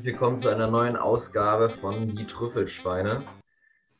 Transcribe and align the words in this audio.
Herzlich 0.00 0.14
willkommen 0.14 0.38
zu 0.38 0.48
einer 0.48 0.70
neuen 0.70 0.96
Ausgabe 0.96 1.68
von 1.68 2.08
Die 2.16 2.24
Trüffelschweine. 2.26 3.22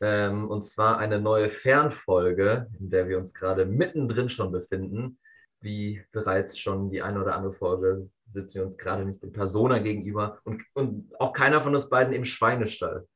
Ähm, 0.00 0.48
und 0.48 0.62
zwar 0.64 0.96
eine 0.96 1.20
neue 1.20 1.50
Fernfolge, 1.50 2.68
in 2.80 2.88
der 2.88 3.06
wir 3.06 3.18
uns 3.18 3.34
gerade 3.34 3.66
mittendrin 3.66 4.30
schon 4.30 4.50
befinden. 4.50 5.18
Wie 5.60 6.02
bereits 6.10 6.58
schon 6.58 6.88
die 6.90 7.02
eine 7.02 7.20
oder 7.20 7.36
andere 7.36 7.52
Folge 7.52 8.08
sitzen 8.32 8.54
wir 8.54 8.62
uns 8.64 8.78
gerade 8.78 9.04
nicht 9.04 9.22
in 9.22 9.30
Persona 9.30 9.78
gegenüber 9.78 10.38
und, 10.44 10.62
und 10.72 11.12
auch 11.20 11.34
keiner 11.34 11.60
von 11.60 11.74
uns 11.74 11.90
beiden 11.90 12.14
im 12.14 12.24
Schweinestall. 12.24 13.06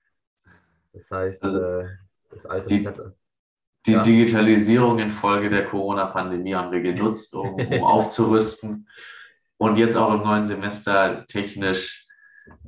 Das 0.92 1.10
heißt, 1.10 1.42
Also, 1.42 1.62
äh, 1.62 1.86
das 2.32 2.44
alte 2.44 2.68
die- 2.68 2.82
Setup. 2.82 3.14
Die 3.86 3.92
Ja. 3.92 4.02
Digitalisierung 4.02 4.98
infolge 4.98 5.48
der 5.48 5.64
Corona-Pandemie 5.64 6.54
haben 6.54 6.70
wir 6.70 6.82
genutzt, 6.82 7.34
um, 7.34 7.54
um 7.54 7.82
aufzurüsten 7.82 8.86
und 9.56 9.76
jetzt 9.78 9.96
auch 9.96 10.12
im 10.12 10.20
neuen 10.20 10.44
Semester 10.44 11.24
technisch 11.28 12.03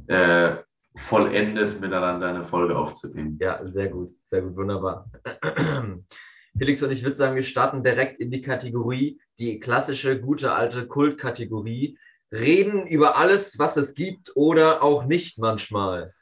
äh, 0.09 0.56
vollendet 0.95 1.80
miteinander 1.80 2.28
eine 2.28 2.45
Folge 2.45 2.77
aufzunehmen. 2.77 3.38
Ja, 3.41 3.64
sehr 3.66 3.88
gut, 3.88 4.14
sehr 4.27 4.42
gut, 4.42 4.56
wunderbar. 4.56 5.10
Felix 6.59 6.83
und 6.83 6.91
ich 6.91 7.02
würde 7.02 7.16
sagen, 7.16 7.37
wir 7.37 7.42
starten 7.42 7.84
direkt 7.84 8.19
in 8.19 8.30
die 8.30 8.41
Kategorie, 8.41 9.20
die 9.38 9.61
klassische, 9.61 10.19
gute 10.20 10.52
alte 10.52 10.87
Kultkategorie. 10.87 11.98
Reden 12.33 12.87
über 12.87 13.16
alles, 13.16 13.59
was 13.59 13.77
es 13.77 13.95
gibt 13.95 14.34
oder 14.34 14.83
auch 14.83 15.05
nicht 15.05 15.38
manchmal. 15.38 16.12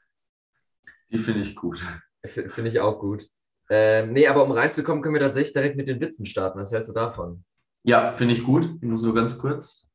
Die 1.11 1.19
finde 1.19 1.41
ich 1.41 1.55
gut. 1.55 1.83
Finde 2.25 2.71
ich 2.71 2.81
auch 2.81 2.99
gut. 2.99 3.29
Ähm, 3.71 4.13
nee, 4.13 4.27
aber 4.27 4.45
um 4.45 4.53
reinzukommen, 4.53 5.03
können 5.03 5.15
wir 5.15 5.21
tatsächlich 5.21 5.55
direkt 5.55 5.77
mit 5.77 5.89
den 5.89 6.01
Witzen 6.01 6.27
starten. 6.27 6.59
Was 6.59 6.73
hältst 6.73 6.91
du 6.91 6.93
davon? 6.93 7.45
Ja, 7.83 8.13
finde 8.13 8.35
ich 8.35 8.43
gut. 8.43 8.69
Ich 8.81 8.89
muss 8.89 9.03
nur 9.03 9.15
ganz 9.15 9.39
kurz. 9.39 9.91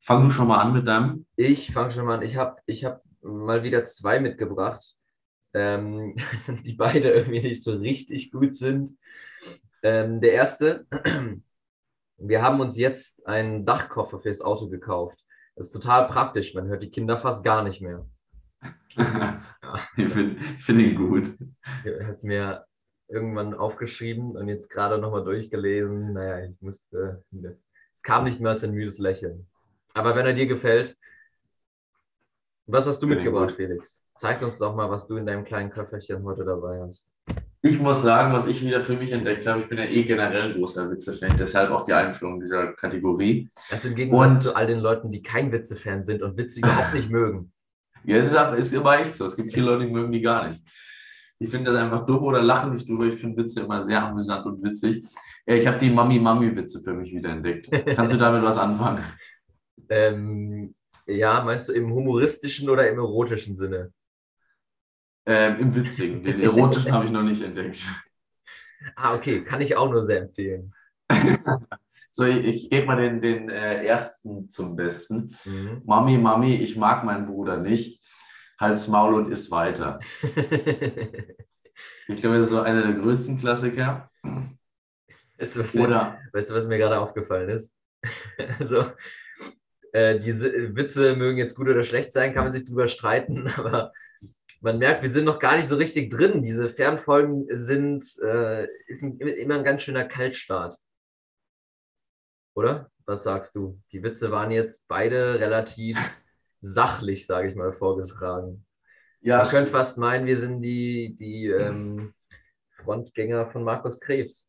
Fang 0.00 0.24
du 0.24 0.30
schon 0.30 0.48
mal 0.48 0.60
an 0.60 0.72
mit 0.72 0.86
deinem. 0.86 1.26
Ich 1.36 1.72
fange 1.72 1.92
schon 1.92 2.04
mal 2.04 2.16
an. 2.16 2.22
Ich 2.22 2.36
habe 2.36 2.56
ich 2.66 2.84
hab 2.84 3.02
mal 3.28 3.62
wieder 3.62 3.84
zwei 3.84 4.20
mitgebracht, 4.20 4.84
ähm, 5.54 6.16
die 6.64 6.74
beide 6.74 7.10
irgendwie 7.10 7.42
nicht 7.42 7.62
so 7.62 7.72
richtig 7.76 8.30
gut 8.30 8.56
sind. 8.56 8.96
Ähm, 9.82 10.20
der 10.20 10.32
erste, 10.32 10.86
wir 12.16 12.42
haben 12.42 12.60
uns 12.60 12.76
jetzt 12.76 13.26
einen 13.26 13.64
Dachkoffer 13.64 14.20
fürs 14.20 14.40
Auto 14.40 14.68
gekauft. 14.68 15.24
Das 15.54 15.68
ist 15.68 15.72
total 15.72 16.06
praktisch. 16.06 16.54
Man 16.54 16.68
hört 16.68 16.82
die 16.82 16.90
Kinder 16.90 17.18
fast 17.18 17.44
gar 17.44 17.64
nicht 17.64 17.80
mehr. 17.80 18.06
ich 19.96 20.12
finde 20.12 20.40
find 20.40 20.80
ihn 20.80 20.96
gut. 20.96 21.30
Du 21.84 22.06
hast 22.06 22.24
mir 22.24 22.64
irgendwann 23.08 23.54
aufgeschrieben 23.54 24.36
und 24.36 24.48
jetzt 24.48 24.70
gerade 24.70 24.98
nochmal 24.98 25.24
durchgelesen. 25.24 26.12
Naja, 26.12 26.44
ich 26.44 26.60
musste. 26.60 27.24
Es 27.94 28.02
kam 28.02 28.24
nicht 28.24 28.40
mehr 28.40 28.52
als 28.52 28.64
ein 28.64 28.72
müdes 28.72 28.98
Lächeln. 28.98 29.48
Aber 29.94 30.14
wenn 30.14 30.26
er 30.26 30.34
dir 30.34 30.46
gefällt, 30.46 30.96
was 32.68 32.86
hast 32.86 33.00
du 33.02 33.08
ich 33.08 33.14
mitgebracht. 33.16 33.52
Felix? 33.52 34.00
Zeig 34.14 34.42
uns 34.42 34.58
doch 34.58 34.74
mal, 34.74 34.90
was 34.90 35.06
du 35.06 35.16
in 35.16 35.26
deinem 35.26 35.44
kleinen 35.44 35.70
Köfferchen 35.70 36.22
heute 36.24 36.44
dabei 36.44 36.80
hast. 36.88 37.04
Ich 37.62 37.78
muss 37.80 38.02
sagen, 38.02 38.32
was 38.32 38.46
ich 38.46 38.64
wieder 38.64 38.82
für 38.84 38.94
mich 38.94 39.10
entdeckt 39.12 39.46
habe, 39.46 39.60
ich 39.60 39.68
bin 39.68 39.78
ja 39.78 39.84
eh 39.84 40.04
generell 40.04 40.52
ein 40.52 40.54
großer 40.54 40.90
Witze-Fan, 40.90 41.36
deshalb 41.38 41.70
auch 41.70 41.84
die 41.84 41.92
Einführung 41.92 42.38
dieser 42.40 42.68
Kategorie. 42.74 43.48
Also 43.70 43.88
im 43.88 43.94
Gegensatz 43.96 44.36
Und- 44.38 44.42
zu 44.44 44.56
all 44.56 44.66
den 44.66 44.78
Leuten, 44.78 45.10
die 45.10 45.22
kein 45.22 45.50
Witze-Fan 45.50 46.04
sind 46.04 46.22
und 46.22 46.36
Witze 46.36 46.60
überhaupt 46.60 46.94
nicht 46.94 47.10
mögen. 47.10 47.52
Ja, 48.04 48.16
es 48.16 48.28
ist, 48.28 48.36
aber- 48.36 48.56
ist 48.56 48.72
immer 48.72 48.98
echt 49.00 49.16
so. 49.16 49.26
Es 49.26 49.34
gibt 49.36 49.52
viele 49.52 49.66
Leute, 49.66 49.86
die 49.86 49.92
mögen 49.92 50.12
die 50.12 50.20
gar 50.22 50.46
nicht. 50.48 50.62
Ich 51.40 51.50
finde 51.50 51.70
das 51.70 51.80
einfach 51.80 52.06
dumm 52.06 52.22
oder 52.24 52.42
lachen 52.42 52.72
nicht 52.72 52.88
drüber. 52.88 53.06
Ich 53.06 53.14
finde 53.16 53.42
Witze 53.42 53.60
immer 53.60 53.84
sehr 53.84 54.02
amüsant 54.04 54.44
und 54.46 54.62
witzig. 54.62 55.06
Ich 55.46 55.66
habe 55.66 55.78
die 55.78 55.90
Mami-Mami-Witze 55.90 56.80
für 56.80 56.94
mich 56.94 57.12
wieder 57.12 57.30
entdeckt. 57.30 57.68
Kannst 57.94 58.14
du 58.14 58.18
damit 58.18 58.42
was 58.42 58.58
anfangen? 58.58 59.02
Ähm, 59.88 60.74
ja, 61.08 61.42
meinst 61.42 61.68
du 61.68 61.72
im 61.72 61.92
humoristischen 61.92 62.68
oder 62.68 62.88
im 62.88 62.98
erotischen 62.98 63.56
Sinne? 63.56 63.92
Ähm, 65.26 65.60
Im 65.60 65.74
Witzigen. 65.74 66.22
Den 66.22 66.40
erotischen 66.40 66.92
habe 66.92 67.04
ich 67.04 67.10
noch 67.10 67.22
nicht 67.22 67.42
entdeckt. 67.42 67.82
Ah, 68.94 69.16
okay, 69.16 69.42
kann 69.42 69.60
ich 69.60 69.74
auch 69.74 69.90
nur 69.90 70.04
sehr 70.04 70.20
empfehlen. 70.20 70.72
So, 72.10 72.24
ich, 72.24 72.44
ich 72.44 72.70
gebe 72.70 72.86
mal 72.86 72.96
den, 72.96 73.20
den 73.20 73.50
äh, 73.50 73.84
ersten 73.84 74.48
zum 74.48 74.76
Besten. 74.76 75.36
Mhm. 75.44 75.82
Mami, 75.84 76.16
Mami, 76.16 76.54
ich 76.56 76.76
mag 76.76 77.04
meinen 77.04 77.26
Bruder 77.26 77.58
nicht. 77.58 78.00
Halt's 78.58 78.88
Maul 78.88 79.14
und 79.14 79.30
iss 79.30 79.50
weiter. 79.50 79.98
Ich 82.08 82.20
glaube, 82.20 82.36
das 82.36 82.46
ist 82.46 82.50
so 82.50 82.60
einer 82.60 82.82
der 82.82 82.94
größten 82.94 83.38
Klassiker. 83.38 84.10
weißt, 85.38 85.56
du, 85.56 85.64
was 85.64 85.74
mir, 85.74 85.82
Oder 85.82 86.20
weißt 86.32 86.50
du, 86.50 86.54
was 86.54 86.66
mir 86.66 86.78
gerade 86.78 86.98
aufgefallen 86.98 87.50
ist? 87.50 87.76
Also, 88.58 88.90
äh, 89.92 90.18
diese 90.18 90.76
Witze 90.76 91.16
mögen 91.16 91.38
jetzt 91.38 91.56
gut 91.56 91.68
oder 91.68 91.84
schlecht 91.84 92.12
sein, 92.12 92.34
kann 92.34 92.44
man 92.44 92.52
sich 92.52 92.64
drüber 92.64 92.88
streiten, 92.88 93.48
aber 93.56 93.92
man 94.60 94.78
merkt, 94.78 95.02
wir 95.02 95.10
sind 95.10 95.24
noch 95.24 95.38
gar 95.38 95.56
nicht 95.56 95.68
so 95.68 95.76
richtig 95.76 96.10
drin. 96.10 96.42
Diese 96.42 96.68
Fernfolgen 96.68 97.46
sind 97.50 98.04
äh, 98.22 98.66
ist 98.86 99.02
ein, 99.02 99.18
immer 99.20 99.54
ein 99.56 99.64
ganz 99.64 99.82
schöner 99.82 100.04
Kaltstart. 100.04 100.76
Oder? 102.54 102.90
Was 103.06 103.22
sagst 103.22 103.54
du? 103.54 103.80
Die 103.92 104.02
Witze 104.02 104.30
waren 104.30 104.50
jetzt 104.50 104.86
beide 104.88 105.38
relativ 105.38 105.96
sachlich, 106.60 107.26
sage 107.26 107.48
ich 107.48 107.54
mal, 107.54 107.72
vorgetragen. 107.72 108.66
ja, 109.20 109.38
Man 109.38 109.48
könnte 109.48 109.70
fast 109.70 109.96
meinen, 109.96 110.26
wir 110.26 110.36
sind 110.36 110.60
die, 110.60 111.16
die 111.18 111.46
ähm, 111.46 112.14
Frontgänger 112.82 113.46
von 113.46 113.62
Markus 113.62 114.00
Krebs. 114.00 114.46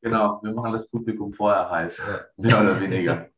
genau, 0.00 0.40
wir 0.42 0.52
machen 0.52 0.72
das 0.72 0.88
Publikum 0.88 1.32
vorher 1.32 1.70
heiß. 1.70 2.02
Mehr 2.38 2.60
oder 2.60 2.80
weniger. 2.80 3.28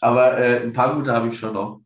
Aber 0.00 0.38
äh, 0.38 0.62
ein 0.62 0.72
paar 0.72 0.94
gute 0.96 1.12
habe 1.12 1.28
ich 1.28 1.38
schon 1.38 1.54
noch. 1.54 1.80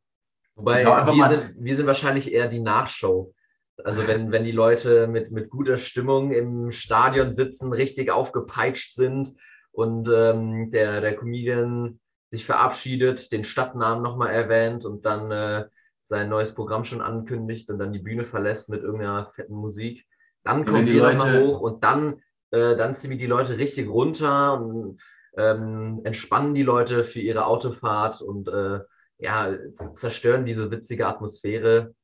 Wobei 0.54 0.84
wir 0.84 1.28
sind, 1.28 1.54
wir 1.58 1.76
sind 1.76 1.86
wahrscheinlich 1.86 2.32
eher 2.32 2.48
die 2.48 2.60
Nachshow. 2.60 3.34
Also 3.82 4.06
wenn, 4.06 4.30
wenn 4.30 4.44
die 4.44 4.52
Leute 4.52 5.08
mit, 5.08 5.32
mit 5.32 5.50
guter 5.50 5.78
Stimmung 5.78 6.32
im 6.32 6.70
Stadion 6.70 7.32
sitzen, 7.32 7.72
richtig 7.72 8.10
aufgepeitscht 8.12 8.94
sind 8.94 9.34
und 9.72 10.08
ähm, 10.08 10.70
der, 10.70 11.00
der 11.00 11.16
Comedian 11.16 11.98
sich 12.30 12.44
verabschiedet, 12.44 13.32
den 13.32 13.42
Stadtnamen 13.42 14.02
nochmal 14.02 14.30
erwähnt 14.30 14.84
und 14.84 15.04
dann 15.04 15.30
äh, 15.32 15.64
sein 16.06 16.28
neues 16.28 16.54
Programm 16.54 16.84
schon 16.84 17.00
ankündigt 17.00 17.68
und 17.68 17.78
dann 17.78 17.92
die 17.92 17.98
Bühne 17.98 18.24
verlässt 18.24 18.68
mit 18.68 18.82
irgendeiner 18.82 19.26
fetten 19.26 19.54
Musik. 19.54 20.06
Dann 20.44 20.64
kommen 20.64 20.86
die 20.86 20.92
Leute- 20.92 21.40
hoch 21.40 21.60
und 21.60 21.82
dann, 21.82 22.20
äh, 22.52 22.76
dann 22.76 22.94
ziehen 22.94 23.10
wir 23.10 23.18
die 23.18 23.26
Leute 23.26 23.58
richtig 23.58 23.88
runter 23.88 24.60
und 24.60 25.00
ähm, 25.36 26.00
entspannen 26.04 26.54
die 26.54 26.62
Leute 26.62 27.04
für 27.04 27.20
ihre 27.20 27.46
Autofahrt 27.46 28.20
und 28.20 28.48
äh, 28.48 28.80
ja, 29.18 29.52
zerstören 29.94 30.44
diese 30.44 30.70
witzige 30.70 31.06
Atmosphäre 31.06 31.94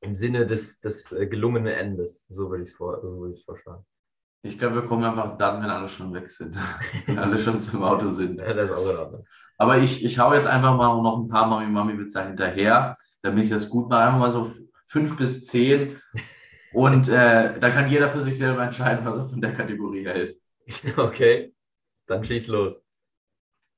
im 0.00 0.14
Sinne 0.14 0.46
des, 0.46 0.80
des 0.80 1.12
äh, 1.12 1.26
gelungenen 1.26 1.72
Endes. 1.72 2.26
So 2.28 2.50
würde 2.50 2.64
ich 2.64 2.70
es 2.70 2.76
vor, 2.76 3.00
so 3.00 3.34
vorschlagen. 3.44 3.84
Ich 4.42 4.58
glaube, 4.58 4.76
wir 4.76 4.82
kommen 4.82 5.04
einfach 5.04 5.36
dann, 5.36 5.62
wenn 5.62 5.70
alle 5.70 5.88
schon 5.88 6.14
weg 6.14 6.30
sind. 6.30 6.56
wenn 7.06 7.18
alle 7.18 7.38
schon 7.38 7.60
zum 7.60 7.82
Auto 7.82 8.10
sind. 8.10 8.38
Ja, 8.38 8.54
das 8.54 8.70
ist 8.70 8.76
auch 8.76 8.90
in 8.90 8.96
Ordnung. 8.96 9.26
Aber 9.58 9.78
ich, 9.78 10.04
ich 10.04 10.18
hau 10.18 10.32
jetzt 10.34 10.46
einfach 10.46 10.76
mal 10.76 11.02
noch 11.02 11.18
ein 11.18 11.28
paar 11.28 11.46
Mami-Mami-Witze 11.46 12.24
hinterher, 12.24 12.96
damit 13.22 13.44
ich 13.44 13.50
das 13.50 13.68
gut 13.68 13.88
mache. 13.88 14.02
Einfach 14.02 14.20
mal 14.20 14.30
so 14.30 14.52
fünf 14.86 15.16
bis 15.16 15.46
zehn. 15.46 16.00
Und 16.72 17.08
äh, 17.08 17.58
da 17.58 17.70
kann 17.70 17.90
jeder 17.90 18.08
für 18.08 18.20
sich 18.20 18.36
selber 18.36 18.62
entscheiden, 18.62 19.04
was 19.04 19.16
er 19.16 19.24
von 19.24 19.40
der 19.40 19.54
Kategorie 19.54 20.06
hält. 20.06 20.36
Okay, 20.96 21.54
dann 22.06 22.24
schieß 22.24 22.48
los. 22.48 22.82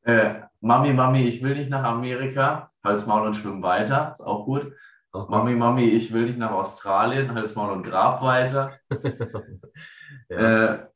Äh, 0.03 0.43
Mami, 0.61 0.93
Mami, 0.93 1.23
ich 1.23 1.43
will 1.43 1.55
nicht 1.55 1.71
nach 1.71 1.85
Amerika. 1.85 2.73
Halt's 2.83 3.07
Maul 3.07 3.27
und 3.27 3.35
schwimm 3.35 3.63
weiter. 3.63 4.13
Ist 4.13 4.21
auch 4.21 4.45
gut. 4.45 4.73
Auch 5.13 5.29
Mami, 5.29 5.55
Mami, 5.55 5.85
ich 5.85 6.13
will 6.13 6.27
nicht 6.27 6.39
nach 6.39 6.51
Australien. 6.51 7.35
Halt's 7.35 7.55
Maul 7.55 7.73
und 7.73 7.83
grab 7.83 8.23
weiter. 8.23 8.79
ja. 10.29 10.75
Äh, 10.75 10.87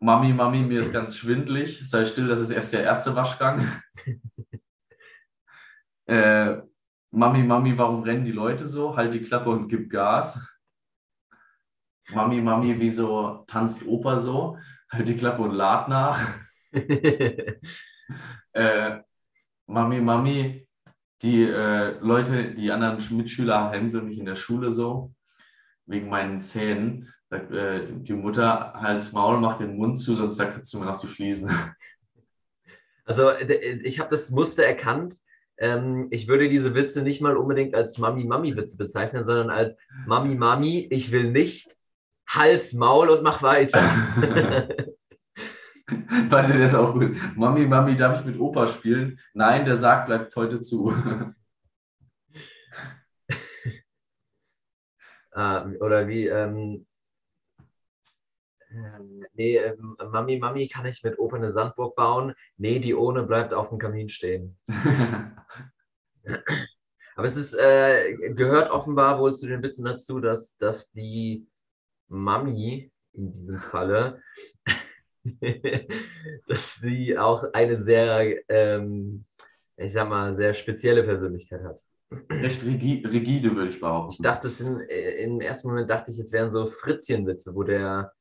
Mami, 0.00 0.32
Mami, 0.32 0.62
mir 0.62 0.80
ist 0.80 0.92
ganz 0.92 1.16
schwindlig. 1.16 1.88
Sei 1.88 2.04
still, 2.04 2.28
das 2.28 2.40
ist 2.40 2.50
erst 2.50 2.72
der 2.72 2.82
erste 2.82 3.14
Waschgang. 3.14 3.66
äh, 6.06 6.56
Mami, 7.10 7.42
Mami, 7.42 7.78
warum 7.78 8.02
rennen 8.02 8.24
die 8.24 8.32
Leute 8.32 8.66
so? 8.66 8.96
Halt 8.96 9.12
die 9.12 9.22
Klappe 9.22 9.50
und 9.50 9.68
gib 9.68 9.90
Gas. 9.90 10.48
Mami, 12.10 12.40
Mami, 12.40 12.80
wieso 12.80 13.44
tanzt 13.46 13.86
Opa 13.86 14.18
so? 14.18 14.58
Halt 14.90 15.08
die 15.08 15.16
Klappe 15.16 15.42
und 15.42 15.52
lad 15.52 15.88
nach. 15.88 16.18
Äh, 18.52 18.98
Mami, 19.66 20.00
Mami, 20.00 20.66
die 21.22 21.44
äh, 21.44 21.98
Leute, 22.00 22.52
die 22.52 22.70
anderen 22.70 22.98
Mitschüler 23.16 23.70
hänseln 23.70 24.06
mich 24.06 24.18
in 24.18 24.26
der 24.26 24.34
Schule 24.34 24.70
so, 24.70 25.14
wegen 25.86 26.08
meinen 26.08 26.40
Zähnen. 26.40 27.12
Sagt 27.30 27.52
äh, 27.52 27.86
die 27.90 28.12
Mutter, 28.12 28.74
halt's 28.74 29.12
Maul, 29.12 29.40
mach 29.40 29.58
den 29.58 29.76
Mund 29.76 29.98
zu, 29.98 30.14
sonst 30.14 30.36
zerkratzt 30.36 30.74
du 30.74 30.80
mir 30.80 30.86
noch 30.86 31.00
die 31.00 31.08
Fliesen. 31.08 31.50
Also 33.04 33.32
ich 33.36 33.98
habe 33.98 34.10
das 34.10 34.30
Muster 34.30 34.62
erkannt. 34.62 35.16
Ähm, 35.58 36.06
ich 36.12 36.28
würde 36.28 36.48
diese 36.48 36.76
Witze 36.76 37.02
nicht 37.02 37.20
mal 37.20 37.36
unbedingt 37.36 37.74
als 37.74 37.98
Mami-Mami-Witze 37.98 38.76
bezeichnen, 38.76 39.24
sondern 39.24 39.50
als 39.50 39.76
Mami-Mami, 40.06 40.86
ich 40.88 41.10
will 41.10 41.32
nicht, 41.32 41.76
Hals, 42.28 42.74
Maul 42.74 43.08
und 43.08 43.24
mach 43.24 43.42
weiter. 43.42 43.82
Warte, 46.30 46.52
der 46.52 46.64
ist 46.64 46.74
auch 46.74 46.92
gut. 46.92 47.16
Mami, 47.36 47.66
Mami, 47.66 47.96
darf 47.96 48.20
ich 48.20 48.26
mit 48.26 48.38
Opa 48.40 48.66
spielen? 48.66 49.18
Nein, 49.34 49.64
der 49.64 49.76
sagt, 49.76 50.06
bleibt 50.06 50.34
heute 50.36 50.60
zu. 50.60 50.94
Ah, 55.34 55.66
oder 55.80 56.08
wie, 56.08 56.26
ähm, 56.26 56.86
ähm, 58.70 59.24
nee, 59.32 59.56
ähm, 59.56 59.96
Mami, 60.10 60.38
Mami, 60.38 60.68
kann 60.68 60.84
ich 60.84 61.02
mit 61.02 61.18
Opa 61.18 61.36
eine 61.36 61.52
Sandburg 61.52 61.96
bauen? 61.96 62.34
Nee, 62.58 62.80
die 62.80 62.94
ohne 62.94 63.22
bleibt 63.22 63.54
auf 63.54 63.70
dem 63.70 63.78
Kamin 63.78 64.10
stehen. 64.10 64.58
Aber 67.16 67.26
es 67.26 67.36
ist, 67.36 67.54
äh, 67.54 68.12
gehört 68.34 68.70
offenbar 68.70 69.18
wohl 69.20 69.34
zu 69.34 69.46
den 69.46 69.62
Witzen 69.62 69.86
dazu, 69.86 70.20
dass, 70.20 70.58
dass 70.58 70.92
die 70.92 71.46
Mami 72.08 72.92
in 73.12 73.32
diesem 73.32 73.58
Falle, 73.58 74.22
dass 76.46 76.74
sie 76.76 77.16
auch 77.16 77.44
eine 77.52 77.80
sehr, 77.80 78.38
ähm, 78.48 79.24
ich 79.76 79.92
sag 79.92 80.08
mal, 80.08 80.36
sehr 80.36 80.54
spezielle 80.54 81.02
Persönlichkeit 81.04 81.62
hat. 81.62 81.80
Recht 82.30 82.64
rigide, 82.64 83.56
würde 83.56 83.70
ich 83.70 83.80
behaupten. 83.80 84.10
Ich 84.12 84.22
dachte, 84.22 84.48
es 84.48 84.60
in, 84.60 84.80
äh, 84.80 85.22
im 85.24 85.40
ersten 85.40 85.68
Moment 85.68 85.88
dachte 85.88 86.10
ich, 86.10 86.18
es 86.18 86.32
wären 86.32 86.52
so 86.52 86.66
Fritzchenwitze, 86.66 87.54
wo 87.54 87.62
der, 87.62 88.12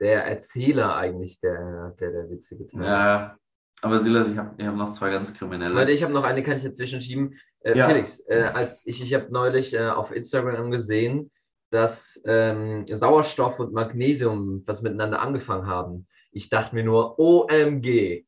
der 0.00 0.24
Erzähler 0.24 0.96
eigentlich 0.96 1.40
der, 1.40 1.94
der, 2.00 2.10
der 2.10 2.30
Witze 2.30 2.56
getan 2.56 2.80
hat. 2.80 2.86
Ja, 2.86 3.38
aber 3.82 3.98
Silas, 3.98 4.28
ich 4.28 4.36
habe 4.36 4.66
hab 4.66 4.74
noch 4.74 4.90
zwei 4.92 5.10
ganz 5.10 5.32
kriminelle. 5.32 5.74
Warte, 5.74 5.92
ich 5.92 6.02
habe 6.02 6.12
noch 6.12 6.24
eine, 6.24 6.42
kann 6.42 6.56
ich 6.56 6.64
dazwischen 6.64 7.00
schieben. 7.00 7.38
Äh, 7.60 7.78
ja. 7.78 7.86
Felix, 7.86 8.20
äh, 8.26 8.50
als 8.52 8.80
ich, 8.84 9.02
ich 9.02 9.14
habe 9.14 9.28
neulich 9.30 9.74
äh, 9.74 9.88
auf 9.88 10.12
Instagram 10.12 10.70
gesehen, 10.70 11.30
dass 11.70 12.20
ähm, 12.26 12.84
Sauerstoff 12.88 13.60
und 13.60 13.72
Magnesium 13.72 14.62
was 14.66 14.82
miteinander 14.82 15.20
angefangen 15.20 15.66
haben. 15.66 16.06
Ich 16.32 16.48
dachte 16.48 16.74
mir 16.74 16.84
nur, 16.84 17.18
OMG. 17.18 18.24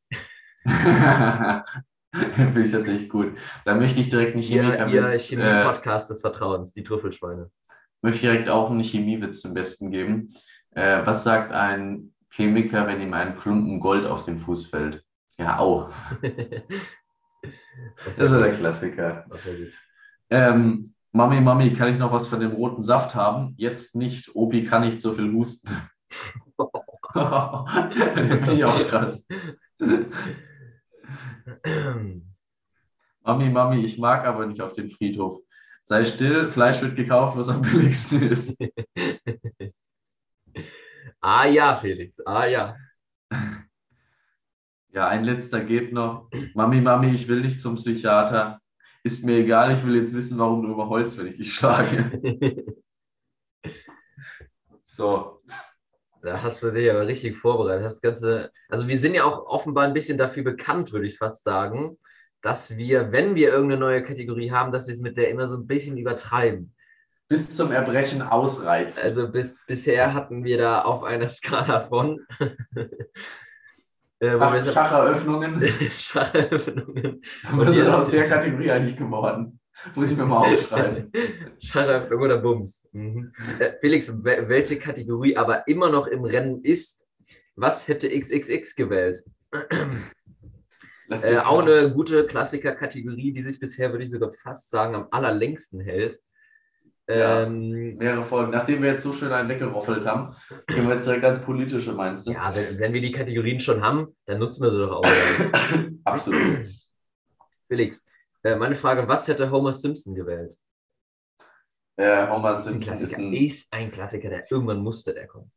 Finde 2.14 2.62
ich 2.62 2.72
tatsächlich 2.72 3.08
gut. 3.08 3.38
Da 3.64 3.74
möchte 3.74 4.00
ich 4.00 4.10
direkt 4.10 4.34
einen 4.34 4.42
Chemiewitz. 4.42 4.78
Ja, 4.78 4.86
ihr 4.88 5.18
Chemie-Podcast 5.18 6.10
äh, 6.10 6.14
des 6.14 6.20
Vertrauens, 6.20 6.72
die 6.72 6.84
Trüffelschweine. 6.84 7.50
Möchte 8.02 8.16
ich 8.16 8.22
direkt 8.22 8.48
auch 8.48 8.70
einen 8.70 8.84
Chemiewitz 8.84 9.40
zum 9.40 9.54
Besten 9.54 9.90
geben. 9.90 10.28
Äh, 10.72 11.00
was 11.04 11.24
sagt 11.24 11.52
ein 11.52 12.12
Chemiker, 12.30 12.86
wenn 12.86 13.00
ihm 13.00 13.14
ein 13.14 13.36
Klumpen 13.38 13.80
Gold 13.80 14.06
auf 14.06 14.24
den 14.24 14.38
Fuß 14.38 14.66
fällt? 14.66 15.02
Ja, 15.38 15.58
au. 15.58 15.88
das 18.04 18.18
ist 18.18 18.30
der 18.30 18.52
Klassiker. 18.52 19.24
Ähm, 20.28 20.94
Mami, 21.14 21.42
Mami, 21.42 21.74
kann 21.74 21.92
ich 21.92 21.98
noch 21.98 22.10
was 22.10 22.26
von 22.26 22.40
dem 22.40 22.52
roten 22.52 22.82
Saft 22.82 23.14
haben? 23.14 23.52
Jetzt 23.58 23.94
nicht. 23.94 24.34
Opi 24.34 24.64
kann 24.64 24.86
nicht 24.86 25.02
so 25.02 25.12
viel 25.12 25.30
husten. 25.30 25.76
Den 27.14 28.38
finde 28.38 28.54
ich 28.54 28.64
auch 28.64 28.88
krass. 28.88 29.22
Mami, 33.24 33.50
Mami, 33.50 33.84
ich 33.84 33.98
mag 33.98 34.24
aber 34.24 34.46
nicht 34.46 34.62
auf 34.62 34.72
den 34.72 34.88
Friedhof. 34.88 35.38
Sei 35.84 36.02
still, 36.04 36.48
Fleisch 36.48 36.80
wird 36.80 36.96
gekauft, 36.96 37.36
was 37.36 37.50
am 37.50 37.60
billigsten 37.60 38.30
ist. 38.30 38.58
ah 41.20 41.44
ja, 41.44 41.76
Felix, 41.76 42.18
ah 42.24 42.46
ja. 42.46 42.74
Ja, 44.94 45.08
ein 45.08 45.24
letzter 45.24 45.62
geht 45.62 45.92
noch. 45.92 46.30
Mami, 46.54 46.80
Mami, 46.80 47.10
ich 47.10 47.28
will 47.28 47.42
nicht 47.42 47.60
zum 47.60 47.74
Psychiater. 47.74 48.61
Ist 49.04 49.24
mir 49.24 49.38
egal, 49.38 49.72
ich 49.72 49.84
will 49.84 49.96
jetzt 49.96 50.14
wissen, 50.14 50.38
warum 50.38 50.62
du 50.62 50.72
überholst, 50.72 51.18
wenn 51.18 51.26
ich 51.26 51.36
dich 51.36 51.54
schlage. 51.54 52.10
so. 54.84 55.38
Da 56.22 56.40
hast 56.40 56.62
du 56.62 56.70
dich 56.70 56.88
aber 56.88 57.06
richtig 57.08 57.36
vorbereitet. 57.36 57.84
Das 57.84 58.00
Ganze, 58.00 58.52
also 58.68 58.86
wir 58.86 58.96
sind 58.96 59.14
ja 59.14 59.24
auch 59.24 59.44
offenbar 59.46 59.84
ein 59.84 59.92
bisschen 59.92 60.18
dafür 60.18 60.44
bekannt, 60.44 60.92
würde 60.92 61.08
ich 61.08 61.18
fast 61.18 61.42
sagen, 61.42 61.98
dass 62.42 62.76
wir, 62.76 63.10
wenn 63.10 63.34
wir 63.34 63.48
irgendeine 63.48 63.80
neue 63.80 64.04
Kategorie 64.04 64.52
haben, 64.52 64.70
dass 64.70 64.86
wir 64.86 64.94
es 64.94 65.00
mit 65.00 65.16
der 65.16 65.30
immer 65.30 65.48
so 65.48 65.56
ein 65.56 65.66
bisschen 65.66 65.98
übertreiben. 65.98 66.74
Bis 67.28 67.56
zum 67.56 67.72
Erbrechen 67.72 68.22
ausreizen. 68.22 69.02
Also 69.02 69.32
bis, 69.32 69.58
bisher 69.66 70.14
hatten 70.14 70.44
wir 70.44 70.58
da 70.58 70.82
auf 70.82 71.02
einer 71.02 71.28
Skala 71.28 71.88
von 71.88 72.24
äh, 74.22 74.38
Schach, 74.38 74.72
Schacheröffnungen. 74.72 75.68
Schacheröffnungen. 75.92 77.22
Was 77.52 77.76
ist 77.76 77.88
aus 77.88 78.10
der 78.10 78.28
Kategorie 78.28 78.70
eigentlich 78.70 78.96
geworden? 78.96 79.58
Muss 79.96 80.12
ich 80.12 80.16
mir 80.16 80.24
mal 80.24 80.38
aufschreiben. 80.38 81.10
Schacheröffnung 81.58 82.22
oder 82.22 82.38
Bums. 82.38 82.88
Mhm. 82.92 83.32
Äh, 83.58 83.72
Felix, 83.80 84.12
welche 84.22 84.78
Kategorie 84.78 85.36
aber 85.36 85.66
immer 85.66 85.90
noch 85.90 86.06
im 86.06 86.24
Rennen 86.24 86.62
ist, 86.62 87.08
was 87.56 87.88
hätte 87.88 88.08
XXX 88.08 88.76
gewählt? 88.76 89.24
Äh, 91.10 91.36
auch 91.40 91.60
eine 91.60 91.92
gute 91.92 92.26
Klassiker-Kategorie, 92.26 93.34
die 93.34 93.42
sich 93.42 93.60
bisher, 93.60 93.90
würde 93.92 94.04
ich 94.04 94.10
sogar 94.10 94.32
fast 94.32 94.70
sagen, 94.70 94.94
am 94.94 95.08
allerlängsten 95.10 95.78
hält. 95.80 96.18
Ja, 97.18 97.42
ähm, 97.42 97.96
mehrere 97.96 98.22
Folgen. 98.22 98.50
Nachdem 98.50 98.82
wir 98.82 98.92
jetzt 98.92 99.02
so 99.02 99.12
schön 99.12 99.32
einen 99.32 99.48
weggeroffelt 99.48 100.06
haben, 100.06 100.34
gehen 100.66 100.86
wir 100.86 100.94
jetzt 100.94 101.06
direkt 101.06 101.22
ganz 101.22 101.40
politische, 101.40 101.92
meinst 101.92 102.26
du? 102.26 102.32
Ja, 102.32 102.54
wenn, 102.54 102.78
wenn 102.78 102.92
wir 102.92 103.00
die 103.00 103.12
Kategorien 103.12 103.60
schon 103.60 103.82
haben, 103.82 104.14
dann 104.26 104.38
nutzen 104.38 104.62
wir 104.62 104.70
sie 104.70 104.78
doch 104.78 104.92
auch. 104.98 105.04
Absolut. 106.04 106.68
Felix, 107.68 108.04
äh, 108.44 108.56
meine 108.56 108.76
Frage, 108.76 109.06
was 109.08 109.26
hätte 109.28 109.50
Homer 109.50 109.72
Simpson 109.72 110.14
gewählt? 110.14 110.56
Äh, 111.96 112.26
Homer 112.28 112.54
Simpson 112.54 112.96
ist 112.96 113.18
ein, 113.18 113.32
ist 113.32 113.72
ein, 113.72 113.90
Klassiker, 113.90 114.28
der 114.28 114.50
irgendwann 114.50 114.82
musste 114.82 115.14
der 115.14 115.26
kommen. 115.26 115.50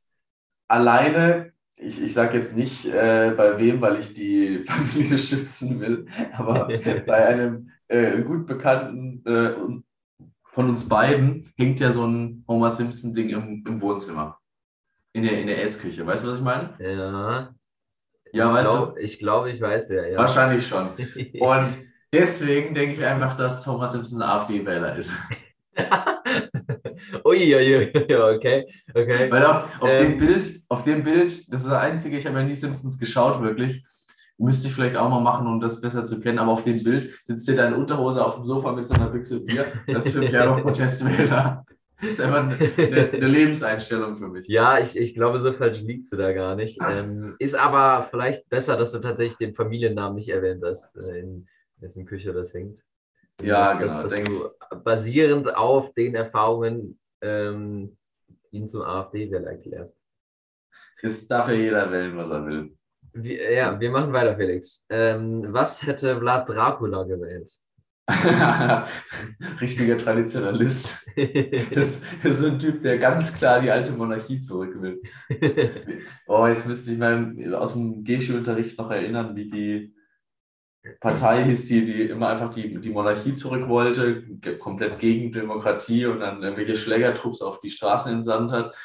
Alleine, 0.68 1.54
ich, 1.76 2.02
ich 2.02 2.14
sage 2.14 2.38
jetzt 2.38 2.56
nicht 2.56 2.86
äh, 2.86 3.34
bei 3.36 3.58
wem, 3.58 3.82
weil 3.82 4.00
ich 4.00 4.14
die 4.14 4.64
Familie 4.68 5.18
schützen 5.18 5.80
will, 5.80 6.08
aber 6.34 6.68
bei 7.06 7.26
einem 7.26 7.72
äh, 7.88 8.22
gut 8.22 8.46
bekannten 8.48 9.24
äh, 9.26 9.84
von 10.56 10.70
uns 10.70 10.88
beiden 10.88 11.52
hängt 11.58 11.82
ja 11.82 11.92
so 11.92 12.08
ein 12.08 12.46
Homer 12.48 12.72
Simpson-Ding 12.72 13.30
im, 13.30 13.66
im 13.68 13.82
Wohnzimmer. 13.82 14.40
In 15.12 15.24
der, 15.24 15.42
in 15.42 15.48
der 15.48 15.62
Essküche. 15.62 16.08
Weißt 16.08 16.24
du, 16.24 16.30
was 16.30 16.38
ich 16.38 16.44
meine? 16.44 16.74
Ja. 16.80 17.54
Ja, 18.32 18.48
ich 18.48 18.54
weißt 18.54 18.70
glaub, 18.70 18.96
du? 18.96 19.02
Ich 19.02 19.20
glaube, 19.20 19.52
ich 19.52 19.60
weiß 19.60 19.90
ja, 19.90 20.06
ja. 20.06 20.18
Wahrscheinlich 20.18 20.66
schon. 20.66 20.92
Und 21.40 21.76
deswegen 22.12 22.74
denke 22.74 22.94
ich 22.94 23.06
einfach, 23.06 23.36
dass 23.36 23.68
Homer 23.68 23.90
Simpson 23.90 24.22
ein 24.22 24.30
AfD-Wähler 24.30 24.96
ist. 24.96 25.14
Uiuiui, 27.26 27.92
okay, 27.94 28.66
okay. 28.94 29.30
Weil 29.30 29.46
auf, 29.46 29.82
auf 29.82 29.92
ähm, 29.92 30.12
dem 30.12 30.18
Bild, 30.18 30.62
auf 30.70 30.86
dem 30.86 31.04
Bild, 31.04 31.52
das 31.52 31.64
ist 31.64 31.70
das 31.70 31.82
einzige, 31.82 32.18
ich 32.18 32.26
habe 32.26 32.40
ja 32.40 32.46
nie 32.46 32.56
Simpsons 32.56 32.98
geschaut, 32.98 33.42
wirklich. 33.42 33.84
Müsste 34.38 34.68
ich 34.68 34.74
vielleicht 34.74 34.98
auch 34.98 35.10
mal 35.10 35.22
machen, 35.22 35.48
um 35.48 35.62
das 35.62 35.80
besser 35.80 36.04
zu 36.04 36.20
kennen. 36.20 36.40
Aber 36.40 36.52
auf 36.52 36.64
dem 36.64 36.84
Bild 36.84 37.10
sitzt 37.24 37.48
dir 37.48 37.56
deine 37.56 37.78
Unterhose 37.78 38.26
auf 38.26 38.36
dem 38.36 38.44
Sofa 38.44 38.74
mit 38.74 38.86
so 38.86 38.94
einer 38.94 39.10
Büchse 39.10 39.40
Bier. 39.40 39.66
Das 39.88 40.06
ist 40.06 40.14
für 40.14 40.20
mich 40.20 40.32
ja 40.32 40.46
noch 40.46 40.62
Protestwähler. 40.62 41.66
Das 42.02 42.10
ist 42.10 42.22
einfach 42.22 42.44
eine, 42.44 43.12
eine, 43.14 43.28
Lebenseinstellung 43.28 44.18
für 44.18 44.28
mich. 44.28 44.48
Ja, 44.48 44.80
ich, 44.80 44.98
ich 44.98 45.16
glaube, 45.16 45.40
so 45.40 45.54
falsch 45.54 45.82
liegst 45.82 46.12
du 46.12 46.18
da 46.18 46.34
gar 46.34 46.56
nicht. 46.56 46.78
Ähm, 46.86 47.36
ist 47.40 47.56
aber 47.56 48.04
vielleicht 48.04 48.50
besser, 48.50 48.76
dass 48.76 48.92
du 48.92 49.00
tatsächlich 49.00 49.38
den 49.38 49.56
Familiennamen 49.56 50.16
nicht 50.16 50.30
erwähnt 50.30 50.62
hast, 50.66 50.98
äh, 50.98 51.20
in 51.20 51.48
dessen 51.78 52.06
Küche 52.06 52.34
das 52.34 52.54
hängt. 52.54 52.82
Ja, 53.42 53.80
dass, 53.80 53.94
genau. 53.94 54.08
Dass 54.10 54.24
du 54.24 54.78
basierend 54.84 55.56
auf 55.56 55.94
den 55.94 56.16
Erfahrungen 56.16 57.00
ähm, 57.22 57.98
ihn 58.52 58.68
zum 58.68 58.82
AfD-Wähler 58.82 59.52
erklärst. 59.52 59.98
Es 61.02 61.28
darf 61.28 61.48
ja 61.48 61.54
jeder 61.54 61.92
wählen, 61.92 62.18
was 62.18 62.30
er 62.30 62.46
will. 62.46 62.76
Wir, 63.18 63.54
ja, 63.54 63.80
wir 63.80 63.92
machen 63.92 64.12
weiter, 64.12 64.36
Felix. 64.36 64.86
Ähm, 64.90 65.46
was 65.48 65.82
hätte 65.86 66.20
Vlad 66.20 66.50
Dracula 66.50 67.04
gewählt? 67.04 67.50
Richtiger 69.62 69.98
Traditionalist. 69.98 71.02
Das, 71.74 72.04
ist 72.24 72.40
so 72.40 72.48
ein 72.48 72.60
Typ, 72.60 72.82
der 72.84 72.98
ganz 72.98 73.34
klar 73.34 73.62
die 73.62 73.72
alte 73.72 73.94
Monarchie 73.94 74.42
zurück 74.42 74.76
will. 74.82 75.02
Oh, 76.28 76.46
jetzt 76.46 76.68
müsste 76.68 76.92
ich 76.92 76.98
mal 76.98 77.56
aus 77.56 77.72
dem 77.72 78.04
Geschi-Unterricht 78.04 78.78
noch 78.78 78.92
erinnern, 78.92 79.34
wie 79.34 79.50
die 79.50 79.96
Partei 81.00 81.46
hieß, 81.46 81.68
die, 81.68 81.86
die 81.86 82.02
immer 82.04 82.28
einfach 82.28 82.54
die, 82.54 82.82
die 82.82 82.90
Monarchie 82.90 83.34
zurück 83.34 83.70
wollte, 83.70 84.24
komplett 84.60 85.00
gegen 85.00 85.32
Demokratie 85.32 86.06
und 86.06 86.20
dann 86.20 86.44
irgendwelche 86.44 86.76
Schlägertrupps 86.76 87.42
auf 87.42 87.62
die 87.62 87.70
Straßen 87.70 88.12
entsandt 88.12 88.52
hat. 88.52 88.76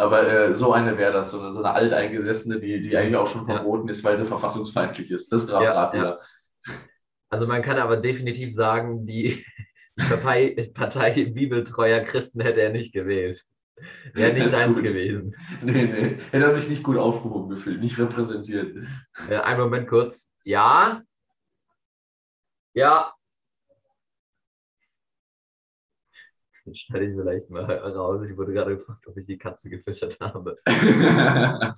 Aber 0.00 0.26
äh, 0.26 0.54
so 0.54 0.72
eine 0.72 0.96
wäre 0.96 1.12
das, 1.12 1.30
so 1.30 1.40
eine, 1.40 1.52
so 1.52 1.58
eine 1.58 1.72
alteingesessene, 1.72 2.58
die, 2.58 2.80
die 2.80 2.96
eigentlich 2.96 3.16
auch 3.16 3.26
schon 3.26 3.44
verboten 3.44 3.86
ja. 3.86 3.92
ist, 3.92 4.02
weil 4.02 4.16
sie 4.16 4.24
verfassungsfeindlich 4.24 5.10
ist. 5.10 5.30
Das 5.30 5.46
Graf 5.46 5.62
ja, 5.62 5.74
Dracula. 5.74 6.18
Ja. 6.66 6.74
Also 7.28 7.46
man 7.46 7.62
kann 7.62 7.78
aber 7.78 7.98
definitiv 7.98 8.54
sagen, 8.54 9.06
die, 9.06 9.44
die 9.96 10.02
Partei, 10.08 10.70
Partei 10.72 11.24
bibeltreuer 11.26 12.00
Christen 12.00 12.40
hätte 12.40 12.62
er 12.62 12.70
nicht 12.70 12.94
gewählt. 12.94 13.44
Wäre 14.14 14.32
nicht 14.32 14.48
seins 14.48 14.76
gut. 14.76 14.84
gewesen. 14.84 15.36
Nee, 15.62 15.86
nee. 15.86 16.18
Hätte 16.30 16.44
er 16.44 16.50
sich 16.50 16.68
nicht 16.68 16.82
gut 16.82 16.96
aufgehoben 16.96 17.50
gefühlt, 17.50 17.80
nicht 17.80 17.98
repräsentiert. 17.98 18.86
Äh, 19.28 19.36
einen 19.36 19.60
Moment 19.60 19.86
kurz. 19.86 20.32
Ja. 20.44 21.02
Ja. 22.72 23.12
Den 26.70 26.76
schneide 26.76 27.06
ich 27.06 27.16
vielleicht 27.16 27.50
mal 27.50 27.64
raus. 27.64 28.24
Ich 28.30 28.36
wurde 28.36 28.52
gerade 28.52 28.76
gefragt, 28.76 29.04
ob 29.08 29.16
ich 29.16 29.26
die 29.26 29.38
Katze 29.38 29.70
gefüttert 29.70 30.18
habe. 30.20 30.56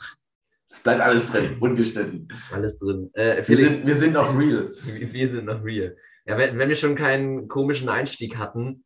Es 0.71 0.83
bleibt 0.83 1.01
alles 1.03 1.31
drin, 1.31 1.59
ungeschnitten. 1.61 2.29
Alles 2.51 2.79
drin. 2.79 3.11
Äh, 3.13 3.37
Wir 3.37 3.45
Felix, 3.45 3.77
sind, 3.77 3.87
wir 3.87 3.95
sind 3.95 4.13
noch 4.15 4.35
real. 4.39 4.73
wir, 4.73 5.13
wir 5.13 5.29
sind 5.29 5.45
noch 5.45 5.63
real. 5.63 5.95
Ja, 6.25 6.39
wenn, 6.39 6.59
wenn 6.59 6.69
wir 6.71 6.77
schon 6.77 6.95
keinen 6.95 7.47
komischen 7.47 7.91
Einstieg 7.91 8.37
hatten, 8.39 8.83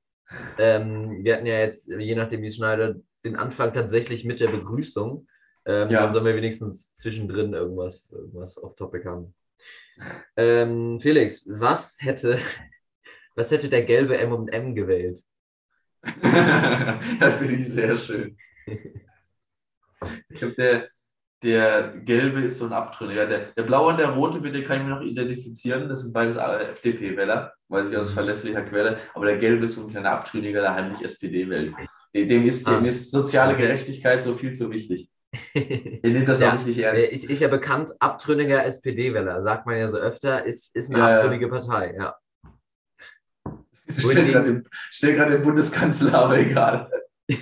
ähm, 0.58 1.22
wir 1.22 1.34
hatten 1.36 1.46
ja 1.46 1.60
jetzt, 1.60 1.88
je 1.88 2.16
nachdem 2.16 2.42
wie 2.42 2.48
es 2.48 2.56
schneidet, 2.56 3.04
den 3.24 3.36
Anfang 3.36 3.72
tatsächlich 3.72 4.24
mit 4.24 4.40
der 4.40 4.48
Begrüßung. 4.48 5.28
Ähm, 5.64 5.90
Ja. 5.90 6.02
Dann 6.02 6.12
sollen 6.12 6.24
wir 6.24 6.34
wenigstens 6.34 6.92
zwischendrin 6.96 7.52
irgendwas, 7.52 8.10
irgendwas 8.10 8.60
off-topic 8.60 9.04
haben. 9.04 9.32
Ähm, 10.36 10.98
Felix, 11.00 11.48
was 11.48 11.98
hätte, 12.00 12.38
was 13.36 13.52
hätte 13.52 13.68
der 13.68 13.84
gelbe 13.84 14.18
M&M 14.18 14.74
gewählt? 14.74 15.22
das 17.20 17.38
finde 17.38 17.54
ich 17.54 17.68
sehr 17.68 17.96
schön. 17.96 18.36
Ich 20.28 20.38
glaube, 20.38 20.54
der, 20.54 20.88
der 21.42 21.94
gelbe 22.04 22.40
ist 22.42 22.58
so 22.58 22.66
ein 22.66 22.72
Abtrünniger. 22.72 23.26
Der, 23.26 23.52
der 23.56 23.62
blaue 23.62 23.88
und 23.92 23.98
der 23.98 24.10
rote, 24.10 24.40
bitte 24.40 24.62
kann 24.62 24.78
ich 24.78 24.84
mir 24.84 24.90
noch 24.94 25.00
identifizieren. 25.02 25.88
Das 25.88 26.00
sind 26.00 26.12
beides 26.12 26.36
äh, 26.36 26.70
FDP-Wähler, 26.70 27.52
weiß 27.68 27.90
ich 27.90 27.96
aus 27.96 28.10
Mhm. 28.10 28.14
verlässlicher 28.14 28.62
Quelle. 28.62 28.98
Aber 29.14 29.26
der 29.26 29.38
gelbe 29.38 29.64
ist 29.64 29.74
so 29.74 29.86
ein 29.86 29.90
kleiner 29.90 30.10
Abtrünniger, 30.12 30.60
der 30.60 30.74
heimlich 30.74 31.02
SPD 31.02 31.48
wählt. 31.48 31.74
Dem 32.14 32.46
ist, 32.46 32.66
dem 32.66 32.84
Ah. 32.84 32.86
ist 32.86 33.10
soziale. 33.10 33.56
Gerechtigkeit 33.56 34.22
so 34.22 34.32
viel 34.32 34.52
zu 34.52 34.70
wichtig. 34.70 35.10
Der 35.54 36.10
nimmt 36.10 36.28
das 36.28 36.40
Ja, 36.40 36.50
auch 36.50 36.54
richtig 36.54 36.78
ernst. 36.78 37.12
Ist, 37.12 37.24
ist 37.28 37.40
ja 37.40 37.48
bekannt, 37.48 37.92
abtrünniger 38.00 38.64
SPD-Wähler, 38.64 39.42
sagt 39.42 39.66
man 39.66 39.76
ja 39.76 39.90
so 39.90 39.98
öfter, 39.98 40.44
ist, 40.44 40.74
ist 40.74 40.90
eine 40.90 40.98
ja. 41.00 41.14
abtrünnige 41.14 41.48
Partei, 41.48 41.94
ja. 41.98 42.14
Ich 43.86 44.00
stell 44.00 44.32
gerade 44.32 44.62
den, 45.30 45.32
den 45.32 45.42
Bundeskanzler, 45.42 46.14
aber 46.14 46.38
egal. 46.38 46.90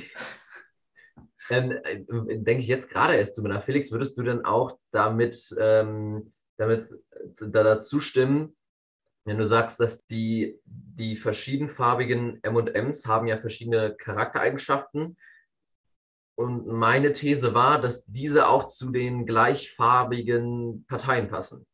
Ähm, 1.50 1.72
äh, 1.84 2.02
denke 2.38 2.62
ich 2.62 2.68
jetzt 2.68 2.88
gerade 2.88 3.16
erst 3.16 3.36
drüber 3.36 3.50
nach. 3.50 3.64
Felix, 3.64 3.92
würdest 3.92 4.16
du 4.16 4.22
denn 4.22 4.46
auch 4.46 4.78
damit, 4.92 5.54
ähm, 5.58 6.32
damit 6.56 6.90
äh, 7.10 7.48
da 7.50 7.62
dazu 7.62 8.00
stimmen, 8.00 8.56
wenn 9.26 9.38
du 9.38 9.46
sagst, 9.46 9.80
dass 9.80 10.06
die, 10.06 10.58
die 10.64 11.16
verschiedenfarbigen 11.16 12.42
M&Ms 12.42 13.06
haben 13.06 13.26
ja 13.26 13.36
verschiedene 13.36 13.94
Charaktereigenschaften 13.94 15.16
und 16.36 16.66
meine 16.66 17.12
These 17.12 17.54
war, 17.54 17.80
dass 17.80 18.04
diese 18.06 18.48
auch 18.48 18.66
zu 18.66 18.90
den 18.90 19.24
gleichfarbigen 19.24 20.84
Parteien 20.86 21.28
passen. 21.28 21.66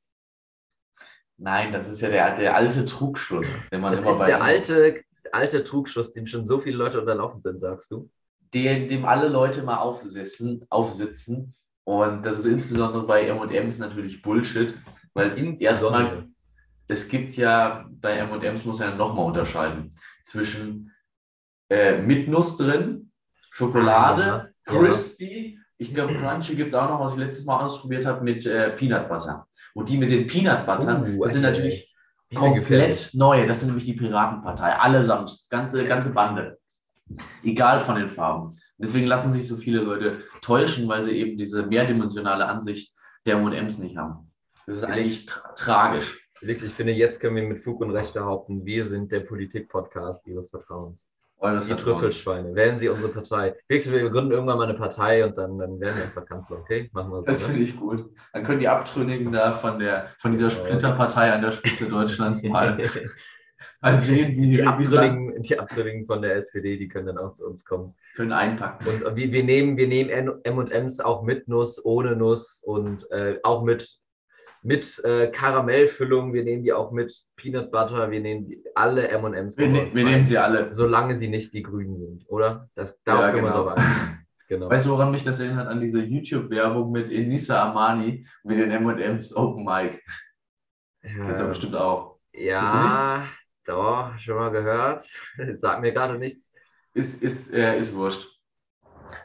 Nein, 1.42 1.72
das 1.72 1.88
ist 1.88 2.00
ja 2.00 2.10
der, 2.10 2.36
der 2.36 2.54
alte 2.54 2.84
Trugschluss, 2.84 3.46
den 3.72 3.80
man 3.80 3.92
Das 3.92 4.02
immer 4.02 4.10
ist 4.10 4.18
bei 4.18 4.26
der 4.26 4.42
alte, 4.42 5.02
alte 5.32 5.64
Trugschluss, 5.64 6.12
dem 6.12 6.26
schon 6.26 6.44
so 6.44 6.60
viele 6.60 6.76
Leute 6.76 7.00
unterlaufen 7.00 7.40
sind, 7.40 7.60
sagst 7.60 7.90
du? 7.90 8.10
dem, 8.54 8.88
dem 8.88 9.04
alle 9.04 9.28
Leute 9.28 9.62
mal 9.62 9.78
aufsitzen, 9.78 10.64
aufsitzen. 10.68 11.54
Und 11.84 12.24
das 12.24 12.40
ist 12.40 12.44
insbesondere 12.46 13.06
bei 13.06 13.26
M&M's 13.26 13.78
natürlich 13.78 14.22
Bullshit, 14.22 14.74
weil 15.14 15.30
es 15.30 15.42
erstmal, 15.60 16.28
es 16.88 17.08
gibt 17.08 17.34
ja, 17.34 17.86
bei 17.90 18.16
M&M's 18.18 18.64
muss 18.64 18.78
man 18.78 18.90
ja 18.90 18.94
nochmal 18.96 19.26
unterscheiden 19.26 19.90
zwischen 20.24 20.92
äh, 21.68 22.00
mit 22.00 22.28
Nuss 22.28 22.56
drin, 22.56 23.10
Schokolade. 23.50 24.52
Crispy, 24.64 25.58
ich 25.78 25.92
glaube 25.92 26.14
Crunchy 26.14 26.54
gibt 26.54 26.72
es 26.72 26.78
auch 26.78 26.88
noch, 26.88 27.00
was 27.00 27.14
ich 27.14 27.18
letztes 27.18 27.44
Mal 27.44 27.64
ausprobiert 27.64 28.06
habe, 28.06 28.22
mit 28.22 28.46
äh, 28.46 28.70
Peanut 28.70 29.08
Butter. 29.08 29.48
Und 29.74 29.88
die 29.88 29.96
mit 29.96 30.10
den 30.10 30.26
Peanut 30.26 30.66
Butter, 30.66 31.04
Uh, 31.06 31.24
das 31.24 31.32
sind 31.32 31.42
natürlich 31.42 31.94
sind 32.30 32.54
gefährlich. 32.54 32.62
komplett 32.62 33.10
neu. 33.14 33.46
Das 33.46 33.60
sind 33.60 33.68
nämlich 33.68 33.86
die 33.86 33.94
Piratenpartei, 33.94 34.76
allesamt, 34.76 35.44
ganze, 35.50 35.84
ganze 35.84 36.12
Bande. 36.12 36.58
Egal 37.42 37.80
von 37.80 37.96
den 37.96 38.08
Farben. 38.08 38.48
Und 38.48 38.58
deswegen 38.78 39.06
lassen 39.06 39.30
sich 39.30 39.46
so 39.46 39.56
viele 39.56 39.80
Leute 39.80 40.20
täuschen, 40.40 40.88
weil 40.88 41.02
sie 41.02 41.12
eben 41.12 41.36
diese 41.36 41.66
mehrdimensionale 41.66 42.46
Ansicht 42.46 42.94
der 43.26 43.36
M&M's 43.36 43.78
nicht 43.78 43.96
haben. 43.96 44.30
Das 44.66 44.76
ist 44.76 44.84
eigentlich 44.84 45.26
tra 45.26 45.52
tragisch. 45.54 46.28
Felix, 46.34 46.62
ich 46.62 46.72
finde, 46.72 46.92
jetzt 46.92 47.20
können 47.20 47.36
wir 47.36 47.42
mit 47.42 47.58
Fug 47.58 47.80
und 47.80 47.90
Recht 47.90 48.14
behaupten, 48.14 48.64
wir 48.64 48.86
sind 48.86 49.12
der 49.12 49.20
Politik-Podcast 49.20 50.26
Ihres 50.26 50.50
Vertrauens. 50.50 51.10
Eures 51.40 51.66
Die. 51.66 51.74
Trüffelschweine. 51.74 52.54
Wählen 52.54 52.78
Sie 52.78 52.88
unsere 52.88 53.08
Partei. 53.08 53.54
Felix, 53.66 53.90
wir 53.90 54.10
gründen 54.10 54.30
irgendwann 54.32 54.58
mal 54.58 54.64
eine 54.68 54.74
Partei 54.78 55.24
und 55.24 55.36
dann, 55.38 55.58
dann 55.58 55.80
werden 55.80 55.96
wir 55.96 56.04
einfach 56.04 56.26
Kanzler, 56.26 56.58
okay? 56.58 56.90
Machen 56.92 57.10
wir 57.12 57.22
Das 57.22 57.40
so. 57.40 57.46
Ne? 57.46 57.52
finde 57.54 57.64
ich 57.68 57.76
gut. 57.78 58.10
Dann 58.32 58.44
können 58.44 58.60
die 58.60 58.68
Abtrünnigen 58.68 59.32
da 59.32 59.52
von, 59.52 59.78
der, 59.78 60.08
von 60.18 60.32
dieser 60.32 60.50
Splitterpartei 60.50 61.32
an 61.32 61.40
der 61.40 61.52
Spitze 61.52 61.86
Deutschlands 61.88 62.42
mal, 62.42 62.78
mal 63.80 64.00
sehen, 64.00 64.28
wie 64.32 64.48
Die 64.50 64.58
wie- 64.58 64.62
Abtrünnigen, 64.62 65.42
die 65.42 65.58
Abtrünnigen 65.58 66.06
von 66.06 66.20
der 66.22 66.36
SPD, 66.36 66.76
die 66.76 66.88
können 66.88 67.06
dann 67.06 67.18
auch 67.18 67.32
zu 67.32 67.46
uns 67.46 67.64
kommen. 67.64 67.94
können 68.16 68.32
einpacken. 68.32 68.86
Und 69.04 69.16
wir, 69.16 69.32
wir 69.32 69.44
nehmen, 69.44 69.76
wir 69.78 69.88
nehmen 69.88 70.10
M&M's 70.44 71.00
auch 71.00 71.22
mit 71.22 71.48
Nuss, 71.48 71.82
ohne 71.84 72.16
Nuss 72.16 72.62
und 72.62 73.10
äh, 73.12 73.38
auch 73.42 73.62
mit, 73.62 73.99
mit 74.62 75.02
äh, 75.04 75.30
Karamellfüllung. 75.30 76.32
Wir 76.32 76.44
nehmen 76.44 76.62
die 76.62 76.72
auch 76.72 76.92
mit 76.92 77.14
Peanut 77.36 77.70
Butter. 77.70 78.10
Wir 78.10 78.20
nehmen 78.20 78.46
die, 78.46 78.62
alle 78.74 79.08
M&M's. 79.08 79.56
Wir, 79.56 79.68
ne 79.68 79.88
wir 79.92 80.04
nehmen 80.04 80.24
sie 80.24 80.38
alle. 80.38 80.72
Solange 80.72 81.16
sie 81.16 81.28
nicht 81.28 81.52
die 81.54 81.62
Grünen 81.62 81.96
sind, 81.96 82.24
oder? 82.28 82.68
Das, 82.74 83.02
darauf 83.02 83.22
Ja, 83.24 83.30
genau. 83.32 83.68
einigen. 83.68 84.26
Genau. 84.48 84.68
Weißt 84.68 84.84
du, 84.86 84.90
woran 84.90 85.12
mich 85.12 85.22
das 85.22 85.38
erinnert? 85.38 85.68
An 85.68 85.80
diese 85.80 86.02
YouTube-Werbung 86.02 86.90
mit 86.90 87.10
Enisa 87.12 87.70
Amani 87.70 88.26
mit 88.42 88.58
den 88.58 88.70
M&M's 88.72 89.34
Open 89.36 89.64
Mic. 89.64 90.00
Kennst 91.02 91.38
du 91.40 91.44
ja, 91.44 91.48
bestimmt 91.48 91.76
auch. 91.76 92.18
ja, 92.32 93.26
doch, 93.64 94.18
schon 94.18 94.34
mal 94.36 94.50
gehört. 94.50 95.04
Sag 95.56 95.80
mir 95.80 95.92
gerade 95.92 96.18
nichts. 96.18 96.50
Ist, 96.94 97.22
ist, 97.22 97.54
äh, 97.54 97.78
ist 97.78 97.94
wurscht. 97.94 98.26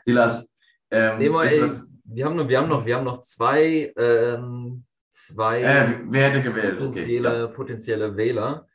Silas, 0.04 0.48
ähm, 0.92 1.18
Nee, 1.18 1.30
mal, 1.30 1.46
jetzt 1.46 1.56
ey, 1.56 1.62
wird's- 1.62 1.92
wir, 2.06 2.26
haben 2.26 2.36
noch, 2.36 2.48
wir, 2.48 2.58
haben 2.60 2.70
noch, 2.70 2.86
wir 2.86 2.96
haben 2.96 3.04
noch 3.04 3.22
zwei, 3.22 3.92
ähm, 3.98 4.86
zwei 5.16 5.62
äh, 5.62 5.88
wer 6.08 6.30
hätte 6.30 6.42
gewählt? 6.42 6.76
Okay. 6.76 6.88
potenzielle, 6.88 7.48
potenzielle 7.50 8.18
Wähler. 8.18 8.68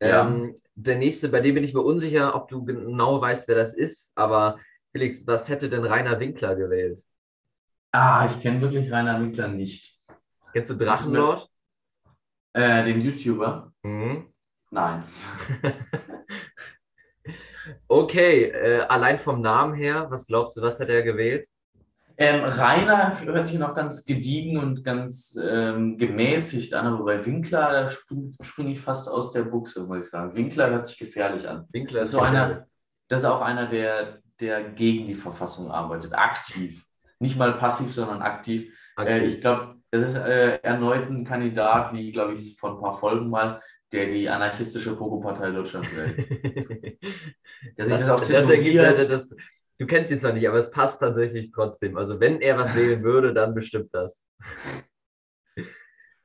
Ja. 0.00 0.26
Ähm, 0.26 0.54
der 0.74 0.96
nächste, 0.96 1.28
bei 1.28 1.40
dem 1.40 1.54
bin 1.54 1.64
ich 1.64 1.74
mir 1.74 1.82
unsicher, 1.82 2.34
ob 2.34 2.48
du 2.48 2.64
genau 2.64 3.20
weißt, 3.20 3.48
wer 3.48 3.56
das 3.56 3.76
ist, 3.76 4.12
aber 4.16 4.60
Felix, 4.92 5.26
was 5.26 5.48
hätte 5.48 5.68
denn 5.68 5.84
Rainer 5.84 6.20
Winkler 6.20 6.54
gewählt? 6.54 7.02
Ah, 7.92 8.26
ich 8.26 8.40
kenne 8.40 8.60
wirklich 8.60 8.90
Rainer 8.92 9.20
Winkler 9.20 9.48
nicht. 9.48 9.98
Kennst 10.52 10.70
du 10.70 10.76
Drachenlord? 10.76 11.48
Äh, 12.52 12.84
den 12.84 13.00
YouTuber? 13.00 13.72
Mhm. 13.82 14.32
Nein. 14.70 15.04
Okay, 17.86 18.44
äh, 18.44 18.80
allein 18.88 19.18
vom 19.18 19.40
Namen 19.40 19.74
her, 19.74 20.06
was 20.10 20.26
glaubst 20.26 20.56
du, 20.56 20.62
was 20.62 20.80
hat 20.80 20.88
er 20.88 21.02
gewählt? 21.02 21.46
Ähm, 22.20 22.42
Rainer 22.42 23.20
hört 23.20 23.46
sich 23.46 23.60
noch 23.60 23.74
ganz 23.74 24.04
gediegen 24.04 24.58
und 24.58 24.82
ganz 24.82 25.38
ähm, 25.40 25.96
gemäßigt 25.96 26.74
an, 26.74 26.86
aber 26.86 27.04
bei 27.04 27.24
Winkler 27.24 27.70
da 27.70 27.88
springe 27.88 28.28
spring 28.42 28.68
ich 28.70 28.80
fast 28.80 29.08
aus 29.08 29.30
der 29.30 29.42
Buchse, 29.42 29.84
muss 29.84 30.06
ich 30.06 30.10
sagen. 30.10 30.34
Winkler 30.34 30.68
hört 30.68 30.86
sich 30.86 30.98
gefährlich 30.98 31.48
an. 31.48 31.68
Winkler 31.70 32.00
Das 32.00 32.08
ist 32.08 32.12
so 32.14 32.20
einer, 32.20 32.66
das 33.06 33.20
ist 33.20 33.26
auch 33.26 33.40
einer, 33.40 33.66
der, 33.66 34.18
der 34.40 34.64
gegen 34.70 35.06
die 35.06 35.14
Verfassung 35.14 35.70
arbeitet, 35.70 36.12
aktiv. 36.12 36.84
Nicht 37.20 37.38
mal 37.38 37.52
passiv, 37.52 37.94
sondern 37.94 38.20
aktiv. 38.20 38.76
Äh, 38.98 39.24
ich 39.24 39.40
glaube, 39.40 39.76
das 39.92 40.02
ist 40.02 40.16
äh, 40.16 40.56
erneut 40.62 41.08
ein 41.08 41.24
Kandidat, 41.24 41.92
wie, 41.92 42.10
glaube 42.10 42.34
ich, 42.34 42.58
vor 42.58 42.72
ein 42.72 42.80
paar 42.80 42.94
Folgen 42.94 43.30
mal, 43.30 43.60
der 43.92 44.06
die 44.06 44.28
anarchistische 44.28 44.96
Pogo-Partei 44.96 45.52
Deutschlands 45.52 45.88
wählt. 45.94 46.98
Der 47.76 47.86
sich 47.88 48.06
das, 48.06 48.28
das 48.28 48.46
das, 48.46 49.08
das, 49.08 49.34
du 49.78 49.86
kennst 49.86 50.10
ihn 50.10 50.20
zwar 50.20 50.32
nicht, 50.32 50.48
aber 50.48 50.58
es 50.58 50.70
passt 50.70 51.00
tatsächlich 51.00 51.50
trotzdem. 51.52 51.96
Also 51.96 52.20
wenn 52.20 52.40
er 52.40 52.58
was 52.58 52.74
wählen 52.76 53.02
würde, 53.02 53.32
dann 53.34 53.54
bestimmt 53.54 53.90
das. 53.92 54.22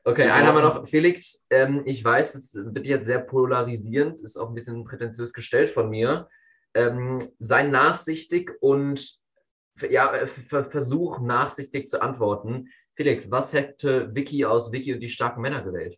Okay, 0.06 0.30
einen 0.30 0.48
haben 0.48 0.56
wir 0.56 0.64
noch. 0.64 0.88
Felix, 0.90 1.46
ähm, 1.50 1.84
ich 1.86 2.04
weiß, 2.04 2.36
es 2.36 2.54
wird 2.56 2.86
jetzt 2.86 3.06
sehr 3.06 3.20
polarisierend, 3.22 4.22
ist 4.22 4.38
auch 4.38 4.50
ein 4.50 4.56
bisschen 4.56 4.84
prätentiös 4.84 5.32
gestellt 5.32 5.70
von 5.70 5.90
mir. 5.90 6.28
Ähm, 6.74 7.20
sei 7.40 7.64
nachsichtig 7.64 8.52
und 8.60 9.18
ja, 9.90 10.26
ver- 10.28 10.66
versuch 10.66 11.20
nachsichtig 11.20 11.88
zu 11.88 12.02
antworten. 12.02 12.70
Felix, 12.96 13.32
was 13.32 13.54
hätte 13.54 14.14
Vicky 14.14 14.46
aus 14.46 14.72
Vicky 14.72 14.94
und 14.94 15.00
die 15.00 15.10
starken 15.10 15.42
Männer 15.42 15.64
gewählt? 15.64 15.98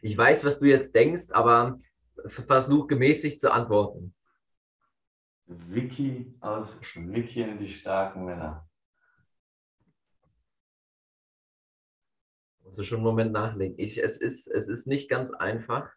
Ich 0.00 0.16
weiß, 0.16 0.44
was 0.44 0.60
du 0.60 0.66
jetzt 0.66 0.94
denkst, 0.94 1.30
aber 1.32 1.80
versuch 2.26 2.86
gemäßigt 2.86 3.40
zu 3.40 3.52
antworten. 3.52 4.14
Vicky 5.46 6.34
aus 6.40 6.80
Vicky 6.94 7.44
und 7.44 7.58
die 7.58 7.68
starken 7.68 8.24
Männer. 8.24 8.68
Musst 12.64 12.80
du 12.80 12.84
schon 12.84 12.98
einen 12.98 13.04
Moment 13.04 13.32
nachlegen. 13.32 13.78
Ich, 13.78 14.02
es, 14.02 14.18
ist, 14.18 14.48
es 14.48 14.68
ist 14.68 14.86
nicht 14.88 15.08
ganz 15.08 15.32
einfach, 15.32 15.88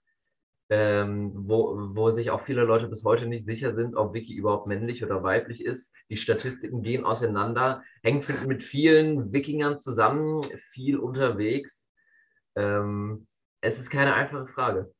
ähm, 0.69 1.31
wo, 1.33 1.75
wo 1.95 2.11
sich 2.11 2.29
auch 2.29 2.41
viele 2.41 2.63
Leute 2.63 2.87
bis 2.87 3.03
heute 3.03 3.25
nicht 3.25 3.45
sicher 3.45 3.73
sind, 3.73 3.95
ob 3.95 4.13
Vicky 4.13 4.35
überhaupt 4.35 4.67
männlich 4.67 5.03
oder 5.03 5.23
weiblich 5.23 5.65
ist. 5.65 5.95
Die 6.09 6.17
Statistiken 6.17 6.83
gehen 6.83 7.05
auseinander, 7.05 7.83
hängt 8.03 8.47
mit 8.47 8.63
vielen 8.63 9.33
Wikingern 9.33 9.79
zusammen, 9.79 10.43
viel 10.71 10.99
unterwegs. 10.99 11.91
Ähm, 12.55 13.27
es 13.61 13.79
ist 13.79 13.89
keine 13.89 14.13
einfache 14.13 14.47
Frage. 14.47 14.93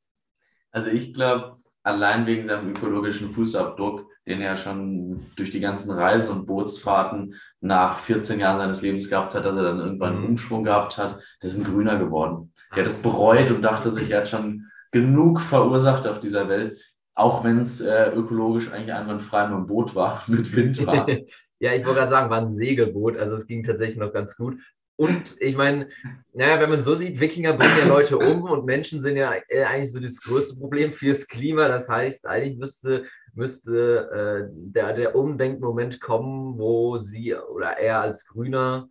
Also 0.71 0.89
ich 0.89 1.13
glaube, 1.13 1.53
allein 1.83 2.25
wegen 2.25 2.45
seinem 2.45 2.69
ökologischen 2.71 3.31
Fußabdruck, 3.31 4.05
den 4.27 4.41
er 4.41 4.57
schon 4.57 5.25
durch 5.35 5.49
die 5.51 5.59
ganzen 5.59 5.91
Reisen 5.91 6.29
und 6.31 6.45
Bootsfahrten 6.45 7.35
nach 7.61 7.97
14 7.97 8.39
Jahren 8.39 8.59
seines 8.59 8.81
Lebens 8.81 9.09
gehabt 9.09 9.33
hat, 9.35 9.45
dass 9.45 9.55
er 9.55 9.63
dann 9.63 9.79
irgendwann 9.79 10.13
einen 10.13 10.21
Mhm. 10.23 10.29
Umschwung 10.29 10.63
gehabt 10.63 10.97
hat, 10.97 11.19
der 11.41 11.49
ist 11.49 11.57
ein 11.57 11.63
Grüner 11.63 11.97
geworden. 11.97 12.53
Der 12.75 12.83
hat 12.83 12.91
es 12.91 13.01
bereut 13.01 13.49
und 13.51 13.61
dachte 13.63 13.91
sich, 13.91 14.09
er 14.11 14.19
hat 14.19 14.29
schon 14.29 14.65
genug 14.91 15.41
verursacht 15.41 16.05
auf 16.05 16.19
dieser 16.19 16.49
Welt, 16.49 16.79
auch 17.15 17.43
wenn 17.43 17.59
es 17.59 17.81
äh, 17.81 18.11
ökologisch 18.11 18.71
eigentlich 18.71 18.93
einwandfrei 18.93 19.47
mit 19.47 19.57
dem 19.57 19.67
Boot 19.67 19.95
war, 19.95 20.23
mit 20.27 20.55
Wind 20.55 20.85
war. 20.85 21.07
ja, 21.59 21.73
ich 21.73 21.83
wollte 21.85 21.99
gerade 21.99 22.11
sagen, 22.11 22.29
war 22.29 22.37
ein 22.39 22.49
Segelboot, 22.49 23.17
also 23.17 23.35
es 23.35 23.47
ging 23.47 23.63
tatsächlich 23.63 23.97
noch 23.97 24.13
ganz 24.13 24.37
gut. 24.37 24.57
Und 24.99 25.39
ich 25.39 25.55
meine, 25.55 25.87
naja, 26.33 26.59
wenn 26.59 26.71
man 26.71 26.81
so 26.81 26.93
sieht, 26.93 27.21
Wikinger 27.21 27.53
bringen 27.53 27.77
ja 27.79 27.87
Leute 27.87 28.17
um 28.17 28.43
und 28.43 28.65
Menschen 28.65 28.99
sind 28.99 29.15
ja 29.15 29.33
äh, 29.47 29.63
eigentlich 29.63 29.93
so 29.93 30.01
das 30.01 30.19
größte 30.21 30.59
Problem 30.59 30.91
fürs 30.91 31.25
Klima. 31.25 31.69
Das 31.69 31.87
heißt, 31.87 32.27
eigentlich 32.27 32.57
müsste, 32.57 33.05
müsste 33.33 34.09
äh, 34.11 34.53
der, 34.53 34.91
der 34.91 35.15
Umdenkmoment 35.15 36.01
kommen, 36.01 36.59
wo 36.59 36.97
sie 36.97 37.33
oder 37.33 37.77
er 37.77 38.01
als 38.01 38.25
Grüner 38.27 38.89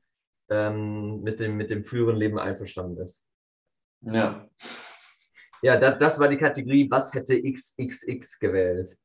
ähm, 0.48 1.20
mit, 1.20 1.40
dem, 1.40 1.58
mit 1.58 1.68
dem 1.68 1.84
früheren 1.84 2.16
Leben 2.16 2.38
einverstanden 2.38 3.04
ist. 3.04 3.22
Ja. 4.00 4.48
Ja, 5.60 5.78
das, 5.78 5.98
das 5.98 6.18
war 6.18 6.28
die 6.28 6.38
Kategorie, 6.38 6.90
was 6.90 7.12
hätte 7.12 7.38
XXX 7.38 8.38
gewählt? 8.38 8.96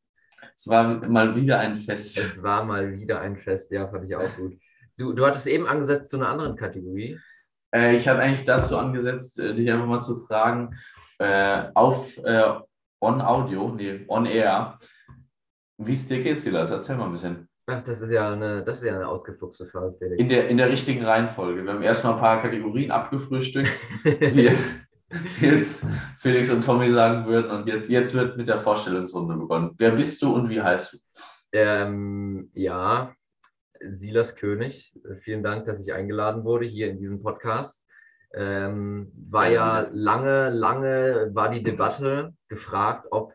Es 0.56 0.70
war 0.70 1.06
mal 1.10 1.36
wieder 1.36 1.60
ein 1.60 1.76
Fest. 1.76 2.18
Es 2.18 2.42
war 2.42 2.64
mal 2.64 2.98
wieder 2.98 3.20
ein 3.20 3.36
Fest, 3.36 3.72
ja, 3.72 3.90
fand 3.90 4.06
ich 4.06 4.16
auch 4.16 4.36
gut. 4.38 4.58
Du, 4.98 5.14
du 5.14 5.26
hattest 5.26 5.48
eben 5.48 5.68
angesetzt 5.68 6.12
zu 6.12 6.18
einer 6.18 6.30
anderen 6.30 6.56
Kategorie. 6.56 7.20
Äh, 7.74 7.96
ich 7.96 8.08
hatte 8.08 8.22
eigentlich 8.22 8.46
dazu 8.46 8.78
angesetzt, 8.78 9.40
äh, 9.40 9.54
dich 9.54 9.70
einfach 9.72 9.88
mal 9.88 10.02
zu 10.02 10.16
fragen, 10.26 10.76
äh, 11.20 11.66
auf 11.74 12.18
äh, 12.24 12.54
On 13.02 13.22
Audio, 13.22 13.70
nee, 13.70 14.06
On 14.08 14.26
Air, 14.26 14.78
wie 15.78 15.94
es 15.94 16.08
dir 16.08 16.22
geht, 16.22 16.42
Silas? 16.42 16.72
Erzähl 16.72 16.96
mal 16.96 17.06
ein 17.06 17.12
bisschen. 17.12 17.50
Ach, 17.66 17.82
das 17.84 18.02
ist 18.02 18.12
ja 18.12 18.32
eine, 18.32 18.64
das 18.64 18.80
ist 18.80 18.88
ja 18.88 18.96
eine 18.96 19.08
ausgefuchste 19.08 19.66
Frage, 19.68 19.96
Felix. 19.98 20.20
In 20.20 20.30
der, 20.30 20.50
in 20.50 20.58
der 20.58 20.70
richtigen 20.70 21.04
Reihenfolge. 21.04 21.64
Wir 21.64 21.74
haben 21.74 21.82
erstmal 21.82 22.14
ein 22.14 22.20
paar 22.20 22.42
Kategorien 22.42 22.92
abgefrühstückt, 22.92 23.72
wie 24.04 24.50
jetzt 25.42 25.86
Felix 26.20 26.50
und 26.52 26.64
Tommy 26.66 26.90
sagen 26.90 27.26
würden. 27.26 27.52
Und 27.52 27.68
jetzt, 27.68 27.90
jetzt 27.90 28.14
wird 28.14 28.38
mit 28.38 28.48
der 28.48 28.58
Vorstellungsrunde 28.58 29.36
begonnen. 29.36 29.72
Wer 29.78 29.92
bist 29.92 30.22
du 30.22 30.34
und 30.34 30.50
wie 30.50 30.62
heißt 30.62 30.94
du? 30.94 30.98
ähm, 31.54 32.50
ja, 32.54 33.14
Silas 33.92 34.36
König, 34.36 34.98
vielen 35.22 35.44
Dank, 35.44 35.66
dass 35.66 35.80
ich 35.80 35.94
eingeladen 35.94 36.44
wurde 36.44 36.66
hier 36.66 36.90
in 36.90 37.00
diesem 37.00 37.22
Podcast. 37.22 37.84
Ähm, 38.34 39.12
war 39.30 39.50
ja 39.50 39.88
lange, 39.92 40.50
lange 40.50 41.30
war 41.34 41.50
die 41.50 41.64
Debatte 41.64 42.34
gefragt, 42.48 43.08
ob 43.12 43.34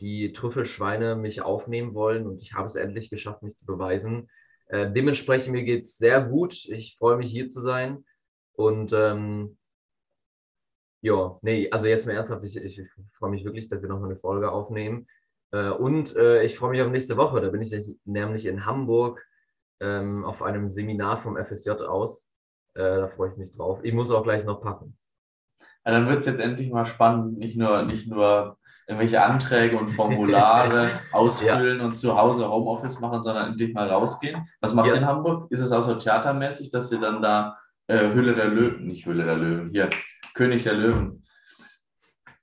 die 0.00 0.32
Trüffelschweine 0.32 1.14
mich 1.14 1.42
aufnehmen 1.42 1.94
wollen 1.94 2.26
und 2.26 2.42
ich 2.42 2.54
habe 2.54 2.66
es 2.66 2.74
endlich 2.74 3.10
geschafft, 3.10 3.42
mich 3.42 3.56
zu 3.56 3.66
beweisen. 3.66 4.28
Äh, 4.66 4.90
dementsprechend 4.90 5.52
mir 5.52 5.62
geht 5.62 5.84
es 5.84 5.98
sehr 5.98 6.22
gut. 6.22 6.64
Ich 6.66 6.96
freue 6.98 7.16
mich 7.16 7.30
hier 7.30 7.48
zu 7.48 7.60
sein 7.60 8.04
und 8.54 8.92
ähm, 8.92 9.56
ja, 11.02 11.38
nee, 11.42 11.70
also 11.70 11.86
jetzt 11.86 12.06
mal 12.06 12.12
ernsthaft, 12.12 12.44
ich, 12.44 12.56
ich 12.56 12.82
freue 13.18 13.30
mich 13.30 13.44
wirklich, 13.44 13.68
dass 13.68 13.80
wir 13.80 13.88
nochmal 13.88 14.10
eine 14.10 14.20
Folge 14.20 14.50
aufnehmen. 14.50 15.06
Äh, 15.52 15.70
und 15.70 16.14
äh, 16.16 16.42
ich 16.44 16.56
freue 16.56 16.70
mich 16.70 16.82
auf 16.82 16.90
nächste 16.90 17.16
Woche. 17.16 17.40
Da 17.40 17.48
bin 17.48 17.62
ich 17.62 17.74
nämlich 18.04 18.46
in 18.46 18.66
Hamburg 18.66 19.24
ähm, 19.80 20.24
auf 20.24 20.42
einem 20.42 20.68
Seminar 20.68 21.16
vom 21.16 21.36
FSJ 21.36 21.70
aus. 21.70 22.28
Äh, 22.74 22.82
da 22.82 23.08
freue 23.08 23.30
ich 23.30 23.36
mich 23.36 23.52
drauf. 23.56 23.80
Ich 23.82 23.92
muss 23.92 24.10
auch 24.10 24.22
gleich 24.22 24.44
noch 24.44 24.60
packen. 24.60 24.96
Ja, 25.84 25.92
dann 25.92 26.08
wird 26.08 26.18
es 26.18 26.26
jetzt 26.26 26.40
endlich 26.40 26.70
mal 26.70 26.84
spannend, 26.84 27.38
nicht 27.38 27.56
nur, 27.56 27.82
nicht 27.82 28.06
nur 28.08 28.58
irgendwelche 28.86 29.22
Anträge 29.22 29.78
und 29.78 29.88
Formulare 29.88 30.90
ausfüllen 31.12 31.80
und 31.80 31.92
zu 31.92 32.16
Hause 32.18 32.48
Homeoffice 32.50 33.00
machen, 33.00 33.22
sondern 33.22 33.52
endlich 33.52 33.72
mal 33.72 33.88
rausgehen. 33.88 34.46
Was 34.60 34.74
macht 34.74 34.88
Ja. 34.88 34.94
ihr 34.94 34.98
in 35.00 35.06
Hamburg? 35.06 35.50
Ist 35.50 35.60
es 35.60 35.72
auch 35.72 35.80
so 35.82 35.94
theatermäßig, 35.94 36.70
dass 36.70 36.90
ihr 36.92 37.00
dann 37.00 37.22
da 37.22 37.56
äh, 37.86 38.12
Hülle 38.12 38.34
der 38.34 38.46
Löwen, 38.48 38.86
nicht 38.86 39.06
Hülle 39.06 39.24
der 39.24 39.36
Löwen, 39.36 39.70
hier, 39.70 39.88
König 40.34 40.64
der 40.64 40.74
Löwen. 40.74 41.24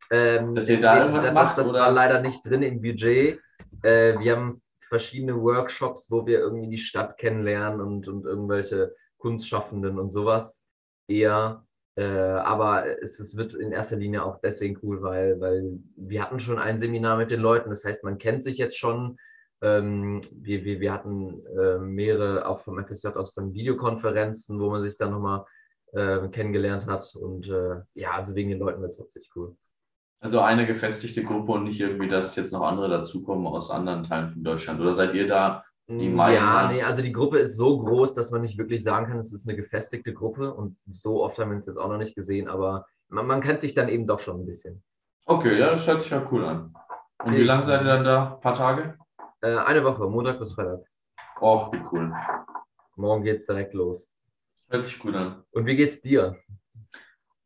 Ähm, 0.09 0.55
Dass 0.55 0.69
ihr 0.69 0.79
da 0.79 0.99
irgendwas 1.01 1.25
das, 1.25 1.33
macht, 1.33 1.57
Das 1.57 1.69
oder? 1.69 1.81
war 1.81 1.91
leider 1.91 2.21
nicht 2.21 2.45
drin 2.45 2.63
im 2.63 2.81
Budget. 2.81 3.39
Äh, 3.83 4.17
wir 4.19 4.35
haben 4.35 4.61
verschiedene 4.87 5.39
Workshops, 5.41 6.09
wo 6.09 6.25
wir 6.25 6.39
irgendwie 6.39 6.69
die 6.69 6.77
Stadt 6.77 7.17
kennenlernen 7.17 7.81
und, 7.81 8.07
und 8.07 8.25
irgendwelche 8.25 8.95
Kunstschaffenden 9.17 9.99
und 9.99 10.11
sowas 10.11 10.65
eher. 11.07 11.65
Äh, 11.95 12.03
aber 12.03 13.01
es, 13.01 13.19
es 13.19 13.35
wird 13.35 13.55
in 13.55 13.71
erster 13.71 13.97
Linie 13.97 14.23
auch 14.23 14.39
deswegen 14.39 14.77
cool, 14.83 15.01
weil, 15.01 15.39
weil 15.39 15.79
wir 15.95 16.21
hatten 16.21 16.39
schon 16.39 16.59
ein 16.59 16.77
Seminar 16.77 17.17
mit 17.17 17.31
den 17.31 17.41
Leuten. 17.41 17.71
Das 17.71 17.83
heißt, 17.83 18.03
man 18.03 18.17
kennt 18.19 18.43
sich 18.43 18.57
jetzt 18.57 18.77
schon. 18.77 19.17
Ähm, 19.61 20.21
wir, 20.31 20.63
wir, 20.63 20.79
wir 20.79 20.93
hatten 20.93 21.43
äh, 21.57 21.79
mehrere, 21.79 22.47
auch 22.47 22.59
vom 22.59 22.83
FSJ 22.85 23.07
aus 23.07 23.33
dann 23.33 23.53
Videokonferenzen, 23.53 24.59
wo 24.59 24.69
man 24.69 24.83
sich 24.83 24.97
dann 24.97 25.11
nochmal 25.11 25.45
äh, 25.93 26.27
kennengelernt 26.29 26.85
hat. 26.85 27.15
Und 27.15 27.49
äh, 27.49 27.81
ja, 27.95 28.11
also 28.11 28.35
wegen 28.35 28.49
den 28.49 28.59
Leuten 28.59 28.81
wird 28.81 28.91
es 28.91 28.99
hauptsächlich 28.99 29.31
cool. 29.35 29.57
Also 30.19 30.39
eine 30.39 30.65
gefestigte 30.65 31.23
Gruppe 31.23 31.51
und 31.53 31.63
nicht 31.65 31.79
irgendwie, 31.79 32.07
dass 32.09 32.35
jetzt 32.35 32.51
noch 32.51 32.61
andere 32.63 32.89
dazukommen 32.89 33.45
aus 33.47 33.69
anderen 33.69 34.03
Teilen 34.03 34.29
von 34.29 34.43
Deutschland. 34.43 34.79
Oder 34.79 34.93
seid 34.93 35.13
ihr 35.13 35.27
da? 35.27 35.63
Die 35.89 36.09
meinen 36.09 36.35
ja, 36.35 36.63
dann- 36.63 36.75
nee, 36.75 36.83
also 36.83 37.01
die 37.01 37.13
Gruppe 37.13 37.37
ist 37.39 37.55
so 37.55 37.79
groß, 37.79 38.13
dass 38.13 38.31
man 38.31 38.41
nicht 38.41 38.57
wirklich 38.57 38.83
sagen 38.83 39.07
kann, 39.07 39.19
es 39.19 39.31
ist 39.31 39.47
eine 39.47 39.55
gefestigte 39.55 40.13
Gruppe 40.13 40.53
und 40.53 40.75
so 40.87 41.23
oft 41.23 41.37
haben 41.39 41.51
wir 41.51 41.55
uns 41.55 41.65
jetzt 41.65 41.77
auch 41.77 41.87
noch 41.87 41.97
nicht 41.97 42.15
gesehen, 42.15 42.49
aber 42.49 42.85
man, 43.07 43.25
man 43.25 43.41
kennt 43.41 43.61
sich 43.61 43.73
dann 43.73 43.87
eben 43.87 44.05
doch 44.05 44.19
schon 44.19 44.41
ein 44.41 44.45
bisschen. 44.45 44.83
Okay, 45.25 45.57
ja, 45.57 45.69
das 45.69 45.87
hört 45.87 46.01
sich 46.01 46.11
ja 46.11 46.27
cool 46.31 46.43
an. 46.43 46.73
Und 47.23 47.31
wie 47.31 47.35
Felix. 47.35 47.47
lange 47.47 47.63
seid 47.63 47.81
ihr 47.81 47.87
dann 47.87 48.03
da? 48.03 48.33
Ein 48.33 48.41
paar 48.41 48.53
Tage? 48.53 48.97
Äh, 49.41 49.55
eine 49.55 49.83
Woche, 49.83 50.09
Montag 50.09 50.39
bis 50.39 50.53
Freitag. 50.53 50.81
Och, 51.39 51.71
wie 51.71 51.81
cool. 51.91 52.11
Morgen 52.97 53.23
geht's 53.23 53.45
direkt 53.45 53.73
los. 53.73 54.09
Hört 54.69 54.85
sich 54.87 54.99
gut 54.99 55.15
an. 55.15 55.43
Und 55.51 55.65
wie 55.67 55.75
geht's 55.77 56.01
dir? 56.01 56.35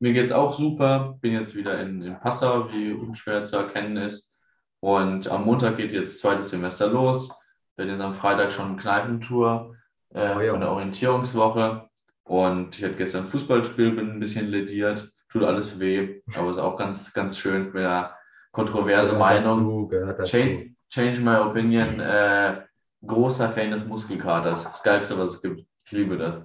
Mir 0.02 0.14
geht's 0.14 0.32
auch 0.32 0.52
super. 0.52 1.20
Bin 1.22 1.34
jetzt 1.34 1.56
wieder 1.56 1.80
in, 1.80 2.02
in 2.02 2.20
Passau, 2.20 2.72
wie 2.72 2.92
unschwer 2.92 3.44
zu 3.44 3.58
erkennen 3.58 3.98
ist. 3.98 4.36
Und 4.80 5.30
am 5.30 5.46
Montag 5.46 5.78
geht 5.78 5.92
jetzt 5.92 6.20
zweites 6.20 6.50
Semester 6.50 6.88
los. 6.88 7.30
Bin 7.76 7.88
jetzt 7.88 8.02
am 8.02 8.16
Freitag 8.16 8.52
schon 8.52 8.78
Kneipentour 8.78 9.76
äh, 10.10 10.36
Oh 10.36 10.40
ja. 10.40 10.52
von 10.52 10.60
der 10.60 10.72
Orientierungswoche. 10.72 11.88
Und 12.24 12.80
ich 12.80 12.84
hatte 12.84 12.96
gestern 12.96 13.24
ein 13.26 13.28
Fußballspiel, 13.28 13.92
bin 13.92 14.10
ein 14.10 14.20
bisschen 14.20 14.48
lediert. 14.48 15.12
Tut 15.30 15.44
alles 15.44 15.80
weh, 15.80 16.22
aber 16.36 16.50
ist 16.50 16.58
auch 16.58 16.78
ganz, 16.78 17.14
ganz 17.14 17.38
schön 17.38 17.66
mit 17.66 17.76
der 17.84 18.18
kontroverse 18.52 19.14
Meinung. 19.14 19.88
Dazu. 19.88 20.24
Change, 20.24 20.74
change 20.90 21.20
my 21.20 21.36
opinion. 21.36 22.00
Äh, 22.00 22.64
großer 23.06 23.50
Fan 23.50 23.70
des 23.70 23.86
Muskelkaters. 23.86 24.64
Das 24.64 24.82
Geilste, 24.82 25.20
was 25.20 25.36
es 25.36 25.42
gibt. 25.44 25.64
Ich 25.86 25.92
liebe 25.92 26.18
das. 26.18 26.42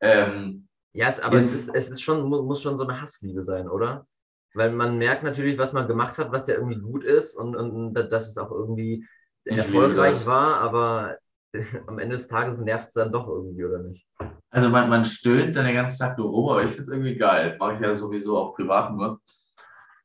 Ähm, 0.00 0.65
Ja, 0.96 1.10
es, 1.10 1.20
aber 1.20 1.38
es 1.38 1.52
ist, 1.52 1.74
es 1.74 1.90
ist 1.90 2.00
schon, 2.02 2.28
mu- 2.28 2.42
muss 2.42 2.62
schon 2.62 2.78
so 2.78 2.84
eine 2.86 3.00
Hassliebe 3.00 3.44
sein, 3.44 3.68
oder? 3.68 4.06
Weil 4.54 4.72
man 4.72 4.96
merkt 4.98 5.22
natürlich, 5.22 5.58
was 5.58 5.72
man 5.74 5.86
gemacht 5.86 6.16
hat, 6.18 6.32
was 6.32 6.46
ja 6.46 6.54
irgendwie 6.54 6.80
gut 6.80 7.04
ist 7.04 7.36
und, 7.36 7.54
und 7.54 7.92
da- 7.94 8.02
dass 8.04 8.28
es 8.28 8.38
auch 8.38 8.50
irgendwie 8.50 9.06
Ich 9.44 9.56
erfolgreich 9.58 10.26
war, 10.26 10.56
aber 10.60 11.18
am 11.86 11.98
Ende 11.98 12.16
des 12.16 12.28
Tages 12.28 12.60
nervt 12.60 12.88
es 12.88 12.94
dann 12.94 13.12
doch 13.12 13.28
irgendwie, 13.28 13.64
oder 13.64 13.78
nicht? 13.82 14.06
Also 14.50 14.70
man, 14.70 14.88
man 14.88 15.04
stöhnt 15.04 15.54
dann 15.56 15.66
den 15.66 15.74
ganzen 15.74 15.98
Tag 15.98 16.16
nur 16.16 16.30
rum, 16.30 16.48
aber 16.48 16.62
ich 16.64 16.70
finde 16.70 16.82
es 16.82 16.88
irgendwie 16.88 17.16
geil. 17.16 17.56
Mache 17.58 17.74
ich 17.74 17.80
ja 17.80 17.94
sowieso 17.94 18.38
auch 18.38 18.54
privat 18.54 18.92
nur. 18.92 19.20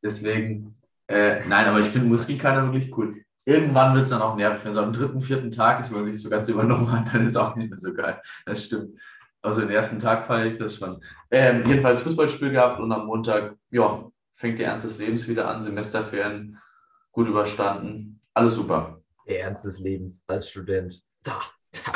Deswegen, 0.03 0.75
äh, 1.07 1.45
nein, 1.47 1.67
aber 1.67 1.79
ich 1.79 1.87
finde 1.87 2.07
Muskelkater 2.07 2.63
wirklich 2.65 2.95
cool. 2.97 3.21
Irgendwann 3.45 3.93
wird 3.93 4.03
es 4.05 4.09
dann 4.11 4.21
auch 4.21 4.35
nervig. 4.35 4.65
Wenn 4.65 4.75
so 4.75 4.81
am 4.81 4.93
dritten, 4.93 5.21
vierten 5.21 5.51
Tag 5.51 5.79
ist, 5.79 5.89
wenn 5.91 5.97
man 5.99 6.05
sich 6.05 6.21
so 6.21 6.29
ganz 6.29 6.47
übernommen 6.49 6.91
hat, 6.91 7.13
dann 7.13 7.25
ist 7.25 7.33
es 7.33 7.37
auch 7.37 7.55
nicht 7.55 7.69
mehr 7.69 7.79
so 7.79 7.93
geil. 7.93 8.21
Das 8.45 8.65
stimmt. 8.65 8.99
Also 9.41 9.61
den 9.61 9.71
ersten 9.71 9.99
Tag 9.99 10.27
feiere 10.27 10.51
ich 10.51 10.59
das 10.59 10.75
schon. 10.75 11.03
Ähm, 11.31 11.65
jedenfalls 11.65 12.01
Fußballspiel 12.01 12.51
gehabt 12.51 12.79
und 12.79 12.91
am 12.91 13.07
Montag, 13.07 13.55
ja, 13.71 14.11
fängt 14.33 14.59
der 14.59 14.67
Ernst 14.67 14.85
des 14.85 14.99
Lebens 14.99 15.27
wieder 15.27 15.47
an, 15.47 15.63
Semesterferien 15.63 16.59
gut 17.11 17.27
überstanden. 17.27 18.21
Alles 18.33 18.55
super. 18.55 19.01
Der 19.27 19.41
Ernst 19.41 19.65
des 19.65 19.79
Lebens 19.79 20.21
als 20.27 20.49
Student. 20.49 21.01
Da, 21.23 21.41
da. 21.71 21.93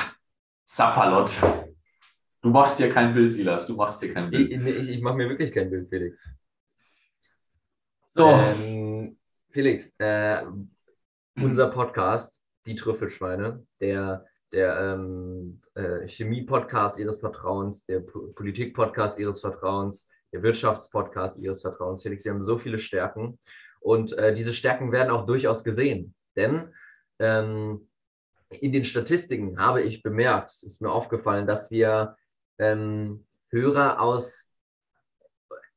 Sapperlot. 0.66 1.38
Du 2.42 2.50
machst 2.50 2.80
dir 2.80 2.90
kein 2.90 3.14
Bild, 3.14 3.34
Silas. 3.34 3.66
Du 3.66 3.76
machst 3.76 4.02
dir 4.02 4.14
kein 4.14 4.30
Bild. 4.30 4.52
Ich, 4.52 4.66
ich, 4.66 4.90
ich 4.90 5.02
mache 5.02 5.16
mir 5.16 5.30
wirklich 5.30 5.54
kein 5.54 5.70
Bild, 5.70 5.90
Felix. 5.90 6.24
So. 8.14 8.30
Ähm, 8.30 9.18
Felix, 9.50 9.96
äh, 10.00 10.44
unser 11.38 11.70
Podcast, 11.70 12.42
die 12.66 12.76
Trüffelschweine, 12.76 13.66
der, 13.80 14.26
der 14.56 14.80
ähm, 14.80 15.62
äh, 15.76 16.08
Chemie-Podcast 16.08 16.98
Ihres 16.98 17.20
Vertrauens, 17.20 17.86
der 17.86 18.00
Po- 18.00 18.32
Politik-Podcast 18.34 19.20
Ihres 19.20 19.42
Vertrauens, 19.42 20.10
der 20.32 20.42
Wirtschaftspodcast 20.42 21.40
Ihres 21.40 21.62
Vertrauens. 21.62 22.02
Felix, 22.04 22.24
Sie 22.24 22.30
haben 22.30 22.44
so 22.44 22.58
viele 22.58 22.80
Stärken 22.80 23.38
und 23.82 24.14
äh, 24.18 24.34
diese 24.34 24.54
Stärken 24.54 24.92
werden 24.92 25.12
auch 25.12 25.26
durchaus 25.26 25.64
gesehen, 25.64 26.16
denn 26.36 26.74
ähm, 27.20 27.88
in 28.50 28.72
den 28.72 28.86
Statistiken 28.86 29.60
habe 29.60 29.82
ich 29.82 30.02
bemerkt, 30.02 30.52
ist 30.64 30.82
mir 30.82 30.92
aufgefallen, 30.92 31.48
dass 31.48 31.72
wir 31.72 32.16
ähm, 32.58 33.26
Hörer 33.50 34.00
aus 34.00 34.52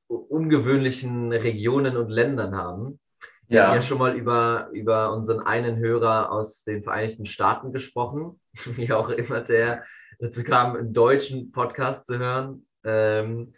ungewöhnlichen 0.07 1.33
Regionen 1.33 1.97
und 1.97 2.09
Ländern 2.11 2.55
haben. 2.55 3.01
Wir 3.49 3.63
haben 3.63 3.71
Ja, 3.71 3.75
ja 3.77 3.83
schon 3.83 3.99
mal 3.99 4.17
über, 4.17 4.69
über 4.73 5.13
unseren 5.13 5.41
einen 5.41 5.79
Hörer 5.79 6.31
aus 6.31 6.65
den 6.65 6.83
Vereinigten 6.83 7.27
Staaten 7.27 7.73
gesprochen, 7.73 8.39
wie 8.77 8.93
auch 8.93 9.11
immer 9.11 9.41
der 9.41 9.85
dazu 10.19 10.43
kam, 10.45 10.77
einen 10.77 10.93
deutschen 10.93 11.53
Podcast 11.53 12.07
zu 12.07 12.19
hören. 12.19 12.67
Ähm, 12.85 13.55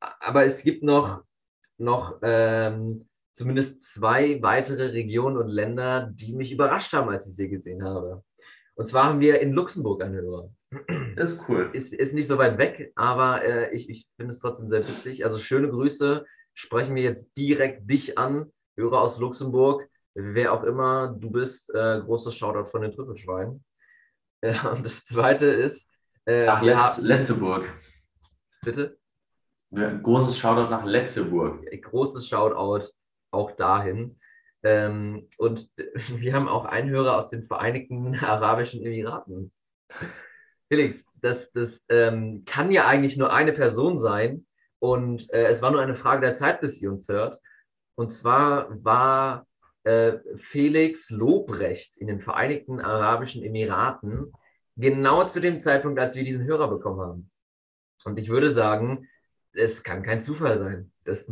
aber 0.00 0.44
es 0.44 0.62
gibt 0.62 0.82
noch, 0.82 1.22
noch 1.78 2.18
ähm, 2.22 3.08
zumindest 3.32 3.84
zwei 3.84 4.40
weitere 4.42 4.86
Regionen 4.86 5.36
und 5.36 5.48
Länder, 5.48 6.10
die 6.12 6.32
mich 6.32 6.52
überrascht 6.52 6.92
haben, 6.92 7.08
als 7.08 7.28
ich 7.28 7.36
sie 7.36 7.48
gesehen 7.48 7.82
habe. 7.84 8.22
Und 8.76 8.86
zwar 8.88 9.04
haben 9.04 9.20
wir 9.20 9.40
in 9.40 9.52
Luxemburg 9.52 10.02
einen 10.02 10.14
Hörer. 10.14 10.50
das 11.16 11.32
ist 11.32 11.48
cool. 11.48 11.70
Ist, 11.72 11.92
ist 11.92 12.14
nicht 12.14 12.26
so 12.26 12.38
weit 12.38 12.58
weg, 12.58 12.92
aber 12.96 13.44
äh, 13.44 13.74
ich, 13.74 13.88
ich 13.88 14.06
finde 14.16 14.32
es 14.32 14.40
trotzdem 14.40 14.68
sehr 14.68 14.86
witzig. 14.86 15.24
Also 15.24 15.38
schöne 15.38 15.68
Grüße. 15.68 16.24
Sprechen 16.54 16.94
wir 16.94 17.02
jetzt 17.02 17.30
direkt 17.36 17.90
dich 17.90 18.18
an, 18.18 18.52
Hörer 18.76 19.00
aus 19.00 19.18
Luxemburg, 19.18 19.88
wer 20.14 20.52
auch 20.52 20.64
immer 20.64 21.08
du 21.08 21.30
bist. 21.30 21.72
Äh, 21.74 22.00
großes 22.00 22.34
Shoutout 22.34 22.70
von 22.70 22.82
den 22.82 22.92
Trüffelschweinen. 22.92 23.64
Äh, 24.44 24.66
und 24.68 24.84
das 24.84 25.04
zweite 25.04 25.46
ist, 25.46 25.90
äh, 26.26 26.44
Nach 26.46 26.60
wir 26.60 26.74
Letz 26.74 26.96
haben, 26.98 27.04
Letzeburg. 27.06 27.68
bitte, 28.62 28.98
Großes 29.70 30.38
Shoutout 30.38 30.70
nach 30.70 30.84
Letzeburg. 30.84 31.64
großes 31.82 32.28
Shoutout 32.28 32.88
auch 33.32 33.50
dahin. 33.52 34.18
Ähm, 34.62 35.28
und 35.38 35.68
wir 36.10 36.34
haben 36.34 36.48
auch 36.48 36.64
einen 36.66 36.90
Hörer 36.90 37.16
aus 37.16 37.30
den 37.30 37.46
Vereinigten 37.46 38.14
Arabischen 38.22 38.84
Emiraten. 38.84 39.52
Felix, 40.68 41.12
das, 41.20 41.52
das 41.52 41.84
ähm, 41.88 42.44
kann 42.46 42.70
ja 42.70 42.86
eigentlich 42.86 43.16
nur 43.16 43.32
eine 43.32 43.52
Person 43.52 43.98
sein. 43.98 44.46
Und 44.78 45.32
äh, 45.32 45.46
es 45.46 45.62
war 45.62 45.70
nur 45.70 45.80
eine 45.80 45.94
Frage 45.94 46.20
der 46.20 46.34
Zeit, 46.34 46.60
bis 46.60 46.78
sie 46.78 46.88
uns 46.88 47.08
hört. 47.08 47.40
Und 47.96 48.10
zwar 48.10 48.68
war 48.84 49.46
äh, 49.84 50.18
Felix 50.36 51.10
Lobrecht 51.10 51.96
in 51.96 52.08
den 52.08 52.20
Vereinigten 52.20 52.80
Arabischen 52.80 53.42
Emiraten 53.42 54.32
genau 54.76 55.24
zu 55.24 55.40
dem 55.40 55.60
Zeitpunkt, 55.60 56.00
als 56.00 56.16
wir 56.16 56.24
diesen 56.24 56.44
Hörer 56.44 56.68
bekommen 56.68 57.00
haben. 57.00 57.30
Und 58.04 58.18
ich 58.18 58.28
würde 58.28 58.50
sagen, 58.50 59.08
es 59.52 59.82
kann 59.82 60.02
kein 60.02 60.20
Zufall 60.20 60.58
sein. 60.58 60.92
Das, 61.04 61.30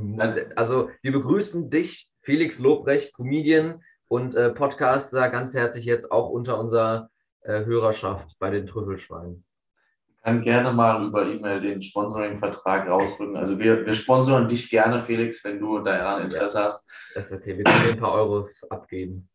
also 0.57 0.91
wir 1.03 1.13
begrüßen 1.13 1.71
dich, 1.71 2.09
Felix 2.21 2.59
Lobrecht, 2.59 3.15
Comedian 3.15 3.83
und 4.07 4.35
äh, 4.35 4.51
Podcaster, 4.51 5.29
ganz 5.29 5.55
herzlich 5.55 5.85
jetzt 5.85 6.13
auch 6.13 6.29
unter 6.29 6.59
unserer 6.59 7.11
äh, 7.41 7.65
Hörerschaft 7.65 8.37
bei 8.39 8.51
den 8.51 8.67
Trüffelschweinen. 8.67 9.45
Kann 10.23 10.43
gerne 10.43 10.73
mal 10.73 11.05
über 11.05 11.27
E-Mail 11.27 11.61
den 11.61 11.83
Sponsoring-Vertrag 11.83 12.89
rausrücken. 12.89 13.37
Also 13.37 13.59
wir, 13.59 13.85
wir 13.85 13.93
sponsoren 13.93 14.47
dich 14.47 14.71
gerne, 14.71 14.99
Felix, 14.99 15.45
wenn 15.45 15.59
du 15.59 15.81
daran 15.81 16.23
Interesse 16.23 16.63
hast. 16.63 16.89
Das 17.15 17.27
ist 17.27 17.33
okay, 17.33 17.59
wir 17.59 17.65
können 17.65 17.91
ein 17.95 17.99
paar 17.99 18.13
Euros 18.13 18.63
abgeben. 18.71 19.29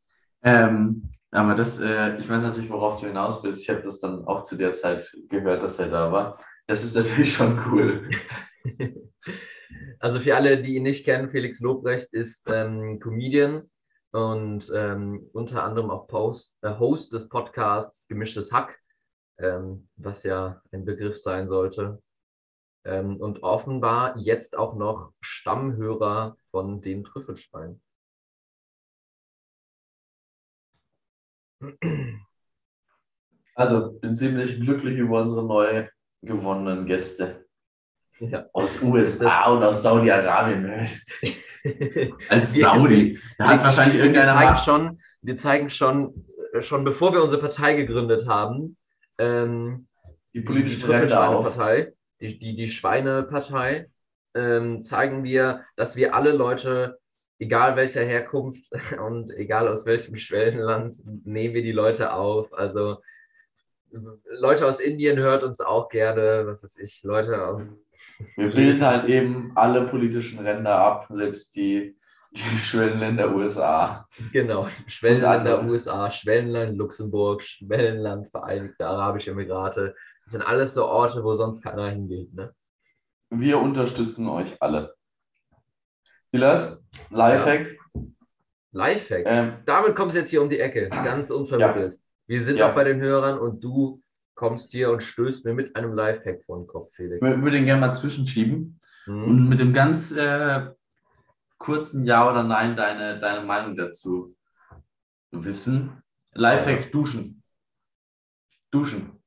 Ähm, 0.44 1.10
aber 1.32 1.56
das, 1.56 1.80
äh, 1.80 2.18
ich 2.18 2.30
weiß 2.30 2.44
natürlich, 2.44 2.70
worauf 2.70 3.02
du 3.02 3.08
hinaus 3.08 3.44
willst. 3.44 3.64
Ich 3.64 3.70
habe 3.70 3.82
das 3.82 4.00
dann 4.00 4.26
auch 4.26 4.44
zu 4.44 4.56
der 4.56 4.72
Zeit 4.72 5.14
gehört, 5.30 5.62
dass 5.62 5.78
er 5.80 5.90
da 5.90 6.12
war. 6.12 6.40
Das 6.68 6.84
ist 6.84 6.96
natürlich 6.96 7.34
schon 7.34 7.60
cool. 7.72 8.10
Also 10.00 10.20
für 10.20 10.36
alle, 10.36 10.62
die 10.62 10.76
ihn 10.76 10.84
nicht 10.84 11.06
kennen, 11.06 11.30
Felix 11.30 11.60
Lobrecht 11.60 12.14
ist 12.14 12.44
ähm, 12.48 13.00
Comedian 13.00 13.70
und 14.12 14.72
ähm, 14.74 15.30
unter 15.34 15.64
anderem 15.64 15.90
auch 15.90 16.08
Post, 16.08 16.56
äh, 16.62 16.78
Host 16.78 17.14
des 17.14 17.28
Podcasts 17.28 18.08
Gemischtes 18.08 18.52
Hack, 18.52 18.78
ähm, 19.40 19.88
was 19.96 20.24
ja 20.24 20.62
ein 20.72 20.86
Begriff 20.86 21.18
sein 21.22 21.48
sollte. 21.50 22.02
Ähm, 22.86 23.18
und 23.18 23.44
offenbar 23.44 24.18
jetzt 24.18 24.58
auch 24.58 24.76
noch 24.76 25.12
Stammhörer 25.22 26.38
von 26.52 26.82
den 26.82 27.04
Trüffelschwein. 27.04 27.82
Also 33.56 33.94
bin 34.00 34.16
ziemlich 34.16 34.60
glücklich 34.60 34.98
über 34.98 35.22
unsere 35.22 35.46
neu 35.46 35.88
gewonnenen 36.22 36.86
Gäste 36.86 37.46
Ja. 38.20 38.46
aus 38.54 38.82
USA 38.82 39.52
und 39.52 39.64
aus 39.64 39.82
Saudi-Arabien. 39.84 40.88
Als 42.30 42.56
Wir- 42.56 42.62
Saudi. 42.66 43.20
Da 43.38 43.48
hat 43.50 43.64
wahrscheinlich 43.64 43.96
wir 43.96 44.02
irgendeiner 44.04 44.34
zeigen 44.34 44.52
mal. 44.52 44.58
schon, 44.58 45.02
wir 45.22 45.38
zeigen 45.38 45.70
schon, 45.70 46.28
schon 46.60 46.84
bevor 46.84 47.14
wir 47.14 47.24
unsere 47.24 47.42
Partei 47.42 47.74
gegründet 47.76 48.28
haben, 48.28 48.78
ähm, 49.18 49.88
die 50.34 50.40
die 50.40 50.46
politischen 50.46 50.90
Ränder 50.90 51.30
auf. 51.30 51.46
Trüffelschweinepartei, 51.46 51.94
die, 52.22 52.40
die, 52.40 52.56
die 52.56 52.70
Schweinepartei, 52.70 53.90
ähm, 54.36 54.84
zeigen 54.84 55.24
wir, 55.24 55.66
dass 55.76 55.96
wir 55.96 56.14
alle 56.14 56.32
Leute, 56.32 57.00
egal 57.40 57.76
welcher 57.76 58.04
Herkunft 58.04 58.72
und 59.06 59.32
egal 59.32 59.68
aus 59.68 59.86
welchem 59.86 60.16
Schwellenland, 60.16 60.96
nehmen 61.26 61.54
wir 61.54 61.64
die 61.64 61.72
Leute 61.72 62.14
auf. 62.14 62.54
Also 62.54 62.98
Leute 64.40 64.66
aus 64.66 64.80
Indien 64.80 65.18
hört 65.18 65.44
uns 65.44 65.62
auch 65.62 65.90
gerne, 65.90 66.44
was 66.46 66.64
weiß 66.64 66.78
ich, 66.78 67.04
Leute 67.04 67.42
aus. 67.46 67.80
Wir 68.36 68.52
bilden 68.52 68.82
halt 68.82 69.06
eben 69.06 69.52
alle 69.56 69.88
politischen 69.88 70.40
Ränder 70.40 70.76
ab, 70.76 71.08
selbst 71.10 71.56
die, 71.56 71.96
die 72.38 72.58
Schwellenländer 72.58 73.34
USA. 73.36 74.08
Genau, 74.32 74.68
Schwellenländer. 74.88 75.64
USA, 75.64 76.10
Schwellenland 76.12 76.78
Luxemburg, 76.78 77.42
Schwellenland 77.42 78.30
Vereinigte 78.32 78.86
Arabische 78.88 79.32
Emirate. 79.32 79.96
Das 80.24 80.34
sind 80.34 80.42
alles 80.42 80.74
so 80.74 80.86
Orte, 80.86 81.24
wo 81.24 81.36
sonst 81.36 81.62
keiner 81.64 81.90
hingeht. 81.90 82.34
Ne? 82.34 82.54
Wir 83.30 83.60
unterstützen 83.60 84.28
euch 84.30 84.56
alle. 84.62 84.94
Silas, 86.32 86.82
Lifehack. 87.10 87.78
Lifehack. 88.72 89.24
Ähm, 89.26 89.54
Damit 89.66 89.96
kommst 89.96 90.16
du 90.16 90.20
jetzt 90.20 90.30
hier 90.30 90.42
um 90.42 90.50
die 90.50 90.60
Ecke, 90.60 90.90
ganz 90.90 91.30
unvermittelt. 91.32 91.98
Wir 92.28 92.44
sind 92.44 92.58
Ja. 92.58 92.70
auch 92.70 92.76
bei 92.76 92.84
den 92.84 93.00
Hörern 93.00 93.40
und 93.40 93.64
du 93.64 94.02
kommst 94.36 94.72
hier 94.72 94.92
und 94.92 95.02
stößt 95.02 95.46
mir 95.46 95.54
mit 95.54 95.76
einem 95.76 95.94
Lifehack 95.94 96.44
vor 96.46 96.58
den 96.60 96.68
Kopf, 96.68 96.94
Felix. 96.96 97.26
ich 97.26 97.42
würde 97.42 97.58
ihn 97.58 97.66
gerne 97.66 97.82
mal 97.82 97.94
zwischenschieben 97.94 98.80
Mhm. 99.08 99.24
und 99.24 99.50
mit 99.50 99.60
dem 99.62 99.72
ganz 99.74 100.12
äh, 100.12 100.68
kurzen 101.58 102.06
Ja 102.06 102.30
oder 102.30 102.44
Nein 102.44 102.76
deine, 102.76 103.20
deine 103.20 103.46
Meinung 103.46 103.76
dazu 103.76 104.36
wissen. 105.32 106.02
Lifehack, 106.34 106.92
duschen. 106.92 107.44
Duschen. 108.72 109.22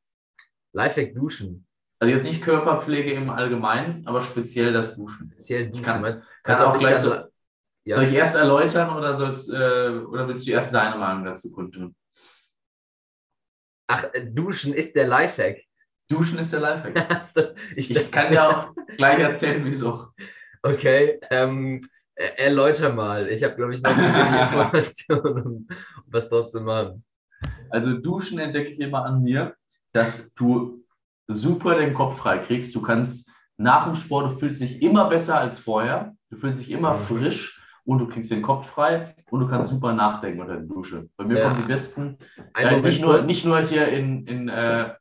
Lifehack 0.73 1.15
duschen. 1.15 1.67
Also 1.99 2.15
jetzt 2.15 2.25
nicht 2.25 2.43
Körperpflege 2.43 3.13
im 3.13 3.29
Allgemeinen, 3.31 4.07
aber 4.07 4.21
speziell 4.21 4.73
das 4.73 4.97
Duschen. 4.97 5.31
Speziell 5.33 5.69
duschen. 5.69 5.83
Kann- 5.85 6.01
Man- 6.03 6.23
kannst 6.43 6.63
auch 6.63 6.79
gleich 6.79 6.97
so- 6.97 7.15
Ja. 7.85 7.97
Soll 7.97 8.05
ich 8.05 8.15
erst 8.15 8.37
erläutern 8.37 8.95
oder, 8.97 9.15
sollst, 9.15 9.51
äh, 9.51 9.55
oder 9.99 10.29
willst 10.29 10.47
du 10.47 10.51
erst 10.53 10.73
deine 10.73 10.97
Meinung 10.97 11.25
dazu 11.25 11.51
kundtun? 11.51 11.95
Ach, 13.89 14.05
äh, 14.13 14.27
duschen 14.31 14.73
ist 14.75 14.95
der 14.95 15.07
Lifehack. 15.09 15.63
Duschen 16.09 16.39
ist 16.39 16.53
der 16.53 16.61
Lifehack. 16.61 16.95
Also, 17.11 17.55
ich, 17.75 17.91
Ich 17.95 18.11
kann 18.11 18.33
ja 18.33 18.49
auch 18.51 18.75
gleich 18.97 19.19
erzählen, 19.19 19.65
wieso. 19.65 20.09
Okay, 20.63 21.19
ähm, 21.31 21.81
erläuter 22.37 22.93
mal. 22.93 23.29
Ich 23.29 23.43
habe, 23.43 23.57
glaube 23.57 23.75
ich, 23.75 23.83
noch 23.83 23.97
nicht 23.97 24.15
die 24.15 24.39
Informationen, 24.43 25.43
um 25.47 25.69
was 26.07 26.29
draus 26.29 26.51
zu 26.53 26.61
machen. 26.61 27.05
Also 27.71 27.97
Duschen 27.99 28.39
entdecke 28.39 28.71
ich 28.71 28.81
immer 28.81 29.05
an 29.05 29.23
mir, 29.23 29.55
dass 29.93 30.33
du 30.35 30.85
super 31.29 31.77
den 31.77 31.95
Kopf 31.95 32.19
frei 32.19 32.39
kriegst. 32.39 32.75
Du 32.75 32.83
kannst 32.83 33.31
nach 33.57 33.85
dem 33.85 33.95
Sport, 33.95 34.31
du 34.31 34.35
fühlst 34.37 34.61
dich 34.61 34.83
immer 34.83 35.09
besser 35.09 35.39
als 35.39 35.59
vorher. 35.59 36.15
Du 36.31 36.37
fühlst 36.37 36.61
dich 36.61 36.71
immer 36.71 36.91
Mhm. 36.93 36.97
frisch 36.99 37.63
und 37.85 37.99
du 37.99 38.07
kriegst 38.09 38.31
den 38.31 38.43
Kopf 38.43 38.69
frei 38.69 39.15
und 39.31 39.41
du 39.41 39.49
kannst 39.49 39.71
super 39.71 39.93
nachdenken 39.93 40.41
unter 40.41 40.55
der 40.57 40.65
Dusche. 40.65 41.09
Bei 41.17 41.25
mir 41.25 41.39
Ja. 41.39 41.49
kommen 41.49 41.63
die 41.63 41.69
besten, 41.69 42.19
äh, 42.57 42.81
nicht, 42.81 43.01
nur, 43.01 43.23
nicht 43.23 43.45
nur 43.45 43.61
hier 43.61 43.89
in, 43.89 44.27
in 44.27 44.49
äh, 44.49 44.95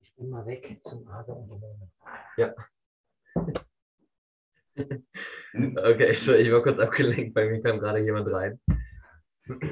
Ich 0.00 0.14
bin 0.16 0.30
mal 0.30 0.44
weg 0.46 0.80
zum 0.84 1.06
Asa 1.08 1.32
und 1.32 1.50
Ja. 2.36 2.52
Okay, 5.54 6.16
so, 6.16 6.34
ich 6.34 6.50
war 6.50 6.62
kurz 6.62 6.78
abgelenkt, 6.78 7.34
bei 7.34 7.46
mir 7.48 7.60
kam 7.62 7.78
gerade 7.78 7.98
jemand 8.00 8.28
rein. 8.32 8.58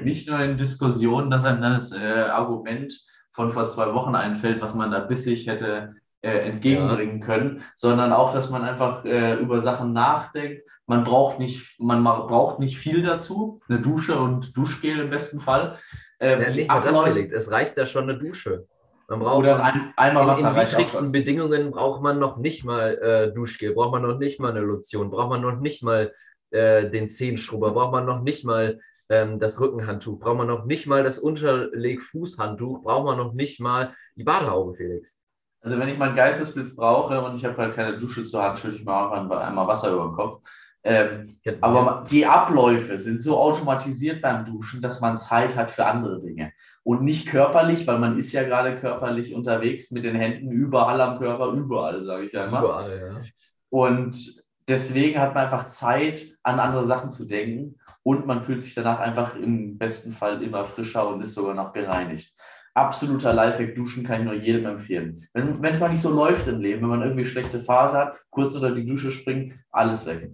nicht 0.03 0.27
nur 0.29 0.39
in 0.39 0.57
Diskussionen, 0.57 1.31
dass 1.31 1.43
einem 1.43 1.61
dann 1.61 1.73
das 1.73 1.91
äh, 1.91 1.97
Argument 2.05 2.93
von 3.31 3.49
vor 3.49 3.67
zwei 3.69 3.93
Wochen 3.93 4.13
einfällt, 4.15 4.61
was 4.61 4.75
man 4.75 4.91
da 4.91 4.99
bissig 4.99 5.47
hätte 5.47 5.95
äh, 6.21 6.49
entgegenbringen 6.49 7.21
können, 7.21 7.63
sondern 7.75 8.11
auch, 8.13 8.33
dass 8.33 8.49
man 8.49 8.63
einfach 8.63 9.05
äh, 9.05 9.35
über 9.35 9.61
Sachen 9.61 9.93
nachdenkt. 9.93 10.63
Man 10.85 11.03
braucht 11.03 11.39
nicht, 11.39 11.79
man 11.79 12.01
ma- 12.03 12.25
braucht 12.25 12.59
nicht 12.59 12.77
viel 12.77 13.01
dazu, 13.01 13.59
eine 13.69 13.79
Dusche 13.79 14.19
und 14.19 14.55
Duschgel 14.57 14.99
im 14.99 15.09
besten 15.09 15.39
Fall. 15.39 15.77
Äh, 16.19 16.41
Ja, 16.43 16.51
nicht 16.51 16.67
mal 16.67 16.81
das, 16.83 16.99
Felix. 17.13 17.33
Es 17.33 17.49
reicht 17.51 17.77
ja 17.77 17.85
schon 17.85 18.03
eine 18.09 18.19
Dusche. 18.19 18.67
Man 19.11 19.19
braucht 19.19 19.39
Oder 19.39 19.61
ein 19.61 19.93
in, 20.11 20.15
Wasser 20.15 20.39
in 20.39 20.47
auch 20.47 20.71
widrigsten. 20.71 21.11
Bedingungen 21.11 21.71
braucht 21.71 22.01
man 22.01 22.17
noch 22.17 22.37
nicht 22.37 22.63
mal 22.63 22.97
äh, 22.97 23.33
Duschgel, 23.33 23.73
braucht 23.73 23.91
man 23.91 24.03
noch 24.03 24.17
nicht 24.17 24.39
mal 24.39 24.51
eine 24.51 24.61
Lotion, 24.61 25.11
braucht 25.11 25.29
man 25.29 25.41
noch 25.41 25.59
nicht 25.59 25.83
mal 25.83 26.13
äh, 26.51 26.89
den 26.89 27.09
Zehenschrubber, 27.09 27.71
braucht 27.71 27.91
man 27.91 28.05
noch 28.05 28.21
nicht 28.21 28.45
mal 28.45 28.79
ähm, 29.09 29.37
das 29.37 29.59
Rückenhandtuch, 29.59 30.17
braucht 30.17 30.37
man 30.37 30.47
noch 30.47 30.63
nicht 30.63 30.87
mal 30.87 31.03
das 31.03 31.19
Unterleg-Fußhandtuch, 31.19 32.83
braucht 32.83 33.03
man 33.05 33.17
noch 33.17 33.33
nicht 33.33 33.59
mal 33.59 33.93
die 34.15 34.23
Badehaube, 34.23 34.75
Felix. 34.75 35.19
Also 35.59 35.77
wenn 35.77 35.89
ich 35.89 35.97
meinen 35.97 36.15
Geistesblitz 36.15 36.73
brauche 36.73 37.21
und 37.21 37.35
ich 37.35 37.43
habe 37.43 37.57
halt 37.57 37.75
keine 37.75 37.97
Dusche 37.97 38.23
zur 38.23 38.41
Hand, 38.41 38.59
schütte 38.59 38.77
ich 38.77 38.85
mir 38.85 38.93
auch 38.93 39.11
ein 39.11 39.29
Eimer 39.29 39.67
Wasser 39.67 39.91
über 39.91 40.05
den 40.05 40.13
Kopf. 40.15 40.41
Ähm, 40.83 41.37
aber 41.61 42.05
die 42.09 42.25
Abläufe 42.25 42.97
sind 42.97 43.21
so 43.21 43.37
automatisiert 43.37 44.21
beim 44.21 44.45
Duschen, 44.45 44.81
dass 44.81 44.99
man 44.99 45.17
Zeit 45.17 45.55
hat 45.55 45.69
für 45.69 45.85
andere 45.85 46.21
Dinge. 46.21 46.53
Und 46.83 47.03
nicht 47.03 47.27
körperlich, 47.27 47.85
weil 47.85 47.99
man 47.99 48.17
ist 48.17 48.31
ja 48.31 48.43
gerade 48.43 48.75
körperlich 48.75 49.35
unterwegs 49.35 49.91
mit 49.91 50.03
den 50.03 50.15
Händen 50.15 50.49
überall 50.49 50.99
am 51.01 51.19
Körper, 51.19 51.51
überall, 51.51 52.03
sage 52.03 52.25
ich 52.25 52.31
ja 52.31 52.45
immer. 52.45 52.59
Überall, 52.59 52.99
ja. 52.99 53.21
Und 53.69 54.43
deswegen 54.67 55.19
hat 55.19 55.35
man 55.35 55.45
einfach 55.45 55.67
Zeit, 55.67 56.25
an 56.41 56.59
andere 56.59 56.87
Sachen 56.87 57.11
zu 57.11 57.25
denken 57.25 57.75
und 58.01 58.25
man 58.25 58.41
fühlt 58.41 58.63
sich 58.63 58.73
danach 58.73 58.99
einfach 58.99 59.35
im 59.35 59.77
besten 59.77 60.11
Fall 60.11 60.41
immer 60.41 60.65
frischer 60.65 61.07
und 61.07 61.21
ist 61.21 61.35
sogar 61.35 61.53
noch 61.53 61.73
gereinigt. 61.73 62.35
Absoluter 62.73 63.33
Lifehack, 63.33 63.75
duschen 63.75 64.05
kann 64.05 64.21
ich 64.21 64.25
nur 64.25 64.33
jedem 64.33 64.65
empfehlen. 64.65 65.27
Wenn 65.33 65.63
es 65.63 65.79
mal 65.79 65.89
nicht 65.89 66.01
so 66.01 66.09
läuft 66.09 66.47
im 66.47 66.61
Leben, 66.61 66.81
wenn 66.81 66.89
man 66.89 67.01
irgendwie 67.01 67.25
schlechte 67.25 67.59
Phase 67.59 67.97
hat, 67.97 68.23
kurz 68.29 68.55
unter 68.55 68.73
die 68.73 68.85
Dusche 68.85 69.11
springen, 69.11 69.53
alles 69.71 70.05
weg. 70.05 70.31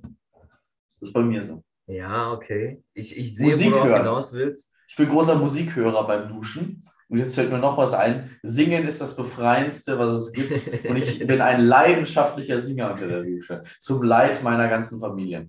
Das 1.00 1.10
ist 1.10 1.14
bei 1.14 1.22
mir 1.22 1.44
so. 1.44 1.64
Ja, 1.88 2.32
okay. 2.32 2.84
Ich, 2.94 3.18
ich 3.18 3.36
sehe, 3.36 3.46
Musik 3.46 3.74
wo 3.74 3.86
du 3.86 3.96
hinaus 3.96 4.34
willst. 4.34 4.74
Ich 4.88 4.96
bin 4.96 5.10
großer 5.10 5.36
Musikhörer 5.36 6.06
beim 6.06 6.28
Duschen. 6.28 6.84
Und 7.10 7.20
jetzt 7.20 7.36
fällt 7.36 7.52
mir 7.52 7.60
noch 7.60 7.78
was 7.78 7.94
ein. 7.94 8.38
Singen 8.44 8.86
ist 8.86 9.00
das 9.00 9.16
Befreiendste, 9.16 9.98
was 9.98 10.14
es 10.14 10.34
gibt. 10.34 10.86
Und 10.86 10.98
ich 10.98 11.20
bin 11.28 11.40
ein 11.40 11.62
leidenschaftlicher 11.62 12.60
Singer 12.60 12.92
unter 12.92 13.08
der 13.08 13.24
Dusche. 13.24 13.64
Zum 13.80 14.04
Leid 14.04 14.44
meiner 14.44 14.68
ganzen 14.68 15.00
Familie. 15.00 15.48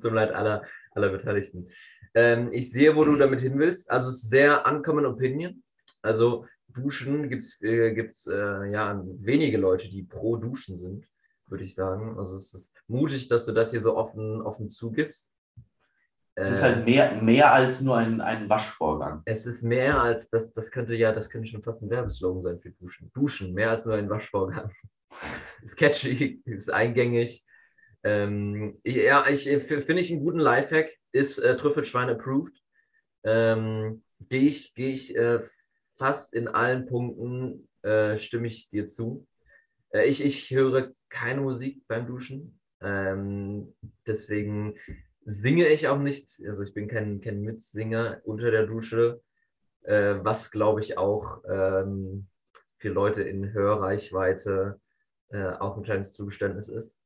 Zum 0.00 0.14
Leid 0.14 0.32
aller, 0.32 0.62
aller 0.92 1.10
Beteiligten. 1.10 1.68
Ähm, 2.14 2.50
ich 2.52 2.70
sehe, 2.70 2.96
wo 2.96 3.04
du 3.04 3.16
damit 3.16 3.40
hin 3.40 3.58
willst. 3.58 3.90
Also 3.90 4.08
es 4.08 4.22
ist 4.22 4.30
sehr 4.30 4.64
uncommon 4.66 5.04
opinion. 5.04 5.62
Also 6.00 6.46
Duschen 6.68 7.28
gibt 7.28 7.44
es 7.44 7.60
äh, 7.62 7.92
gibt's, 7.92 8.26
äh, 8.26 8.70
ja 8.70 9.02
wenige 9.04 9.58
Leute, 9.58 9.88
die 9.88 10.02
pro 10.04 10.36
Duschen 10.36 10.78
sind, 10.78 11.06
würde 11.50 11.64
ich 11.64 11.74
sagen. 11.74 12.18
Also 12.18 12.36
es 12.36 12.54
ist 12.54 12.76
mutig, 12.86 13.28
dass 13.28 13.46
du 13.46 13.52
das 13.52 13.70
hier 13.70 13.82
so 13.82 13.96
offen, 13.96 14.42
offen 14.42 14.70
zugibst. 14.70 15.30
Es 16.34 16.50
ist 16.50 16.62
halt 16.62 16.84
mehr, 16.84 17.20
mehr 17.20 17.52
als 17.52 17.80
nur 17.80 17.96
ein, 17.96 18.20
ein 18.20 18.48
Waschvorgang. 18.48 19.22
Es 19.24 19.44
ist 19.44 19.64
mehr 19.64 20.00
als, 20.00 20.30
das, 20.30 20.52
das 20.52 20.70
könnte 20.70 20.94
ja, 20.94 21.12
das 21.12 21.30
könnte 21.30 21.48
schon 21.48 21.64
fast 21.64 21.82
ein 21.82 21.90
Werbeslogan 21.90 22.42
sein 22.44 22.60
für 22.60 22.70
Duschen. 22.70 23.10
Duschen, 23.12 23.54
mehr 23.54 23.70
als 23.70 23.84
nur 23.84 23.96
ein 23.96 24.08
Waschvorgang. 24.08 24.70
ist 25.62 25.76
catchy, 25.76 26.40
ist 26.44 26.70
eingängig. 26.70 27.44
Ähm, 28.04 28.78
ja, 28.84 29.26
ich 29.28 29.44
finde 29.48 30.00
ich 30.00 30.12
einen 30.12 30.22
guten 30.22 30.38
Lifehack, 30.38 30.90
ist 31.10 31.38
äh, 31.38 31.56
Trüffelschwein 31.56 32.08
approved. 32.08 32.54
Ähm, 33.24 34.04
Gehe 34.28 34.48
ich, 34.48 34.74
geh 34.74 34.92
ich 34.92 35.16
äh, 35.16 35.40
fast 35.96 36.34
in 36.34 36.48
allen 36.48 36.86
Punkten, 36.86 37.68
äh, 37.82 38.18
stimme 38.18 38.48
ich 38.48 38.68
dir 38.70 38.86
zu. 38.86 39.26
Äh, 39.92 40.06
ich, 40.06 40.24
ich 40.24 40.50
höre 40.50 40.92
keine 41.08 41.40
Musik 41.40 41.86
beim 41.88 42.06
Duschen. 42.06 42.60
Ähm, 42.80 43.74
deswegen 44.06 44.76
singe 45.24 45.68
ich 45.68 45.88
auch 45.88 45.98
nicht. 45.98 46.40
Also 46.46 46.62
ich 46.62 46.74
bin 46.74 46.88
kein, 46.88 47.20
kein 47.20 47.42
Mitsinger 47.42 48.20
unter 48.24 48.50
der 48.50 48.66
Dusche, 48.66 49.20
äh, 49.82 50.16
was 50.22 50.50
glaube 50.50 50.80
ich 50.80 50.96
auch 50.96 51.42
ähm, 51.48 52.28
für 52.78 52.90
Leute 52.90 53.22
in 53.22 53.52
Hörreichweite 53.52 54.80
äh, 55.30 55.50
auch 55.50 55.76
ein 55.76 55.82
kleines 55.82 56.14
Zugeständnis 56.14 56.68
ist. 56.68 56.98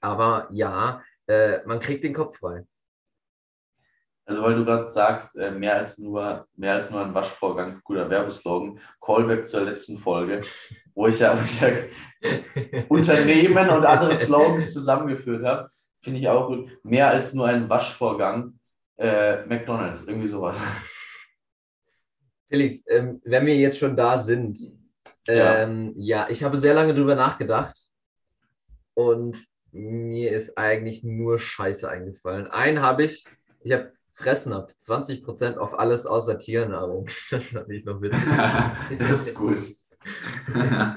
Aber 0.00 0.48
ja, 0.52 1.02
äh, 1.26 1.62
man 1.66 1.80
kriegt 1.80 2.04
den 2.04 2.14
Kopf 2.14 2.38
frei. 2.38 2.64
Also 4.28 4.42
weil 4.42 4.56
du 4.56 4.64
gerade 4.66 4.86
sagst, 4.86 5.38
äh, 5.38 5.50
mehr 5.50 5.76
als 5.76 5.96
nur 5.96 6.46
mehr 6.54 6.74
als 6.74 6.90
nur 6.90 7.00
ein 7.02 7.14
Waschvorgang, 7.14 7.80
guter 7.82 8.10
Werbeslogan, 8.10 8.78
Callback 9.00 9.46
zur 9.46 9.62
letzten 9.62 9.96
Folge, 9.96 10.42
wo 10.94 11.06
ich 11.06 11.18
ja 11.18 11.32
Unternehmen 12.88 13.70
und 13.70 13.86
andere 13.86 14.14
Slogans 14.14 14.72
zusammengeführt 14.74 15.42
habe. 15.46 15.68
Finde 16.02 16.20
ich 16.20 16.28
auch 16.28 16.46
gut. 16.46 16.78
Mehr 16.82 17.08
als 17.08 17.32
nur 17.32 17.46
ein 17.46 17.70
Waschvorgang. 17.70 18.58
Äh, 18.98 19.46
McDonalds, 19.46 20.06
irgendwie 20.06 20.28
sowas. 20.28 20.60
Felix, 22.50 22.84
ähm, 22.88 23.22
wenn 23.24 23.46
wir 23.46 23.56
jetzt 23.56 23.78
schon 23.78 23.96
da 23.96 24.18
sind, 24.18 24.58
ähm, 25.26 25.94
ja. 25.96 26.24
ja, 26.24 26.30
ich 26.30 26.44
habe 26.44 26.58
sehr 26.58 26.74
lange 26.74 26.94
drüber 26.94 27.14
nachgedacht 27.14 27.78
und 28.92 29.38
mir 29.72 30.32
ist 30.32 30.58
eigentlich 30.58 31.02
nur 31.02 31.38
Scheiße 31.38 31.88
eingefallen. 31.88 32.46
Einen 32.48 32.82
habe 32.82 33.04
ich, 33.04 33.24
ich 33.62 33.72
habe 33.72 33.92
Fressnapf, 34.18 34.74
20% 34.80 35.58
auf 35.58 35.78
alles 35.78 36.04
außer 36.04 36.38
Tiernahrung. 36.38 37.06
das 37.30 37.44
fand 37.46 37.70
ich 37.70 37.84
noch 37.84 38.02
witzig. 38.02 38.98
das 38.98 39.28
ist 39.28 39.34
gut. 39.36 39.60
ähm, 40.54 40.96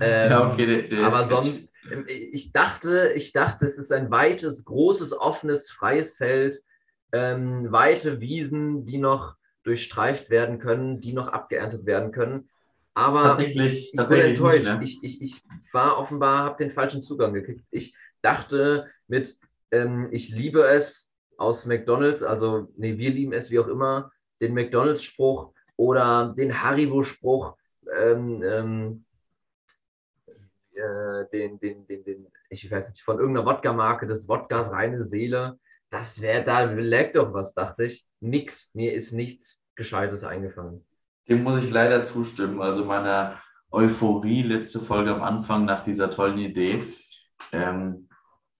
ja, 0.00 0.50
okay, 0.50 0.66
der, 0.66 0.82
der 0.88 1.06
aber 1.06 1.24
sonst, 1.24 1.72
ähm, 1.90 2.06
ich 2.08 2.52
dachte, 2.52 3.12
ich 3.14 3.32
dachte, 3.32 3.66
es 3.66 3.76
ist 3.76 3.92
ein 3.92 4.10
weites, 4.10 4.64
großes, 4.64 5.12
offenes, 5.12 5.70
freies 5.70 6.16
Feld, 6.16 6.62
ähm, 7.12 7.70
weite 7.70 8.20
Wiesen, 8.20 8.86
die 8.86 8.98
noch 8.98 9.36
durchstreift 9.62 10.30
werden 10.30 10.58
können, 10.58 11.00
die 11.00 11.12
noch 11.12 11.28
abgeerntet 11.28 11.84
werden 11.84 12.12
können. 12.12 12.48
Aber 12.94 13.24
tatsächlich, 13.24 13.92
ich, 13.92 14.00
ich 14.00 14.06
bin 14.06 14.20
enttäuscht. 14.20 14.64
Nicht, 14.78 15.02
ne? 15.02 15.06
ich, 15.06 15.20
ich, 15.20 15.42
ich 15.60 15.74
war 15.74 15.98
offenbar, 15.98 16.44
habe 16.44 16.64
den 16.64 16.72
falschen 16.72 17.02
Zugang 17.02 17.34
gekriegt. 17.34 17.62
Ich 17.70 17.94
dachte 18.22 18.86
mit, 19.06 19.36
ähm, 19.70 20.08
ich 20.12 20.30
liebe 20.30 20.66
es 20.66 21.10
aus 21.38 21.66
McDonalds, 21.66 22.22
also 22.22 22.68
nee, 22.76 22.98
wir 22.98 23.10
lieben 23.10 23.32
es 23.32 23.50
wie 23.50 23.58
auch 23.58 23.68
immer, 23.68 24.10
den 24.40 24.54
McDonalds-Spruch 24.54 25.52
oder 25.76 26.34
den 26.36 26.62
Haribo-Spruch, 26.62 27.56
ähm, 27.96 28.42
ähm, 28.42 29.04
äh, 30.74 31.24
den, 31.32 31.58
den, 31.58 31.86
den, 31.86 32.04
den, 32.04 32.26
ich 32.50 32.70
weiß 32.70 32.90
nicht, 32.90 33.02
von 33.02 33.18
irgendeiner 33.18 33.46
Wodka-Marke 33.46 34.06
des 34.06 34.28
Wodkas 34.28 34.70
reine 34.70 35.02
Seele. 35.04 35.58
Das 35.90 36.20
wäre, 36.20 36.44
da 36.44 36.64
lag 36.64 37.12
doch 37.12 37.32
was, 37.32 37.54
dachte 37.54 37.84
ich. 37.84 38.06
Nix, 38.20 38.74
mir 38.74 38.92
ist 38.92 39.12
nichts 39.12 39.62
Gescheites 39.74 40.24
eingefallen. 40.24 40.84
Dem 41.28 41.42
muss 41.42 41.62
ich 41.62 41.70
leider 41.70 42.02
zustimmen. 42.02 42.60
Also 42.60 42.84
meiner 42.84 43.40
Euphorie, 43.70 44.42
letzte 44.42 44.80
Folge 44.80 45.14
am 45.14 45.22
Anfang 45.22 45.64
nach 45.64 45.84
dieser 45.84 46.10
tollen 46.10 46.38
Idee. 46.38 46.82
Ähm, 47.52 48.05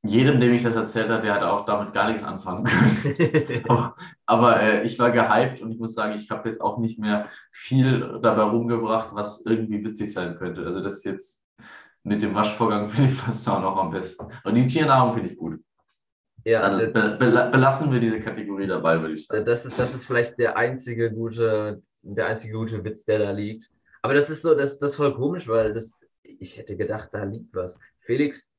jedem, 0.09 0.39
dem 0.41 0.53
ich 0.53 0.63
das 0.63 0.77
erzählt 0.77 1.09
habe, 1.09 1.23
der 1.23 1.35
hat 1.35 1.43
auch 1.43 1.65
damit 1.65 1.93
gar 1.93 2.09
nichts 2.09 2.23
anfangen 2.23 2.65
können. 2.65 3.65
aber, 3.69 3.95
aber 4.27 4.61
äh, 4.61 4.83
ich 4.83 4.99
war 4.99 5.11
gehypt 5.11 5.63
und 5.63 5.73
ich 5.73 5.79
muss 5.79 5.95
sagen, 5.95 6.15
ich 6.15 6.31
habe 6.31 6.49
jetzt 6.49 6.61
auch 6.61 6.79
nicht 6.79 6.99
mehr 6.99 7.27
viel 7.51 8.19
dabei 8.23 8.43
rumgebracht, 8.43 9.11
was 9.13 9.45
irgendwie 9.47 9.85
witzig 9.85 10.13
sein 10.13 10.37
könnte. 10.37 10.65
Also 10.65 10.81
das 10.83 10.97
ist 10.99 11.05
jetzt 11.05 11.47
mit 12.03 12.23
dem 12.23 12.35
Waschvorgang 12.35 12.89
finde 12.91 13.11
ich 13.11 13.17
fast 13.17 13.49
auch 13.49 13.61
noch 13.61 13.77
am 13.77 13.91
besten. 13.91 14.27
Und 14.45 14.55
die 14.55 14.67
Tiernahrung 14.67 15.13
finde 15.13 15.31
ich 15.31 15.37
gut. 15.37 15.61
Ja, 16.45 16.61
also 16.61 16.93
be 16.93 17.17
be 17.19 17.51
belassen 17.51 17.93
wir 17.93 17.99
diese 17.99 18.21
Kategorie 18.21 18.69
dabei, 18.69 19.01
würde 19.01 19.15
ich 19.15 19.27
sagen. 19.27 19.45
Das 19.45 19.67
ist, 19.67 19.77
das 19.77 19.93
ist 19.93 20.05
vielleicht 20.05 20.39
der 20.39 20.57
einzige 20.57 21.13
gute, 21.13 21.83
der 22.03 22.27
einzige 22.27 22.57
gute 22.57 22.85
Witz, 22.85 23.05
der 23.05 23.19
da 23.19 23.31
liegt. 23.33 23.69
Aber 24.01 24.15
das 24.15 24.31
ist 24.31 24.43
so, 24.43 24.55
das, 24.55 24.79
das 24.79 24.93
ist 24.93 24.97
voll 24.97 25.15
komisch, 25.17 25.49
weil 25.49 25.75
das, 25.75 26.01
ich 26.23 26.57
hätte 26.57 26.77
gedacht, 26.77 27.09
da 27.11 27.25
liegt 27.25 27.53
was. 27.53 27.81
Felix, 27.99 28.53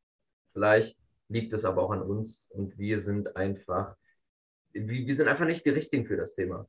vielleicht 0.51 0.97
liegt 1.29 1.53
es 1.53 1.65
aber 1.65 1.83
auch 1.83 1.91
an 1.91 2.01
uns 2.01 2.47
und 2.49 2.77
wir 2.77 3.01
sind 3.01 3.35
einfach, 3.35 3.95
wir, 4.71 5.07
wir 5.07 5.15
sind 5.15 5.27
einfach 5.27 5.45
nicht 5.45 5.65
die 5.65 5.71
Richtigen 5.71 6.05
für 6.05 6.17
das 6.17 6.35
Thema. 6.35 6.67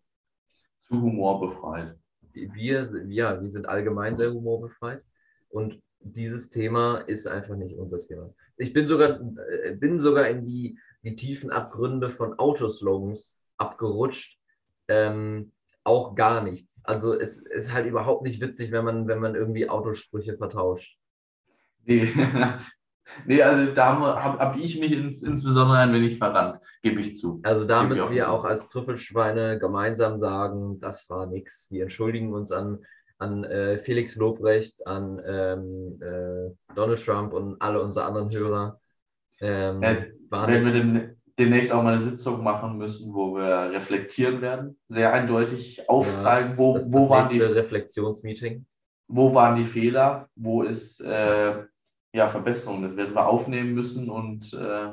Zu 0.78 1.00
humorbefreit. 1.00 1.96
Wir, 2.32 3.04
ja, 3.08 3.40
wir 3.42 3.50
sind 3.50 3.66
allgemein 3.66 4.16
sehr 4.16 4.32
humorbefreit 4.32 5.02
und 5.48 5.82
dieses 6.00 6.50
Thema 6.50 6.98
ist 6.98 7.26
einfach 7.26 7.56
nicht 7.56 7.76
unser 7.76 8.00
Thema. 8.00 8.32
Ich 8.56 8.72
bin 8.72 8.86
sogar, 8.86 9.20
äh, 9.62 9.74
bin 9.74 9.98
sogar 9.98 10.28
in 10.28 10.44
die, 10.44 10.78
die 11.02 11.16
tiefen 11.16 11.50
Abgründe 11.50 12.10
von 12.10 12.38
Autoslogans 12.38 13.36
abgerutscht. 13.56 14.38
Ähm, 14.86 15.52
auch 15.84 16.14
gar 16.14 16.42
nichts. 16.42 16.82
Also 16.84 17.18
es 17.18 17.40
ist 17.40 17.72
halt 17.72 17.86
überhaupt 17.86 18.22
nicht 18.22 18.40
witzig, 18.40 18.70
wenn 18.72 18.84
man, 18.84 19.08
wenn 19.08 19.20
man 19.20 19.34
irgendwie 19.34 19.68
Autosprüche 19.68 20.36
vertauscht. 20.36 20.98
Nee, 21.84 22.12
nee 23.26 23.42
also 23.42 23.72
da 23.72 23.98
habe 23.98 24.38
hab 24.38 24.56
ich 24.56 24.80
mich 24.80 24.92
ins, 24.92 25.22
insbesondere 25.22 25.78
ein 25.78 25.92
wenig 25.92 26.18
verrannt, 26.18 26.58
gebe 26.82 27.00
ich 27.00 27.16
zu. 27.16 27.40
Also 27.42 27.66
da 27.66 27.82
gebe 27.82 27.94
müssen 27.94 28.10
wir 28.10 28.30
auch 28.30 28.44
als 28.44 28.68
Trüffelschweine 28.68 29.58
gemeinsam 29.58 30.20
sagen, 30.20 30.80
das 30.80 31.08
war 31.10 31.26
nichts. 31.26 31.68
Wir 31.70 31.84
entschuldigen 31.84 32.32
uns 32.32 32.52
an 32.52 32.78
an 33.18 33.44
äh, 33.44 33.78
Felix 33.78 34.16
Lobrecht, 34.16 34.86
an 34.86 35.20
ähm, 35.26 36.00
äh, 36.00 36.74
Donald 36.74 37.04
Trump 37.04 37.32
und 37.32 37.60
alle 37.60 37.82
unsere 37.82 38.04
anderen 38.04 38.30
Hörer. 38.30 38.80
Ähm, 39.40 39.82
äh, 39.82 40.12
wenn 40.30 40.64
wir 40.64 40.72
dem, 40.72 41.16
demnächst 41.38 41.72
auch 41.72 41.82
mal 41.82 41.92
eine 41.92 42.00
Sitzung 42.00 42.42
machen 42.42 42.78
müssen, 42.78 43.12
wo 43.12 43.36
wir 43.36 43.70
reflektieren 43.72 44.40
werden, 44.40 44.78
sehr 44.88 45.12
eindeutig 45.12 45.88
aufzeigen, 45.88 46.52
ja, 46.52 46.58
wo, 46.58 46.74
das, 46.74 46.92
wo 46.92 47.00
das 47.00 47.08
waren 47.08 47.28
die 47.30 47.40
Reflexionsmeeting. 47.40 48.66
Wo 49.08 49.34
waren 49.34 49.56
die 49.56 49.64
Fehler, 49.64 50.28
wo 50.36 50.62
ist 50.62 51.00
äh, 51.00 51.64
ja 52.12 52.28
Verbesserung, 52.28 52.82
das 52.82 52.96
werden 52.96 53.14
wir 53.14 53.26
aufnehmen 53.26 53.74
müssen 53.74 54.08
und 54.10 54.52
äh, 54.54 54.92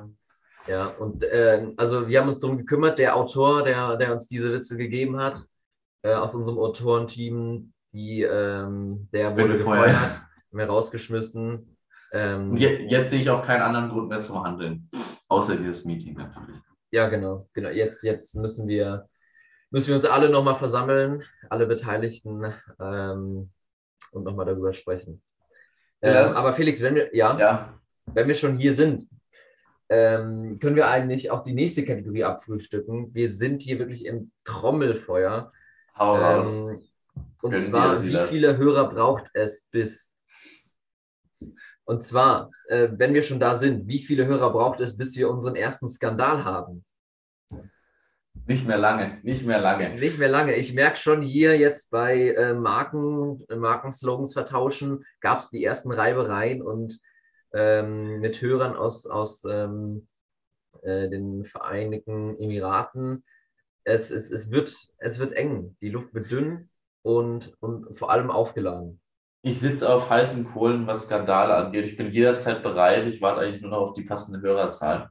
ja, 0.67 0.87
und 0.87 1.23
äh, 1.23 1.71
also 1.77 2.07
wir 2.07 2.19
haben 2.19 2.29
uns 2.29 2.39
darum 2.39 2.57
gekümmert, 2.57 2.97
der 2.97 3.15
Autor, 3.15 3.63
der, 3.63 3.97
der 3.97 4.13
uns 4.13 4.27
diese 4.27 4.51
Witze 4.51 4.77
gegeben 4.77 5.17
hat, 5.17 5.37
äh, 6.01 6.13
aus 6.13 6.33
unserem 6.33 6.57
Autorenteam, 6.57 7.71
die, 7.93 8.23
ähm, 8.23 9.07
der 9.13 9.35
wurde 9.37 9.53
gefeuert, 9.53 9.95
mehr 10.51 10.67
rausgeschmissen. 10.67 11.77
Ähm, 12.11 12.51
Und 12.51 12.57
je, 12.57 12.87
jetzt 12.87 13.11
sehe 13.11 13.21
ich 13.21 13.29
auch 13.29 13.45
keinen 13.45 13.61
anderen 13.61 13.89
Grund 13.89 14.09
mehr 14.09 14.21
zum 14.21 14.43
Handeln. 14.43 14.89
Außer 15.27 15.55
dieses 15.55 15.85
Meeting 15.85 16.15
natürlich. 16.15 16.57
Ja, 16.91 17.09
genau, 17.09 17.47
genau. 17.53 17.69
Jetzt, 17.69 18.03
jetzt 18.03 18.35
müssen 18.35 18.67
wir, 18.67 19.07
müssen 19.69 19.89
wir 19.89 19.95
uns 19.95 20.05
alle 20.05 20.29
nochmal 20.29 20.55
versammeln, 20.55 21.23
alle 21.49 21.67
Beteiligten, 21.67 22.53
ähm, 22.79 23.51
und 24.11 24.23
nochmal 24.23 24.45
darüber 24.45 24.73
sprechen. 24.73 25.21
Ähm, 26.01 26.27
aber 26.35 26.53
Felix, 26.53 26.81
wenn 26.81 26.95
wir, 26.95 27.15
ja, 27.15 27.37
Ja. 27.39 27.79
wenn 28.13 28.27
wir 28.27 28.35
schon 28.35 28.57
hier 28.57 28.75
sind, 28.75 29.07
ähm, 29.89 30.59
können 30.59 30.75
wir 30.75 30.87
eigentlich 30.87 31.29
auch 31.31 31.43
die 31.43 31.53
nächste 31.53 31.85
Kategorie 31.85 32.23
abfrühstücken. 32.23 33.13
Wir 33.13 33.29
sind 33.31 33.61
hier 33.61 33.79
wirklich 33.79 34.05
im 34.05 34.31
Trommelfeuer. 34.43 35.51
Hau 35.97 36.15
raus. 36.15 36.53
Ähm, 36.55 36.81
und 37.41 37.51
Gönn 37.51 37.61
zwar, 37.61 37.93
wie 37.93 38.07
Silas. 38.07 38.31
viele 38.31 38.57
Hörer 38.57 38.89
braucht 38.89 39.25
es 39.33 39.67
bis? 39.71 40.17
Und 41.85 42.03
zwar, 42.03 42.49
äh, 42.67 42.89
wenn 42.91 43.13
wir 43.13 43.21
schon 43.21 43.39
da 43.39 43.55
sind, 43.57 43.87
wie 43.87 43.99
viele 44.03 44.25
Hörer 44.25 44.51
braucht 44.51 44.79
es, 44.79 44.97
bis 44.97 45.15
wir 45.15 45.29
unseren 45.29 45.55
ersten 45.55 45.87
Skandal 45.87 46.43
haben? 46.43 46.83
Nicht 48.47 48.67
mehr 48.67 48.77
lange, 48.77 49.19
nicht 49.23 49.45
mehr 49.45 49.59
lange. 49.59 49.95
Nicht 49.95 50.19
mehr 50.19 50.29
lange. 50.29 50.55
Ich 50.55 50.73
merke 50.73 50.97
schon 50.97 51.21
hier 51.21 51.57
jetzt 51.57 51.89
bei 51.89 52.29
äh, 52.29 52.53
Marken, 52.53 53.43
äh, 53.49 53.55
Markenslogans 53.55 54.33
vertauschen, 54.33 55.03
gab 55.19 55.39
es 55.39 55.49
die 55.49 55.63
ersten 55.63 55.91
Reibereien 55.91 56.61
und 56.61 56.99
ähm, 57.53 58.19
mit 58.19 58.41
Hörern 58.41 58.75
aus, 58.75 59.07
aus 59.07 59.45
ähm, 59.45 60.07
äh, 60.83 61.09
den 61.09 61.45
Vereinigten 61.45 62.37
Emiraten. 62.39 63.23
Es, 63.83 64.11
es, 64.11 64.31
es, 64.31 64.51
wird, 64.51 64.75
es 64.97 65.19
wird 65.19 65.33
eng. 65.33 65.75
Die 65.81 65.89
Luft 65.89 66.13
wird 66.13 66.31
dünn 66.31 66.69
und, 67.01 67.53
und 67.61 67.97
vor 67.97 68.11
allem 68.11 68.29
aufgeladen. 68.29 68.99
Ich 69.41 69.59
sitze 69.59 69.91
auf 69.91 70.09
heißen 70.09 70.51
Kohlen, 70.51 70.87
was 70.87 71.03
Skandale 71.03 71.55
angeht. 71.55 71.85
Ich 71.85 71.97
bin 71.97 72.11
jederzeit 72.11 72.63
bereit. 72.63 73.05
Ich 73.05 73.21
warte 73.21 73.41
eigentlich 73.41 73.61
nur 73.61 73.71
noch 73.71 73.89
auf 73.89 73.93
die 73.93 74.03
passende 74.03 74.41
Hörerzahl. 74.41 75.09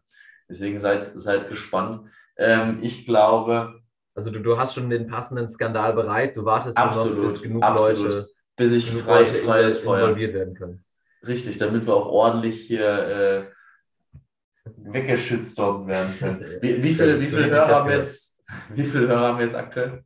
Deswegen 0.48 0.78
seid, 0.78 1.12
seid 1.14 1.48
gespannt. 1.48 2.10
Ähm, 2.36 2.78
ich 2.82 3.06
glaube, 3.06 3.80
Also 4.14 4.30
du, 4.30 4.40
du 4.40 4.58
hast 4.58 4.74
schon 4.74 4.90
den 4.90 5.06
passenden 5.08 5.48
Skandal 5.48 5.92
bereit. 5.94 6.36
Du 6.36 6.44
wartest 6.44 6.78
nur 6.78 6.86
noch, 6.86 6.96
Absolut, 6.96 7.22
bis 7.22 7.42
genug 7.42 7.62
absolut. 7.62 7.98
Leute, 8.14 8.28
bis 8.56 8.72
ich 8.72 8.88
genug 8.88 9.02
frei, 9.04 9.20
Leute 9.20 9.34
freies 9.34 9.80
invol- 9.80 9.84
Feuer. 9.84 10.00
involviert 10.08 10.34
werden 10.34 10.54
können. 10.54 10.84
Richtig, 11.26 11.56
damit 11.58 11.86
wir 11.86 11.94
auch 11.94 12.06
ordentlich 12.06 12.60
hier 12.66 12.86
äh, 12.86 13.44
weggeschütztorben 14.76 15.86
werden 15.88 16.14
können. 16.18 16.40
Wie, 16.62 16.82
wie 16.82 16.92
viele 16.92 17.20
wie 17.20 17.28
So 17.28 17.36
viel 17.36 17.44
richtig 17.44 17.58
Hörer 17.60 17.74
haben 17.80 17.90
jetzt? 17.90 18.44
Wie 18.70 18.84
viele 18.84 19.08
Hörer 19.08 19.20
haben 19.28 19.38
wir 19.38 19.46
jetzt 19.46 19.56
aktuell? 19.56 20.04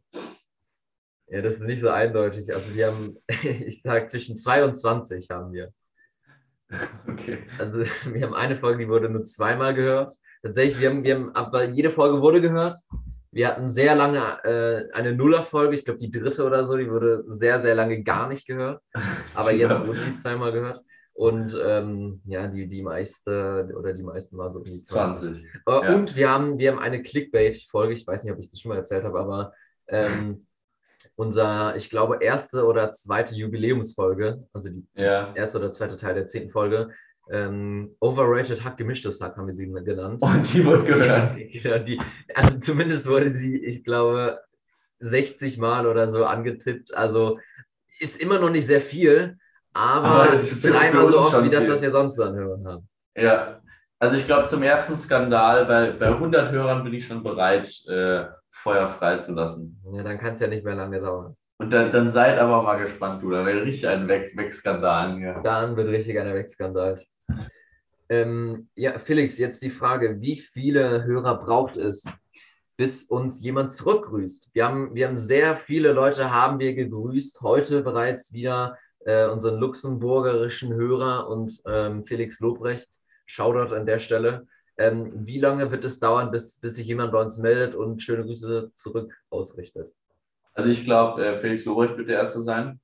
Ja, 1.31 1.43
das 1.43 1.57
ist 1.61 1.67
nicht 1.67 1.81
so 1.81 1.91
eindeutig. 1.91 2.55
Also 2.55 2.75
wir 2.75 2.87
haben, 2.87 3.17
ich 3.43 3.83
sage, 3.83 4.07
zwischen 4.07 4.37
22 4.37 5.29
haben 5.31 5.53
wir. 5.53 5.73
Okay. 7.09 7.38
Also 7.59 7.79
wir 8.05 8.23
haben 8.27 8.35
eine 8.35 8.59
Folge, 8.59 8.85
die 8.85 8.91
wurde 8.91 9.09
nur 9.09 9.25
zweimal 9.25 9.75
gehört. 9.75 10.14
Tatsächlich, 10.42 10.81
wir 10.81 10.90
haben, 10.90 11.05
wir 11.05 11.14
haben, 11.14 11.35
aber 11.35 11.64
jede 11.64 11.90
Folge 11.90 12.20
wurde 12.20 12.40
gehört. 12.40 12.77
Wir 13.31 13.48
hatten 13.48 13.68
sehr 13.68 13.94
lange 13.94 14.42
äh, 14.44 14.90
eine 14.92 15.14
Nuller-Folge, 15.14 15.77
ich 15.77 15.85
glaube 15.85 16.01
die 16.01 16.11
dritte 16.11 16.44
oder 16.44 16.66
so, 16.66 16.77
die 16.77 16.90
wurde 16.90 17.24
sehr, 17.29 17.61
sehr 17.61 17.74
lange 17.74 18.03
gar 18.03 18.29
nicht 18.29 18.46
gehört. 18.46 18.83
Aber 19.35 19.53
jetzt 19.53 19.87
wurde 19.87 19.98
sie 19.98 20.16
zweimal 20.16 20.53
gehört. 20.53 20.81
Und 21.12 21.57
ähm, 21.62 22.22
ja, 22.27 22.46
die, 22.46 22.68
die 22.68 22.81
meiste 22.83 23.68
oder 23.77 23.92
die 23.92 24.05
meisten 24.05 24.38
waren 24.38 24.53
so 24.53 24.61
um 24.61 24.64
die 24.64 24.70
20. 24.70 25.44
Äh, 25.44 25.48
Ja. 25.66 25.94
Und 25.94 26.14
wir 26.16 26.31
haben, 26.31 26.59
wir 26.59 26.70
haben 26.70 26.79
eine 26.79 27.03
Clickbait-Folge, 27.03 27.94
ich 27.94 28.07
weiß 28.07 28.22
nicht, 28.24 28.33
ob 28.33 28.38
ich 28.38 28.51
das 28.51 28.61
schon 28.61 28.68
mal 28.70 28.79
erzählt 28.79 29.03
habe, 29.05 29.18
aber 29.18 29.53
ähm, 29.88 30.46
unser, 31.16 31.74
ich 31.77 31.90
glaube, 31.90 32.18
erste 32.22 32.64
oder 32.64 32.92
zweite 32.92 33.35
Jubiläumsfolge, 33.35 34.44
also 34.53 34.68
die 34.70 34.87
Ja. 34.94 35.33
erste 35.35 35.59
oder 35.59 35.72
zweite 35.72 35.96
Teil 35.96 36.14
der 36.14 36.29
zehnten 36.29 36.51
Folge, 36.51 36.90
ähm, 37.31 37.95
Overrated 38.01 38.64
Hack, 38.64 38.77
gemischtes 38.77 39.21
Hack 39.21 39.37
haben 39.37 39.47
wir 39.47 39.55
sie 39.55 39.67
genannt. 39.67 40.23
Und 40.23 40.55
die 40.55 40.64
wird 40.64 40.87
gehört. 40.87 41.37
Genau, 41.37 41.79
die, 41.79 42.01
also 42.35 42.59
zumindest 42.59 43.07
wurde 43.09 43.29
sie, 43.29 43.59
ich 43.64 43.85
glaube, 43.85 44.41
60 45.01 45.59
Mal 45.59 45.87
oder 45.87 46.09
so 46.09 46.25
angetippt. 46.25 46.95
Also 46.95 47.38
ist 48.01 48.21
immer 48.21 48.38
noch 48.38 48.51
nicht 48.51 48.67
sehr 48.67 48.83
viel, 48.83 49.38
aber, 49.73 50.33
Aber 50.33 50.37
dreimal 50.37 51.09
so 51.09 51.19
oft 51.19 51.45
wie 51.45 51.51
das, 51.51 51.69
was 51.69 51.83
wir 51.83 51.91
sonst 51.91 52.19
anhören 52.21 52.67
haben. 52.67 52.88
Ja. 53.17 53.61
Also 54.01 54.17
ich 54.17 54.27
glaube, 54.27 54.47
zum 54.47 54.62
ersten 54.62 54.97
Skandal, 54.97 55.67
bei, 55.67 55.91
bei 55.93 56.07
100 56.09 56.53
Hörern 56.53 56.85
bin 56.85 56.95
ich 56.95 57.07
schon 57.07 57.23
bereit, 57.23 57.69
äh, 57.88 58.27
Feuer 58.51 58.88
freizulassen. 58.88 59.81
Ja, 59.93 60.03
dann 60.03 60.19
kann 60.19 60.35
es 60.35 60.41
ja 60.41 60.47
nicht 60.47 60.64
mehr 60.64 60.75
lange 60.75 61.01
dauern. 61.01 61.37
Und 61.61 61.73
dann, 61.73 61.91
dann 61.91 62.09
seid 62.09 62.38
aber 62.38 62.62
mal 62.62 62.79
gespannt, 62.79 63.23
du. 63.23 63.31
Da 63.31 63.45
wäre 63.45 63.62
richtig 63.62 63.88
ein 63.88 64.07
Weg, 64.09 64.37
Weg-Skandal 64.37 65.17
hier. 65.17 65.41
Dann 65.43 65.77
wird 65.77 65.88
richtig 65.88 66.19
einer 66.19 66.35
wegskandalt. 66.35 67.05
Ähm, 68.09 68.69
ja, 68.75 68.99
Felix, 68.99 69.38
jetzt 69.38 69.62
die 69.62 69.71
Frage, 69.71 70.21
wie 70.21 70.37
viele 70.37 71.05
Hörer 71.05 71.38
braucht 71.38 71.77
es, 71.77 72.05
bis 72.77 73.05
uns 73.05 73.43
jemand 73.43 73.71
zurückgrüßt? 73.71 74.51
Wir 74.55 74.67
haben, 74.67 74.95
wir 74.95 75.09
haben 75.09 75.19
sehr 75.19 75.57
viele 75.57 75.93
Leute 75.93 76.31
haben 76.31 76.59
wir 76.59 76.75
gegrüßt, 76.75 77.43
heute 77.43 77.83
bereits 77.83 78.33
wieder 78.33 78.79
äh, 79.01 79.29
unseren 79.29 79.59
luxemburgerischen 79.59 80.75
Hörer 80.75 81.29
und 81.29 81.61
ähm, 81.67 82.05
Felix 82.05 82.41
Lobrecht. 82.41 82.88
Shoutout 83.27 83.75
an 83.75 83.85
der 83.85 83.99
Stelle. 83.99 84.47
Ähm, 84.79 85.27
wie 85.27 85.38
lange 85.38 85.71
wird 85.71 85.85
es 85.85 85.99
dauern, 85.99 86.31
bis, 86.31 86.59
bis 86.61 86.77
sich 86.77 86.87
jemand 86.87 87.12
bei 87.12 87.21
uns 87.21 87.38
meldet 87.38 87.75
und 87.75 88.03
schöne 88.03 88.25
Grüße 88.25 88.71
zurück 88.75 89.14
ausrichtet? 89.29 89.93
Also 90.55 90.71
ich 90.71 90.85
glaube, 90.85 91.25
äh, 91.25 91.38
Felix 91.38 91.64
Lobrecht 91.64 91.97
wird 91.99 92.09
der 92.09 92.19
Erste 92.19 92.41
sein. 92.41 92.81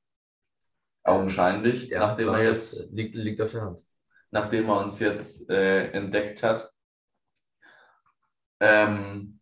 Augenscheinlich, 1.03 1.91
nachdem, 1.91 2.29
klar, 2.29 2.41
er 2.41 2.49
jetzt, 2.49 2.93
liegt, 2.93 3.15
liegt 3.15 3.41
auf 3.41 3.53
der 3.53 3.63
Hand. 3.63 3.79
Nachdem 4.35 4.69
er 4.69 4.85
uns 4.85 4.99
jetzt 4.99 5.49
äh, 5.49 5.91
entdeckt 5.93 6.43
hat. 6.43 6.69
Ähm, 8.61 9.39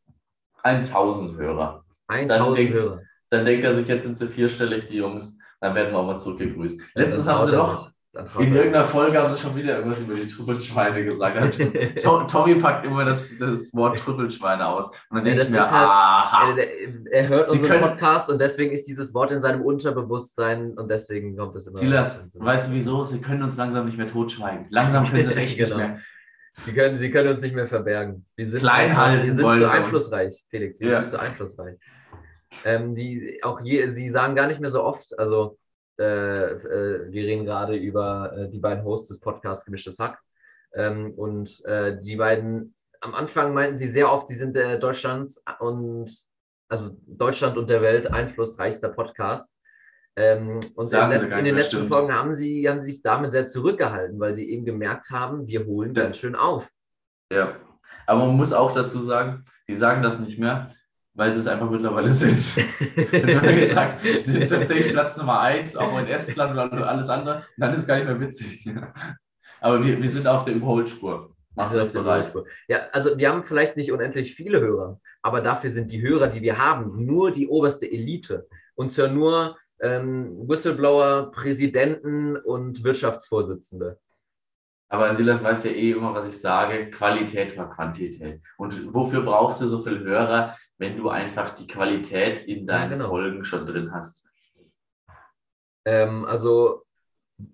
1000 0.63 1.37
Hörer. 1.39 1.85
1000 2.09 2.59
denk- 2.59 2.75
Hörer. 2.75 3.03
Dann 3.31 3.47
denkt 3.47 3.65
er 3.65 3.75
sich, 3.75 3.89
jetzt 3.89 4.03
sind 4.03 4.19
sie 4.19 4.29
vierstellig, 4.29 4.89
die 4.89 4.97
Jungs. 4.99 5.39
Dann 5.61 5.75
werden 5.75 5.93
wir 5.93 5.99
auch 5.99 6.07
mal 6.07 6.19
zurückgegrüßt. 6.19 6.79
Letztens 6.95 7.25
Dann 7.25 7.35
haben 7.37 7.49
sie 7.49 7.57
noch. 7.57 7.85
Dann 7.85 7.92
in 8.15 8.21
er 8.53 8.57
irgendeiner 8.57 8.85
Folge 8.85 9.17
haben 9.19 9.33
sie 9.35 9.41
schon 9.41 9.57
wieder 9.57 9.77
irgendwas 9.77 10.01
über 10.03 10.15
die 10.15 10.27
Trüffelschweine 10.27 11.03
gesagt. 11.03 11.59
To- 12.03 12.25
Tommy 12.25 12.57
packt 12.57 12.85
immer 12.85 13.07
das, 13.07 13.27
das 13.39 13.73
Wort 13.75 13.99
Trüffelschweine 13.99 14.67
aus. 14.67 14.89
Und 15.09 15.17
dann 15.17 15.27
Ja, 15.27 15.33
denke 15.33 15.43
ich 15.45 15.51
mir, 15.51 15.61
halt- 15.61 15.73
aha. 15.73 16.55
er, 16.57 17.11
er 17.11 17.29
hört 17.29 17.51
Sie 17.51 17.59
unseren 17.59 17.81
Podcast 17.81 18.29
und 18.29 18.39
deswegen 18.39 18.73
ist 18.73 18.87
dieses 18.87 19.15
Wort 19.15 19.33
in 19.33 19.41
seinem 19.41 19.63
Unterbewusstsein 19.63 20.73
und 20.77 20.91
deswegen 20.91 21.37
kommt 21.37 21.57
es 21.57 21.67
immer. 21.67 21.79
Silas, 21.79 22.29
weißt 22.35 22.69
du 22.69 22.75
wieso? 22.75 23.03
Sie 23.05 23.21
können 23.23 23.43
uns 23.43 23.57
langsam 23.57 23.87
nicht 23.87 23.97
mehr 23.97 24.09
totschweigen. 24.11 24.67
Langsam 24.69 25.05
können 25.07 25.25
sie 25.25 25.31
es 25.31 25.37
echt 25.39 25.57
Genau. 25.59 25.77
nicht 25.77 25.89
mehr. 25.89 25.99
Sie 26.67 26.73
können, 26.75 26.99
Sie 26.99 27.11
können 27.11 27.31
uns 27.31 27.41
nicht 27.41 27.55
mehr 27.55 27.67
verbergen. 27.67 28.27
Wir 28.37 28.47
sind, 28.47 28.61
Klein 28.61 28.95
halten 28.95 29.25
wir 29.25 29.33
sind 29.33 29.41
zu 29.41 29.47
uns. 29.49 29.65
einflussreich, 29.65 30.45
Felix. 30.51 30.79
Wir 30.81 30.91
Ja. 30.91 31.05
sind 31.07 31.13
zu 31.19 31.19
einflussreich. 31.19 31.79
Ähm, 32.67 32.95
die, 32.95 33.41
auch 33.43 33.63
je, 33.63 33.89
Sie 33.91 34.11
sagen 34.11 34.35
gar 34.35 34.47
nicht 34.49 34.61
mehr 34.61 34.69
so 34.69 34.85
oft, 34.85 35.19
also 35.19 35.57
äh, 35.99 36.53
äh, 36.53 37.13
wir 37.13 37.25
reden 37.27 37.45
gerade 37.45 37.77
über 37.77 38.33
äh, 38.37 38.49
die 38.49 38.59
beiden 38.59 38.85
Hosts 38.85 39.09
des 39.09 39.21
Podcasts 39.21 39.65
Gemischtes 39.65 39.99
Hack. 39.99 40.19
Ähm, 40.75 41.13
und 41.15 41.65
äh, 41.67 42.01
die 42.01 42.17
beiden, 42.17 42.75
am 43.01 43.15
Anfang 43.15 43.53
meinten 43.53 43.77
sie 43.77 43.89
sehr 43.89 44.11
oft, 44.11 44.29
sie 44.29 44.35
sind 44.37 44.57
äh, 44.57 44.79
Deutschlands 44.79 45.43
und 45.61 46.11
also 46.69 46.97
Deutschland 47.07 47.59
und 47.59 47.69
der 47.69 47.83
Welt 47.83 48.07
einflussreichster 48.11 48.89
Podcast. 48.89 49.55
Ähm, 50.17 50.61
und 50.77 50.85
in, 50.85 50.89
Sagen 50.89 51.13
sie 51.13 51.19
letz- 51.19 51.29
gar 51.31 51.39
in 51.39 51.45
den 51.45 51.55
letzten 51.57 51.77
stimmt. 51.77 51.89
Folgen 51.93 52.15
haben 52.15 52.35
sie, 52.35 52.69
haben 52.69 52.83
sich 52.83 53.03
damit 53.03 53.33
sehr 53.33 53.47
zurückgehalten, 53.47 54.19
weil 54.21 54.35
sie 54.35 54.51
eben 54.51 54.65
gemerkt 54.65 55.11
haben, 55.11 55.47
wir 55.47 55.67
holen 55.67 55.95
Ja. 55.95 56.05
ganz 56.05 56.17
schön 56.19 56.35
auf. 56.35 56.71
Ja. 57.31 57.57
Aber 58.07 58.27
man 58.27 58.37
muss 58.37 58.53
auch 58.53 58.73
dazu 58.73 59.01
sagen, 59.01 59.45
die 59.69 59.75
sagen 59.75 60.03
das 60.03 60.19
nicht 60.19 60.39
mehr, 60.39 60.69
weil 61.15 61.35
sie 61.35 61.41
es 61.41 61.47
einfach 61.47 61.71
mittlerweile 61.71 62.09
sind. 62.09 62.57
Jetzt 63.13 63.37
haben 63.37 63.49
wir 63.49 63.61
gesagt, 63.61 64.03
sie 64.03 64.31
sind 64.31 64.49
tatsächlich 64.49 64.93
Platz 64.93 65.17
Nummer 65.17 65.41
eins, 65.41 65.77
auch 65.77 65.99
in 65.99 66.07
Estland 66.07 66.53
und 66.53 66.83
alles 66.83 67.09
andere. 67.09 67.37
Und 67.37 67.45
dann 67.59 67.75
ist 67.75 67.83
es 67.83 67.87
gar 67.87 67.97
nicht 67.97 68.07
mehr 68.07 68.21
witzig. 68.21 68.69
Aber 69.61 69.85
wir, 69.85 70.03
wir 70.03 70.11
sind 70.11 70.27
auf 70.27 70.45
der 70.45 70.55
Überholspur. 70.55 71.35
Macht 71.55 71.75
euch 71.75 71.83
auf 71.83 71.91
der 71.91 72.01
bereit. 72.01 72.31
Überholspur. 72.31 72.47
Ja, 72.69 72.89
also 72.93 73.17
wir 73.19 73.29
haben 73.29 73.45
vielleicht 73.45 73.77
nicht 73.77 73.93
unendlich 73.93 74.35
viele 74.35 74.61
Hörer, 74.61 75.01
aber 75.21 75.41
dafür 75.41 75.71
sind 75.71 75.93
die 75.93 76.01
Hörer, 76.01 76.29
die 76.29 76.43
wir 76.43 76.59
haben, 76.59 77.05
nur 77.05 77.31
die 77.31 77.47
oberste 77.47 77.91
Elite. 77.91 78.49
Uns 78.75 78.97
hören 78.97 79.15
nur 79.15 79.57
ähm, 79.81 80.49
Whistleblower, 80.49 81.31
Präsidenten 81.31 82.37
und 82.37 82.85
Wirtschaftsvorsitzende. 82.85 83.99
Aber 84.93 85.11
Silas 85.15 85.43
weiß 85.43 85.65
ja 85.65 85.71
eh 85.71 85.93
immer, 85.93 86.13
was 86.13 86.29
ich 86.29 86.39
sage, 86.39 86.91
Qualität 86.91 87.55
vor 87.55 87.71
Quantität. 87.71 88.43
Und 88.59 88.93
wofür 88.93 89.23
brauchst 89.23 89.63
du 89.63 89.67
so 89.67 89.79
viele 89.79 90.01
Hörer, 90.01 90.55
wenn 90.77 90.99
du 90.99 91.09
einfach 91.09 91.55
die 91.55 91.67
Qualität 91.67 92.45
in 92.47 92.67
deinen 92.67 92.99
genau. 92.99 93.09
Folgen 93.09 93.43
schon 93.43 93.65
drin 93.65 93.91
hast? 93.91 94.23
Ähm, 95.87 96.27
also 96.27 96.83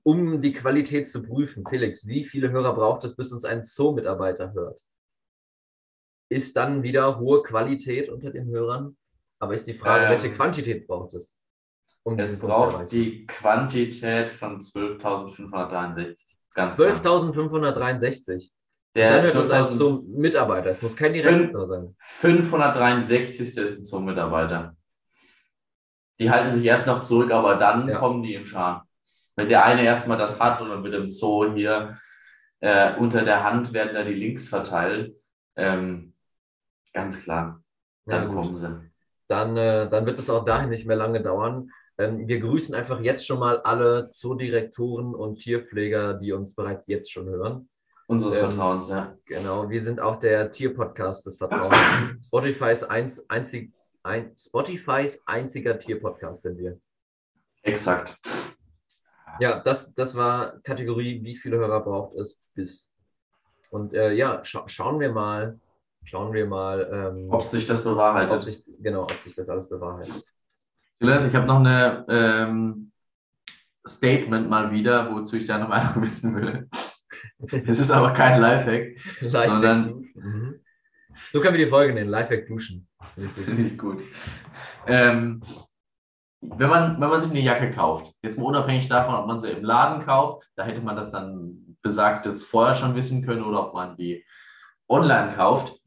um 0.02 0.42
die 0.42 0.52
Qualität 0.52 1.08
zu 1.08 1.22
prüfen, 1.22 1.64
Felix, 1.64 2.04
wie 2.08 2.24
viele 2.24 2.50
Hörer 2.50 2.74
braucht 2.74 3.04
es, 3.04 3.14
bis 3.14 3.32
uns 3.32 3.44
ein 3.44 3.62
Zoo-Mitarbeiter 3.62 4.52
hört? 4.52 4.82
Ist 6.28 6.56
dann 6.56 6.82
wieder 6.82 7.20
hohe 7.20 7.44
Qualität 7.44 8.08
unter 8.08 8.32
den 8.32 8.48
Hörern? 8.48 8.96
Aber 9.38 9.54
ist 9.54 9.68
die 9.68 9.74
Frage, 9.74 10.06
Ähm, 10.06 10.10
welche 10.10 10.32
Quantität 10.32 10.88
braucht 10.88 11.14
es? 11.14 11.32
Um 12.02 12.18
Es 12.18 12.36
braucht 12.36 12.90
die 12.90 13.26
Quantität 13.26 14.32
von 14.32 14.58
12.563. 14.60 16.37
Ganz 16.58 16.74
klar. 16.74 16.88
12.563. 16.96 18.50
Der 18.96 19.22
Dann 19.22 19.36
uns 19.42 19.50
als 19.52 19.68
12.000 19.68 19.76
zum 19.76 20.10
Mitarbeiter. 20.16 20.70
Es 20.70 20.82
muss 20.82 20.96
kein 20.96 21.12
Direktor 21.12 21.68
sein. 21.68 21.94
563. 22.00 23.56
ist 23.56 23.78
ein 23.78 23.84
Zoo-Mitarbeiter. 23.84 24.74
Die 26.18 26.28
halten 26.28 26.52
sich 26.52 26.64
erst 26.64 26.88
noch 26.88 27.02
zurück, 27.02 27.30
aber 27.30 27.54
dann 27.54 27.88
Ja. 27.88 27.98
kommen 28.00 28.24
die 28.24 28.34
in 28.34 28.44
Scharen. 28.44 28.82
Wenn 29.36 29.48
der 29.48 29.64
eine 29.64 29.84
erstmal 29.84 30.18
das 30.18 30.40
hat 30.40 30.60
und 30.60 30.70
dann 30.70 30.82
wird 30.82 30.94
im 30.96 31.08
Zoo 31.08 31.54
hier 31.54 31.96
äh, 32.58 32.96
unter 32.96 33.22
der 33.24 33.44
Hand 33.44 33.72
werden 33.72 33.94
da 33.94 34.02
die 34.02 34.14
Links 34.14 34.48
verteilt, 34.48 35.16
ähm, 35.54 36.12
ganz 36.92 37.22
klar, 37.22 37.62
Ja, 38.06 38.18
dann 38.18 38.26
gut. 38.28 38.36
kommen 38.36 38.56
sie. 38.56 38.80
Dann, 39.28 39.56
äh, 39.56 39.88
dann 39.88 40.06
wird 40.06 40.18
es 40.18 40.28
auch 40.28 40.44
dahin 40.44 40.70
nicht 40.70 40.86
mehr 40.88 40.96
lange 40.96 41.22
dauern. 41.22 41.70
Wir 41.98 42.38
grüßen 42.38 42.76
einfach 42.76 43.00
jetzt 43.00 43.26
schon 43.26 43.40
mal 43.40 43.60
alle 43.62 44.10
Zoodirektoren 44.10 45.16
und 45.16 45.40
Tierpfleger, 45.40 46.14
die 46.14 46.32
uns 46.32 46.54
bereits 46.54 46.86
jetzt 46.86 47.10
schon 47.10 47.26
hören. 47.26 47.68
Unseres 48.06 48.36
Ähm, 48.36 48.42
Vertrauens, 48.42 48.88
ja. 48.88 49.16
Genau, 49.26 49.68
wir 49.68 49.82
sind 49.82 49.98
auch 49.98 50.20
der 50.20 50.50
Tierpodcast 50.52 51.26
des 51.26 51.38
Vertrauens. 51.38 51.76
Spotifys, 52.24 52.84
eins, 52.84 53.28
einzig, 53.28 53.72
ein, 54.04 54.32
Spotifys 54.38 55.22
einziger 55.26 55.76
Tierpodcast 55.76 56.44
sind 56.44 56.58
wir. 56.58 56.78
Exakt. 57.62 58.16
Ja, 59.40 59.60
das, 59.60 59.92
das 59.94 60.14
war 60.14 60.60
Kategorie, 60.60 61.22
wie 61.24 61.36
viele 61.36 61.58
Hörer 61.58 61.80
braucht 61.80 62.16
es 62.16 62.38
bis. 62.54 62.90
Und 63.70 63.92
äh, 63.92 64.12
ja, 64.12 64.44
scha 64.44 64.68
schauen 64.68 65.00
wir 65.00 65.10
mal, 65.10 65.58
schauen 66.04 66.32
wir 66.32 66.46
mal, 66.46 66.88
ähm, 66.92 67.28
Ob 67.30 67.42
sich 67.42 67.66
das 67.66 67.80
ob 67.80 67.92
bewahrheitet. 67.92 68.44
sich, 68.44 68.64
genau, 68.78 69.02
ob 69.02 69.16
sich 69.24 69.34
das 69.34 69.48
alles 69.48 69.68
bewahrheitet. 69.68 70.24
Silas, 71.00 71.24
ich 71.24 71.34
habe 71.34 71.46
noch 71.46 71.60
eine 71.60 72.04
ähm, 72.08 72.92
Statement 73.86 74.50
mal 74.50 74.72
wieder, 74.72 75.12
wozu 75.12 75.36
ich 75.36 75.46
da 75.46 75.58
noch 75.58 75.68
mal 75.68 75.90
wissen 75.96 76.36
will. 76.36 76.68
Es 77.66 77.78
ist 77.78 77.92
aber 77.92 78.12
kein 78.12 78.40
Lifehack, 78.40 78.96
Lifehack 79.20 79.46
Sondern-. 79.46 80.04
Mhm. 80.14 80.60
So 81.32 81.40
können 81.40 81.56
wir 81.56 81.64
die 81.64 81.70
Folge 81.70 81.94
nennen, 81.94 82.10
Lifehack 82.10 82.46
duschen. 82.46 82.88
Finde 83.14 83.28
ich 83.28 83.36
gut. 83.36 83.44
finde 83.44 83.62
ich 83.62 83.78
gut. 83.78 84.02
Ähm, 84.86 85.40
wenn, 86.40 86.68
man, 86.68 87.00
wenn 87.00 87.08
man 87.08 87.20
sich 87.20 87.30
eine 87.30 87.40
Jacke 87.40 87.70
kauft, 87.70 88.12
jetzt 88.22 88.38
mal 88.38 88.44
unabhängig 88.44 88.88
davon, 88.88 89.14
ob 89.14 89.26
man 89.26 89.40
sie 89.40 89.50
im 89.50 89.64
Laden 89.64 90.04
kauft, 90.04 90.48
da 90.56 90.64
hätte 90.64 90.80
man 90.80 90.96
das 90.96 91.10
dann 91.10 91.76
besagtes 91.82 92.42
vorher 92.42 92.74
schon 92.74 92.94
wissen 92.94 93.24
können 93.24 93.42
oder 93.42 93.68
ob 93.68 93.74
man 93.74 93.96
die 93.96 94.24
online 94.88 95.34
kauft. 95.34 95.78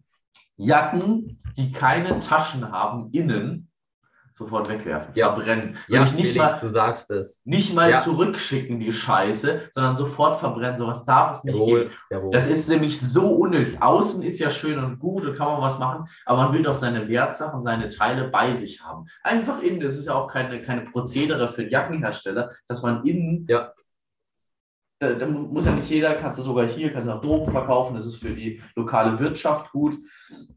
Jacken, 0.58 1.42
die 1.58 1.72
keine 1.72 2.20
Taschen 2.20 2.72
haben, 2.72 3.10
innen, 3.12 3.71
sofort 4.34 4.70
wegwerfen, 4.70 5.12
Ja. 5.16 5.34
verbrennen. 5.34 5.78
Ja, 5.88 6.04
ich 6.04 6.14
nicht 6.14 6.32
Felix, 6.34 6.54
mal, 6.54 6.60
du 6.62 6.70
sagst 6.70 7.12
es. 7.12 7.42
nicht 7.46 7.74
mal 7.74 7.92
Ja. 7.92 8.00
zurückschicken, 8.02 8.80
die 8.80 8.92
Scheiße, 8.92 9.70
sondern 9.72 9.96
sofort 9.96 10.38
verbrennen. 10.38 10.78
Sowas 10.78 11.06
darf 11.06 11.32
es 11.32 11.44
nicht 11.44 11.56
Jawohl, 11.56 11.80
geben. 11.86 11.94
jawohl. 12.10 12.32
Das 12.32 12.48
ist 12.48 12.70
nämlich 12.70 13.00
so 13.00 13.28
unnötig. 13.36 13.82
Außen 13.82 14.24
ist 14.24 14.40
ja 14.40 14.50
schön 14.50 14.80
und 14.84 15.00
gut 15.00 15.26
und 15.26 15.36
kann 15.36 15.48
man 15.48 15.62
was 15.62 15.80
machen, 15.80 16.06
aber 16.26 16.44
man 16.46 16.54
will 16.54 16.64
doch 16.64 16.76
seine 16.76 17.08
Wertsachen, 17.08 17.62
seine 17.64 17.90
Teile 17.90 18.30
bei 18.30 18.54
sich 18.54 18.82
haben. 18.84 19.06
Einfach 19.24 19.62
innen, 19.62 19.80
das 19.80 19.96
ist 19.98 20.06
ja 20.06 20.14
auch 20.16 20.28
keine, 20.28 20.62
keine 20.62 20.82
Prozedere 20.82 21.48
für 21.48 21.64
Jackenhersteller, 21.68 22.52
dass 22.68 22.82
man 22.82 23.04
innen, 23.06 23.46
Ja. 23.50 23.72
Da, 25.02 25.14
da 25.14 25.26
muss 25.26 25.66
ja 25.66 25.72
nicht 25.72 25.90
jeder, 25.90 26.14
kannst 26.14 26.38
du 26.38 26.44
sogar 26.44 26.68
hier, 26.68 26.94
kannst 26.94 27.10
du 27.10 27.14
auch 27.14 27.22
Drogen 27.22 27.52
verkaufen, 27.52 27.96
das 27.96 28.06
ist 28.06 28.18
für 28.18 28.30
die 28.30 28.62
lokale 28.76 29.18
Wirtschaft 29.20 29.72
gut. 29.72 29.98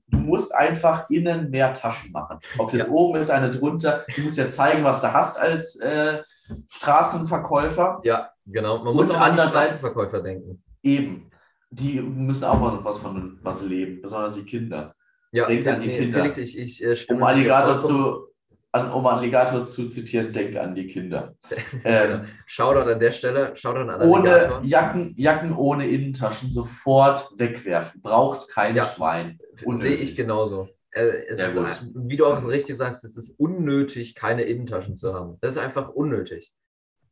Du 0.08 0.18
musst 0.18 0.54
einfach 0.54 1.08
innen 1.08 1.50
mehr 1.50 1.72
Taschen 1.72 2.12
machen. 2.12 2.38
Ob 2.58 2.68
es 2.68 2.74
jetzt 2.74 2.86
Ja. 2.88 2.92
oben 2.92 3.18
ist, 3.18 3.30
eine 3.30 3.50
drunter, 3.50 4.04
du 4.14 4.20
musst 4.20 4.36
ja 4.36 4.46
zeigen, 4.46 4.84
was 4.84 5.00
du 5.00 5.12
hast 5.12 5.40
als 5.40 5.76
äh, 5.80 6.22
Straßenverkäufer. 6.70 8.00
Ja, 8.04 8.30
genau. 8.46 8.84
Man 8.84 8.94
muss 8.94 9.08
Und 9.08 9.16
auch 9.16 9.20
an 9.20 9.38
Straßenverkäufer 9.38 10.22
denken. 10.22 10.62
Eben. 10.82 11.30
Die 11.70 12.00
müssen 12.00 12.44
auch 12.44 12.60
mal 12.60 12.84
was 12.84 12.98
von 12.98 13.38
was 13.42 13.64
leben, 13.64 14.02
besonders 14.02 14.34
die 14.34 14.44
Kinder. 14.44 14.94
Ja, 15.32 15.46
Denk 15.46 15.66
an 15.66 15.80
die 15.80 15.88
nee, 15.88 15.98
Kinder. 15.98 16.18
Felix, 16.20 16.36
ich, 16.38 16.56
ich 16.58 16.84
äh, 16.84 16.94
stimme 16.94 17.20
Um 17.20 17.26
Alligator 17.26 17.80
zu, 17.80 18.28
an, 18.74 18.90
um 18.90 19.06
Alligator 19.06 19.64
zu 19.64 19.88
zitieren, 19.88 20.32
denk 20.32 20.56
an 20.56 20.74
die 20.74 20.86
Kinder. 20.86 21.34
Ähm, 21.84 22.26
Shoutout 22.46 22.90
an 22.90 22.98
der 22.98 23.12
Stelle, 23.12 23.54
Shoutout 23.56 23.90
an 23.90 24.02
ohne. 24.02 24.60
Jacken, 24.64 25.14
Jacken 25.16 25.54
ohne 25.54 25.86
Innentaschen 25.88 26.50
sofort 26.50 27.28
wegwerfen. 27.36 28.00
Braucht 28.02 28.48
kein 28.48 28.74
Ja. 28.76 28.84
Schwein. 28.84 29.38
Sehe 29.78 29.96
ich 29.96 30.16
genauso. 30.16 30.68
Äh, 30.92 31.26
ist, 31.26 31.90
wie 31.94 32.16
du 32.16 32.26
auch 32.26 32.44
richtig 32.46 32.78
sagst, 32.78 33.04
es 33.04 33.16
ist 33.16 33.38
unnötig, 33.38 34.14
keine 34.14 34.42
Innentaschen 34.42 34.96
zu 34.96 35.12
haben. 35.12 35.38
Das 35.40 35.56
ist 35.56 35.60
einfach 35.62 35.88
unnötig. 35.90 36.52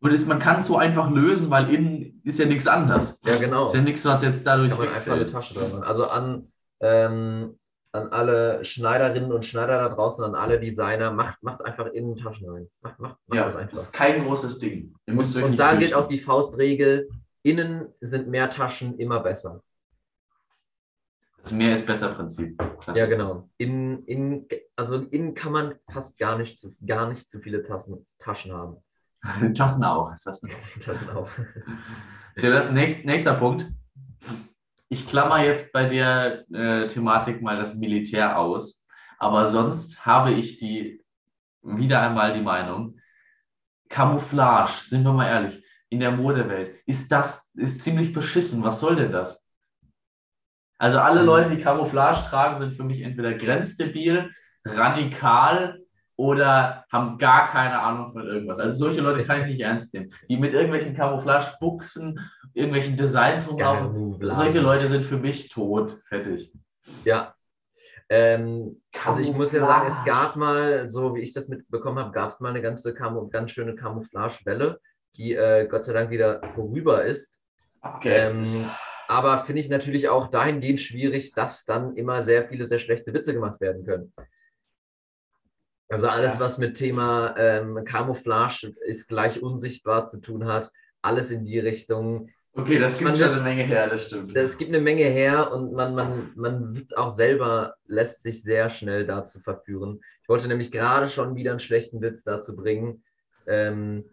Und 0.01 0.13
es, 0.13 0.27
man 0.27 0.39
kann 0.41 0.59
es 0.59 0.67
so 0.67 0.77
einfach 0.79 1.11
lösen, 1.11 1.51
weil 1.51 1.73
innen 1.73 2.21
ist 2.25 2.39
ja 2.39 2.47
nichts 2.47 2.67
anders. 2.67 3.21
Ja, 3.25 3.37
genau. 3.37 3.67
Ist 3.67 3.75
ja 3.75 3.83
nichts, 3.83 4.05
was 4.05 4.23
jetzt 4.23 4.45
dadurch 4.47 4.71
Kann 4.71 4.87
man 4.87 4.95
einfach 4.95 5.13
eine. 5.13 5.27
Tasche 5.27 5.55
machen. 5.61 5.83
Also 5.85 6.07
an, 6.07 6.49
ähm, 6.81 7.59
an 7.93 8.09
alle 8.09 8.65
Schneiderinnen 8.65 9.33
und 9.33 9.45
Schneider 9.45 9.79
da 9.79 9.95
draußen, 9.95 10.25
an 10.25 10.35
alle 10.35 10.59
Designer, 10.59 11.13
macht, 11.13 11.43
macht 11.43 11.65
einfach 11.65 11.87
Innentaschen 11.87 12.49
rein. 12.49 12.71
Macht, 12.81 12.99
macht, 12.99 13.19
macht 13.27 13.37
Ja, 13.37 13.45
das 13.45 13.57
einfach. 13.57 13.73
ist 13.73 13.93
kein 13.93 14.25
großes 14.25 14.59
Ding. 14.59 14.95
Und 15.07 15.57
da 15.59 15.75
gilt 15.77 15.95
auch 15.95 16.09
die 16.09 16.19
Faustregel, 16.19 17.11
innen 17.43 17.89
sind 18.01 18.29
mehr 18.29 18.51
Taschen 18.51 18.99
immer 18.99 19.21
besser. 19.21 19.63
Das 21.43 21.53
Mehr 21.53 21.75
ist 21.75 21.85
besser 21.85 22.15
Prinzip. 22.15 22.57
Klasse. 22.81 23.01
Ja, 23.01 23.07
genau. 23.07 23.49
In, 23.59 24.05
in, 24.07 24.47
also 24.77 24.99
innen 24.99 25.35
kann 25.35 25.53
man 25.53 25.75
fast 25.91 26.17
gar 26.17 26.39
nicht 26.39 26.59
zu, 26.59 26.75
gar 26.87 27.09
nicht 27.09 27.29
zu 27.29 27.41
viele 27.41 27.65
Tassen, 27.65 28.07
Taschen 28.19 28.53
haben. 28.53 28.77
Tassen 29.55 29.85
auch. 29.85 30.17
Tassen 30.23 30.51
auch. 30.53 30.85
Tassen 30.85 31.11
auch. 31.11 31.29
So, 32.37 32.49
das 32.49 32.67
ist 32.67 32.73
nächst, 32.73 33.05
nächster 33.05 33.35
Punkt. 33.35 33.67
Ich 34.93 35.09
klammer 35.09 35.43
jetzt 35.43 35.73
bei 35.73 35.89
der 35.89 36.45
äh, 36.53 36.87
Thematik 36.87 37.41
mal 37.41 37.57
das 37.57 37.77
Militär 37.77 38.39
aus, 38.39 38.85
aber 39.19 39.49
sonst 39.49 40.05
habe 40.05 40.33
ich 40.33 40.59
die 40.59 41.03
wieder 41.63 42.03
einmal 42.03 42.35
die 42.35 42.43
Meinung, 42.43 43.01
Camouflage, 43.89 44.83
sind 44.83 45.03
wir 45.03 45.15
mal 45.15 45.29
ehrlich, 45.29 45.65
in 45.89 46.01
der 46.01 46.11
Modewelt 46.11 46.77
ist 46.85 47.11
das 47.11 47.51
ist 47.55 47.81
ziemlich 47.81 48.13
beschissen. 48.13 48.63
Was 48.65 48.81
soll 48.81 48.97
denn 48.97 49.13
das? 49.13 49.49
Also 50.77 50.99
alle 50.99 51.21
Mhm. 51.21 51.27
Leute, 51.27 51.57
die 51.57 51.63
Camouflage 51.63 52.29
tragen, 52.29 52.59
sind 52.59 52.75
für 52.75 52.85
mich 52.85 53.01
entweder 53.01 53.33
grenzdebil, 53.33 54.31
radikal 54.67 55.82
oder 56.17 56.85
haben 56.91 57.19
gar 57.19 57.49
keine 57.49 57.81
Ahnung 57.81 58.13
von 58.13 58.27
irgendwas. 58.27 58.59
Also 58.59 58.77
solche 58.77 59.01
Leute 59.01 59.25
kann 59.25 59.41
ich 59.43 59.47
nicht 59.47 59.61
ernst 59.61 59.95
nehmen, 59.95 60.11
die 60.29 60.37
mit 60.37 60.53
irgendwelchen 60.53 60.95
Camouflage-Buchsen, 60.95 62.21
irgendwelchen 62.55 62.97
Designs 62.97 63.49
rumlaufen. 63.49 63.93
Camouflage. 63.93 64.37
Solche 64.37 64.61
Leute 64.61 64.87
sind 64.89 65.07
für 65.07 65.17
mich 65.17 65.49
tot. 65.49 65.99
Fertig. 66.09 66.53
Ja. 67.05 67.35
Ähm, 68.09 68.83
also 69.07 69.21
ich 69.21 69.35
muss 69.35 69.53
ja 69.53 69.61
sagen, 69.61 69.87
es 69.87 70.05
gab 70.05 70.37
mal, 70.37 70.91
so 70.91 71.15
wie 71.15 71.23
ich 71.23 71.33
das 71.33 71.49
mitbekommen 71.49 71.99
habe, 71.99 72.13
gab 72.13 72.31
es 72.31 72.41
mal 72.41 72.51
eine 72.51 72.61
ganze 72.61 72.93
Camo 72.93 73.29
ganz 73.29 73.53
schöne 73.53 73.75
Camouflage-Welle, 73.75 74.81
die 75.17 75.35
äh, 75.35 75.67
Gott 75.67 75.85
sei 75.85 75.95
Dank 75.95 76.11
wieder 76.11 76.43
vorüber 76.55 77.05
ist. 77.05 77.39
Ähm, 78.05 78.41
ist. 78.41 78.65
aber 79.09 79.45
finde 79.45 79.61
ich 79.61 79.69
natürlich 79.69 80.09
auch 80.09 80.29
dahingehend 80.29 80.81
schwierig, 80.81 81.33
dass 81.33 81.65
dann 81.65 81.97
immer 81.97 82.23
sehr 82.23 82.45
viele 82.45 82.69
sehr 82.69 82.79
schlechte 82.79 83.15
Witze 83.15 83.33
gemacht 83.33 83.61
werden 83.61 83.85
können. 83.85 84.13
Also 85.93 86.09
alles, 86.09 86.35
Ja. 86.39 86.41
was 86.41 86.57
mit 86.57 86.75
Thema 86.79 87.37
ähm, 87.37 87.85
Camouflage 87.85 88.75
ist 88.87 89.09
gleich 89.09 89.43
unsichtbar 89.43 90.07
zu 90.07 90.23
tun 90.23 90.47
hat, 90.47 90.73
alles 91.03 91.31
in 91.31 91.45
die 91.45 91.59
Richtung. 91.59 92.31
Okay, 92.55 92.79
das 92.79 92.97
gibt 92.97 93.11
man 93.11 93.19
schon 93.19 93.29
eine 93.31 93.43
Menge 93.43 93.65
her, 93.65 93.89
das 93.89 94.07
stimmt. 94.07 94.35
Es 94.35 94.57
gibt 94.57 94.71
eine 94.71 94.81
Menge 94.81 95.05
her 95.05 95.53
und 95.53 95.75
man, 95.75 95.95
man, 95.95 96.33
man 96.35 96.75
wird 96.75 96.97
auch 96.97 97.11
selber 97.11 97.75
lässt 97.85 98.23
sich 98.23 98.43
sehr 98.43 98.71
schnell 98.71 99.07
dazu 99.07 99.39
verführen. 99.39 100.01
Ich 100.23 100.29
wollte 100.31 100.49
nämlich 100.49 100.71
gerade 100.73 101.11
schon 101.11 101.35
wieder 101.35 101.51
einen 101.51 101.61
schlechten 101.61 102.01
Witz 102.01 102.23
dazu 102.25 102.57
bringen. 102.57 103.05
Ähm, 103.47 104.09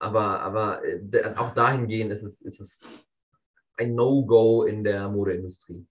aber 0.00 0.40
aber 0.40 0.84
äh, 0.84 1.34
auch 1.36 1.54
dahingehend 1.54 2.10
ist 2.10 2.24
es, 2.24 2.40
ist 2.40 2.60
es 2.60 2.80
ein 3.76 3.94
No-Go 3.94 4.64
in 4.64 4.82
der 4.82 5.08
Modeindustrie. 5.08 5.86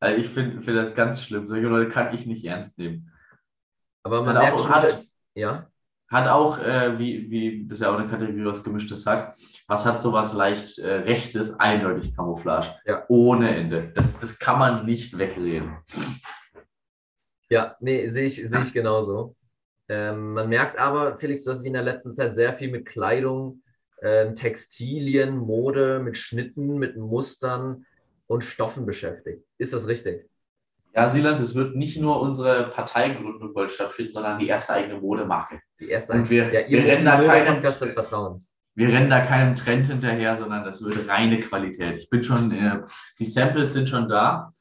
Also 0.00 0.18
ich 0.18 0.28
finde 0.28 0.62
find 0.62 0.78
das 0.78 0.94
ganz 0.94 1.22
schlimm. 1.22 1.46
Solche 1.46 1.66
Leute 1.66 1.90
kann 1.90 2.14
ich 2.14 2.24
nicht 2.24 2.44
ernst 2.46 2.78
nehmen. 2.78 3.12
Aber 4.08 4.22
man 4.22 4.36
Hat 4.36 4.42
merkt 4.42 4.58
auch, 4.58 4.62
schon, 4.62 4.74
hat, 4.74 5.06
ja, 5.34 5.68
hat 6.08 6.28
auch 6.28 6.58
äh, 6.60 6.98
wie, 6.98 7.30
wie 7.30 7.68
ja 7.74 7.90
auch 7.90 7.98
eine 7.98 8.08
Kategorie, 8.08 8.46
was 8.46 8.64
gemischtes 8.64 9.02
sagt, 9.02 9.38
was 9.66 9.84
hat 9.84 10.00
sowas 10.00 10.32
leicht 10.32 10.78
äh, 10.78 10.94
Rechtes, 11.00 11.60
eindeutig 11.60 12.16
Camouflage. 12.16 12.68
Ja. 12.86 13.04
Ohne 13.08 13.54
Ende. 13.54 13.92
Das, 13.94 14.18
das 14.18 14.38
kann 14.38 14.58
man 14.58 14.86
nicht 14.86 15.18
wegreden. 15.18 15.76
ja, 17.50 17.76
nee, 17.80 18.08
sehe 18.08 18.26
ich, 18.26 18.36
sehe 18.36 18.62
ich 18.62 18.72
genauso. 18.72 19.36
Ähm, 19.90 20.32
man 20.32 20.48
merkt 20.48 20.78
aber, 20.78 21.18
Felix, 21.18 21.44
dass 21.44 21.58
sich 21.58 21.66
in 21.66 21.74
der 21.74 21.82
letzten 21.82 22.14
Zeit 22.14 22.34
sehr 22.34 22.54
viel 22.54 22.70
mit 22.70 22.86
Kleidung, 22.86 23.62
ähm, 24.00 24.34
Textilien, 24.34 25.36
Mode, 25.36 26.00
mit 26.02 26.16
Schnitten, 26.16 26.78
mit 26.78 26.96
Mustern 26.96 27.84
und 28.26 28.44
Stoffen 28.44 28.86
beschäftigt. 28.86 29.44
Ist 29.58 29.74
das 29.74 29.86
richtig? 29.86 30.26
Ja, 30.94 31.08
Silas, 31.08 31.38
es 31.38 31.54
wird 31.54 31.76
nicht 31.76 32.00
nur 32.00 32.20
unsere 32.20 32.70
Parteigründung 32.70 33.52
bald 33.54 33.70
stattfinden, 33.70 34.12
sondern 34.12 34.38
die 34.38 34.48
erste 34.48 34.74
eigene 34.74 35.00
Modemarke. 35.00 35.60
Die 35.78 35.88
erste 35.90 36.14
Und 36.14 36.30
wir, 36.30 36.52
ja, 36.52 36.68
wir 36.68 36.84
rennen 36.84 37.04
da 37.04 37.20
keinem, 37.20 37.62
wir 38.74 38.88
rennen 38.88 39.10
da 39.10 39.20
keinem 39.20 39.54
Trend 39.54 39.86
hinterher, 39.88 40.34
sondern 40.34 40.64
das 40.64 40.82
wird 40.82 41.08
reine 41.08 41.40
Qualität. 41.40 41.98
Ich 41.98 42.10
bin 42.10 42.22
schon, 42.22 42.50
äh, 42.52 42.82
die 43.18 43.24
Samples 43.24 43.72
sind 43.74 43.88
schon 43.88 44.08
da 44.08 44.52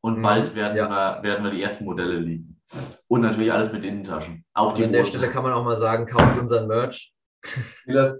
und 0.00 0.18
Mhm, 0.18 0.22
bald 0.22 0.54
werden, 0.54 0.76
ja. 0.76 0.88
wir, 0.88 1.22
werden 1.22 1.44
wir 1.44 1.50
die 1.50 1.62
ersten 1.62 1.84
Modelle 1.84 2.18
liegen. 2.18 2.60
Und 3.08 3.20
natürlich 3.20 3.52
alles 3.52 3.72
mit 3.72 3.84
Innentaschen. 3.84 4.44
Auch 4.54 4.70
Und 4.70 4.78
die 4.78 4.84
an 4.84 4.92
der 4.92 5.02
Hosen. 5.02 5.10
Stelle 5.12 5.30
kann 5.30 5.42
man 5.44 5.52
auch 5.52 5.64
mal 5.64 5.76
sagen, 5.78 6.06
kauft 6.06 6.38
unseren 6.38 6.66
Merch. 6.66 7.14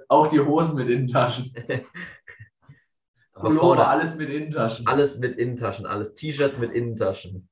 Auch 0.09 0.29
die 0.29 0.39
Hosen 0.41 0.77
mit 0.77 0.89
Innentaschen. 0.89 1.53
Aber 3.33 3.49
Pullover, 3.49 3.67
vorne 3.67 3.87
alles 3.89 4.17
mit 4.17 4.31
Innentaschen. 4.31 4.87
alles 4.87 5.19
mit 5.19 5.37
Innentaschen, 5.39 5.87
alles 5.87 6.15
T-Shirts 6.15 6.59
mit 6.59 6.73
Innentaschen, 6.73 7.49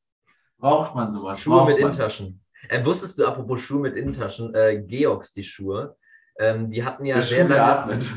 Braucht 0.62 0.94
man 0.94 1.10
sowas? 1.10 1.40
Schuhe 1.40 1.56
Braucht 1.56 1.72
mit. 1.72 1.78
Innentaschen. 1.78 2.40
Äh, 2.68 2.84
wusstest 2.84 3.18
du, 3.18 3.26
apropos 3.26 3.60
Schuhe 3.60 3.80
mit 3.80 3.96
Innentaschen, 3.96 4.54
äh, 4.54 4.80
Georgs, 4.86 5.32
die 5.32 5.42
Schuhe, 5.42 5.96
ähm, 6.38 6.70
die 6.70 6.84
hatten 6.84 7.04
ja 7.04 7.16
Der 7.16 7.22
sehr 7.22 7.44
Schuh 7.46 7.52
lange, 7.52 7.62
atmet. 7.64 8.10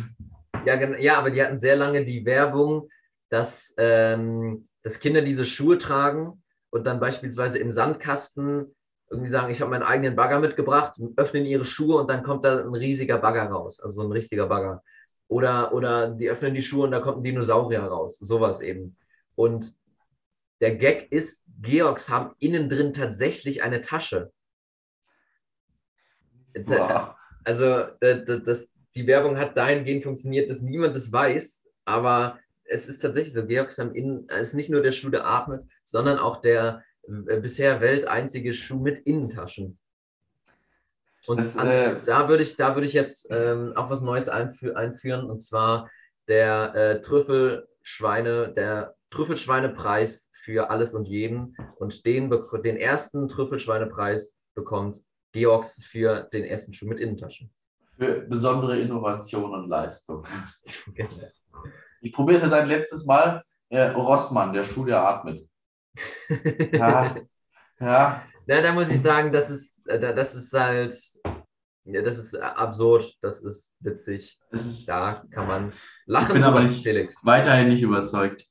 ja, 0.63 0.97
ja, 0.99 1.17
aber 1.17 1.31
die 1.31 1.41
hatten 1.41 1.57
sehr 1.57 1.75
lange 1.75 2.05
die 2.05 2.23
Werbung, 2.23 2.87
dass, 3.29 3.73
ähm, 3.79 4.67
dass 4.83 4.99
Kinder 4.99 5.23
diese 5.23 5.43
Schuhe 5.45 5.79
tragen 5.79 6.43
und 6.69 6.85
dann 6.85 6.99
beispielsweise 6.99 7.57
im 7.57 7.71
Sandkasten 7.71 8.75
irgendwie 9.09 9.31
sagen, 9.31 9.51
ich 9.51 9.61
habe 9.61 9.71
meinen 9.71 9.81
eigenen 9.83 10.15
Bagger 10.15 10.39
mitgebracht, 10.39 10.99
öffnen 11.15 11.45
ihre 11.45 11.65
Schuhe 11.65 11.97
und 11.97 12.09
dann 12.09 12.21
kommt 12.21 12.45
da 12.45 12.59
ein 12.59 12.75
riesiger 12.75 13.17
Bagger 13.17 13.45
raus, 13.49 13.79
also 13.79 14.01
so 14.03 14.07
ein 14.07 14.11
richtiger 14.11 14.45
Bagger. 14.45 14.83
Oder, 15.27 15.73
oder 15.73 16.11
die 16.11 16.29
öffnen 16.29 16.53
die 16.53 16.61
Schuhe 16.61 16.83
und 16.85 16.91
da 16.91 16.99
kommt 16.99 17.17
ein 17.17 17.23
Dinosaurier 17.23 17.81
raus, 17.83 18.19
sowas 18.19 18.61
eben. 18.61 18.95
Und 19.33 19.73
der 20.61 20.75
Gag 20.75 21.11
ist, 21.11 21.45
Georgs 21.61 22.09
haben 22.09 22.35
innen 22.39 22.69
drin 22.69 22.93
tatsächlich 22.93 23.61
eine 23.63 23.81
Tasche. 23.81 24.31
Boah. 26.65 27.17
also 27.43 27.65
äh, 27.99 28.23
d- 28.23 28.39
das, 28.43 28.73
die 28.95 29.05
Werbung 29.07 29.37
hat 29.37 29.57
dahingehend 29.57 30.03
funktioniert, 30.03 30.49
dass 30.49 30.61
niemand 30.61 30.95
es 30.95 31.11
weiß, 31.11 31.67
aber 31.83 32.39
es 32.63 32.87
ist 32.87 32.99
tatsächlich 32.99 33.33
so, 33.33 33.45
Georgs 33.45 33.77
haben 33.77 33.93
innen, 33.93 34.27
es 34.29 34.49
ist 34.49 34.53
nicht 34.53 34.69
nur 34.69 34.81
der 34.81 34.93
Schuh, 34.93 35.09
der 35.09 35.25
atmet, 35.25 35.63
sondern 35.83 36.17
auch 36.17 36.39
der 36.41 36.83
äh, 37.27 37.39
bisher 37.41 37.81
welteinzige 37.81 38.53
Schuh 38.53 38.79
mit 38.79 39.05
Innentaschen. 39.05 39.77
Und 41.27 41.37
Das, 41.37 41.57
an, 41.57 41.67
äh, 41.69 42.01
da 42.05 42.29
würde 42.29 42.43
ich, 42.43 42.55
da 42.55 42.75
würde 42.75 42.87
ich 42.87 42.93
jetzt 42.93 43.27
ähm, 43.29 43.73
auch 43.75 43.89
was 43.89 44.01
Neues 44.01 44.29
einfü 44.29 44.73
einführen, 44.73 45.29
und 45.29 45.41
zwar 45.41 45.89
der 46.27 46.73
äh, 46.75 47.01
Trüffelschweine, 47.01 48.53
der 48.55 48.94
Trüffelschweinepreis 49.11 50.31
für 50.33 50.69
alles 50.69 50.93
und 50.93 51.05
jeden. 51.05 51.55
Und 51.77 52.05
den, 52.05 52.29
den 52.63 52.77
ersten 52.77 53.27
Trüffelschweinepreis 53.27 54.37
bekommt 54.55 55.01
Georgs 55.33 55.83
für 55.83 56.23
den 56.33 56.43
ersten 56.45 56.73
Schuh 56.73 56.87
mit 56.87 56.99
Innentaschen. 56.99 57.51
Für 57.97 58.21
besondere 58.21 58.79
Innovation 58.79 59.53
und 59.53 59.69
Leistung. 59.69 60.23
Ich 62.01 62.13
probiere 62.13 62.35
es 62.37 62.41
jetzt 62.43 62.53
ein 62.53 62.67
letztes 62.67 63.05
Mal. 63.05 63.41
Äh, 63.69 63.87
Rossmann, 63.89 64.53
der 64.53 64.63
Schuh, 64.63 64.85
der 64.85 65.01
atmet. 65.01 65.47
Ja, 66.73 67.15
ja. 67.79 68.23
Na, 68.47 68.61
da 68.61 68.73
muss 68.73 68.91
ich 68.91 69.01
sagen, 69.01 69.31
das 69.31 69.49
ist, 69.49 69.79
äh, 69.87 69.99
da- 69.99 70.13
das 70.13 70.35
ist 70.35 70.53
halt, 70.53 70.95
ja, 71.85 72.01
das 72.01 72.17
ist 72.19 72.33
äh, 72.33 72.39
absurd, 72.41 73.15
das 73.21 73.41
ist 73.43 73.73
witzig. 73.79 74.39
Es 74.51 74.65
ist 74.65 74.87
Da 74.87 75.23
kann 75.31 75.47
man 75.47 75.71
lachen, 76.05 76.27
Ich 76.27 76.33
bin 76.33 76.43
aber 76.43 76.61
nicht- 76.61 76.83
Felix. 76.83 77.15
weiterhin 77.25 77.69
nicht 77.69 77.81
überzeugt. 77.81 78.45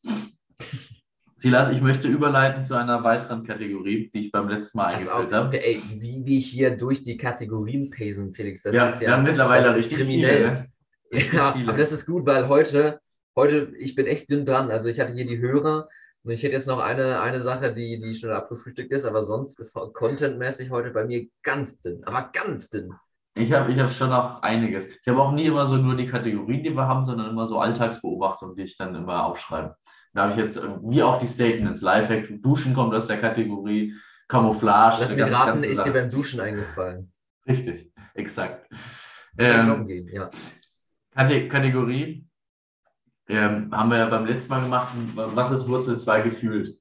Silas, 1.37 1.71
ich 1.71 1.83
möchte 1.83 2.09
überleiten 2.09 2.63
zu 2.63 2.75
einer 2.75 3.03
weiteren 3.05 3.45
Kategorie, 3.45 4.11
die 4.15 4.21
ich 4.21 4.33
beim 4.33 4.49
letzten 4.49 4.79
Mal 4.79 4.95
eingeführt 4.95 5.33
habe. 5.33 5.63
ey, 5.63 5.83
wie 5.99 6.25
wir 6.25 6.39
hier 6.41 6.77
durch 6.77 7.05
die 7.05 7.17
Kategorien 7.17 7.91
pesen, 7.91 8.33
Felix. 8.33 8.63
Das 8.63 8.75
Ja, 8.75 8.89
ist 8.89 9.01
wir 9.01 9.11
haben 9.11 9.25
mittlerweile 9.25 9.75
richtig 9.75 9.99
kriminell. 9.99 10.69
viele. 11.11 11.23
Ne? 11.23 11.29
Ja, 11.33 11.53
viele. 11.53 11.69
aber 11.69 11.79
das 11.79 11.93
ist 11.93 12.07
gut, 12.07 12.25
weil 12.25 12.49
heute, 12.49 13.01
heute, 13.37 13.73
ich 13.79 13.95
bin 13.95 14.07
echt 14.07 14.31
dünn 14.31 14.47
dran. 14.47 14.71
Also 14.71 14.89
ich 14.89 15.01
hatte 15.01 15.13
hier 15.13 15.27
die 15.27 15.39
Hörer 15.39 15.89
und 16.23 16.31
ich 16.31 16.43
hätte 16.43 16.55
jetzt 16.55 16.69
noch 16.69 16.79
eine, 16.79 17.21
eine 17.21 17.41
Sache, 17.41 17.75
die, 17.75 17.99
die 17.99 18.15
schon 18.15 18.31
abgefrühstückt 18.31 18.93
ist, 18.93 19.05
aber 19.05 19.25
sonst 19.25 19.61
ist 19.61 19.75
contentmäßig 19.75 20.71
heute 20.71 20.91
bei 20.91 21.05
mir 21.05 21.27
ganz 21.43 21.83
dünn, 21.83 22.03
aber 22.05 22.31
ganz 22.33 22.71
dünn. 22.71 22.95
Ich 23.37 23.53
habe 23.53 23.71
ich 23.73 23.79
hab 23.79 23.91
schon 23.91 24.11
noch 24.11 24.43
einiges. 24.43 24.89
Ich 24.97 25.09
habe 25.09 25.21
auch 25.21 25.33
nie 25.33 25.47
immer 25.47 25.67
so 25.67 25.77
nur 25.77 25.97
die 25.97 26.07
Kategorien, 26.07 26.63
die 26.63 26.71
wir 26.75 26.87
haben, 26.87 27.03
sondern 27.03 27.31
immer 27.31 27.47
so 27.47 27.59
Alltagsbeobachtungen, 27.59 28.55
die 28.57 28.63
ich 28.63 28.77
dann 28.79 28.95
immer 28.95 29.27
aufschreibe. 29.27 29.77
Da 30.15 30.23
habe 30.23 30.33
ich 30.33 30.39
jetzt, 30.39 30.62
wie 30.83 31.03
auch 31.03 31.19
die 31.19 31.27
Statements, 31.27 31.83
Lifehack, 31.83 32.29
Duschen 32.41 32.73
kommt 32.73 32.95
aus 32.95 33.09
der 33.09 33.19
Kategorie, 33.19 33.93
Camouflage. 34.29 34.99
Lass 35.01 35.15
mich 35.15 35.25
raten, 35.33 35.62
ist 35.62 35.85
dir 35.85 35.93
beim 35.93 36.09
Duschen 36.09 36.41
eingefallen. 36.41 37.12
Richtig, 37.47 37.93
exakt. 38.15 38.69
Ähm, 39.37 39.67
Joggen 39.69 39.87
gehen, 39.89 40.09
ja. 40.09 40.31
Kate 41.15 41.49
Kategorie 41.49 42.27
ähm, 43.29 43.71
haben 43.75 43.91
wir 43.91 43.99
ja 43.99 44.07
beim 44.09 44.25
letzten 44.27 44.53
Mal 44.55 44.62
gemacht, 44.62 44.89
was 45.15 45.51
ist 45.51 45.67
Wurzel 45.69 45.99
2 45.99 46.23
gefühlt? 46.23 46.79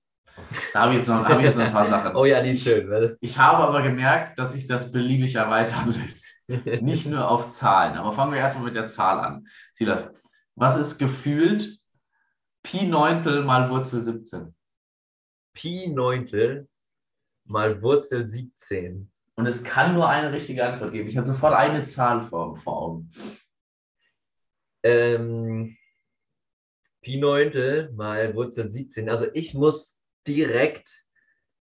Da 0.74 0.82
habe 0.82 0.92
ich, 0.92 0.98
jetzt 1.00 1.08
noch- 1.08 1.26
habe 1.28 1.42
ich 1.42 1.46
jetzt 1.48 1.58
noch 1.58 1.66
ein 1.66 1.74
paar 1.74 1.86
Sachen. 1.86 2.16
Oh 2.16 2.26
ja, 2.26 2.42
die 2.42 2.52
ist 2.52 2.64
schön, 2.64 2.90
weil 2.90 3.18
Ich 3.20 3.38
habe 3.38 3.64
aber 3.64 3.82
gemerkt, 3.82 4.38
dass 4.40 4.54
sich 4.54 4.68
das 4.68 4.92
beliebig 4.92 5.36
erweitern 5.36 5.92
lässt. 6.02 6.28
Nicht 6.82 7.08
nur 7.08 7.30
auf 7.30 7.50
Zahlen. 7.50 7.96
Aber 7.96 8.12
fangen 8.12 8.32
wir 8.34 8.40
erstmal 8.40 8.66
mit 8.66 8.76
der 8.76 8.88
Zahl 8.90 9.20
an. 9.20 9.46
Silas, 9.74 10.10
was 10.56 10.78
ist 10.78 10.98
gefühlt 10.98 11.78
Pi 12.64 12.88
Neuntel 12.88 13.44
mal 13.44 13.70
Wurzel 13.70 14.02
17? 14.02 14.56
Pi 15.54 15.88
Neuntel 15.88 16.68
mal 17.46 17.82
Wurzel 17.82 18.26
17. 18.26 19.12
Und 19.36 19.46
es 19.46 19.64
kann 19.64 19.94
nur 19.94 20.08
eine 20.08 20.32
richtige 20.32 20.66
Antwort 20.66 20.94
geben. 20.94 21.10
Ich 21.10 21.18
habe 21.18 21.28
sofort 21.28 21.54
eine 21.54 21.84
Zahl 21.84 22.24
vor, 22.24 22.56
vor 22.56 22.82
Augen. 22.82 23.12
Ähm, 24.84 25.78
Pi 27.02 27.18
Neuntel 27.18 27.92
mal 27.92 28.34
Wurzel 28.36 28.70
17. 28.70 29.10
Also 29.10 29.28
ich 29.34 29.54
muss 29.54 30.02
direkt 30.26 31.06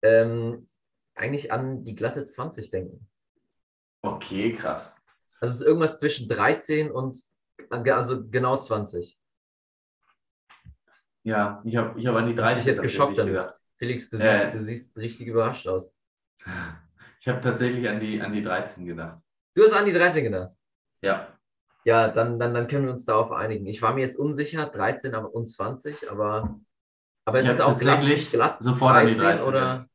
ähm, 0.02 0.70
eigentlich 1.16 1.52
an 1.52 1.84
die 1.84 1.96
glatte 1.96 2.26
20 2.26 2.70
denken. 2.70 3.08
Okay, 4.04 4.54
krass. 4.54 4.96
Also 5.40 5.54
es 5.54 5.62
ist 5.62 5.68
irgendwas 5.68 6.00
zwischen 6.00 6.30
13 6.30 6.92
und 6.92 7.18
also 7.70 8.28
genau 8.30 8.58
20. 8.58 9.18
Ja, 11.24 11.62
ich 11.64 11.76
habe 11.76 12.00
ich 12.00 12.08
hab 12.08 12.16
an 12.16 12.26
die 12.28 12.32
Hast 12.32 12.38
du 12.38 12.42
13 12.44 12.58
dich 12.58 12.66
jetzt 12.66 12.82
geschockt? 12.82 13.18
Felix, 13.78 14.10
du, 14.10 14.18
Äh. 14.18 14.36
siehst, 14.38 14.54
du 14.54 14.64
siehst 14.64 14.98
richtig 14.98 15.28
überrascht 15.28 15.68
aus. 15.68 15.86
Ich 17.20 17.28
habe 17.28 17.40
tatsächlich 17.42 17.88
an 17.88 18.00
die, 18.00 18.22
an 18.22 18.34
die 18.34 18.42
13 18.44 18.86
gedacht. 18.86 19.20
Du 19.56 19.64
hast 19.64 19.74
an 19.74 19.86
die 19.86 19.94
13 19.94 20.24
gedacht. 20.24 20.52
Ja. 21.02 21.28
Ja, 21.84 22.10
dann, 22.10 22.38
dann, 22.40 22.54
dann 22.54 22.68
können 22.68 22.86
wir 22.86 22.92
uns 22.92 23.06
darauf 23.06 23.32
einigen. 23.32 23.66
Ich 23.66 23.82
war 23.82 23.94
mir 23.94 24.02
jetzt 24.02 24.18
unsicher, 24.18 24.68
13 24.68 25.16
aber- 25.16 25.34
und 25.34 25.48
20, 25.48 26.10
aber, 26.12 26.60
aber 27.26 27.40
es 27.40 27.46
Ich 27.46 27.52
ist 27.54 27.62
auch 27.62 27.78
glatt, 27.78 27.96
tatsächlich 27.98 28.32
glatt 28.32 28.58
sofort 28.62 28.96
an 28.96 29.08
die 29.08 29.16
13 29.16 29.48
oder 29.48 29.88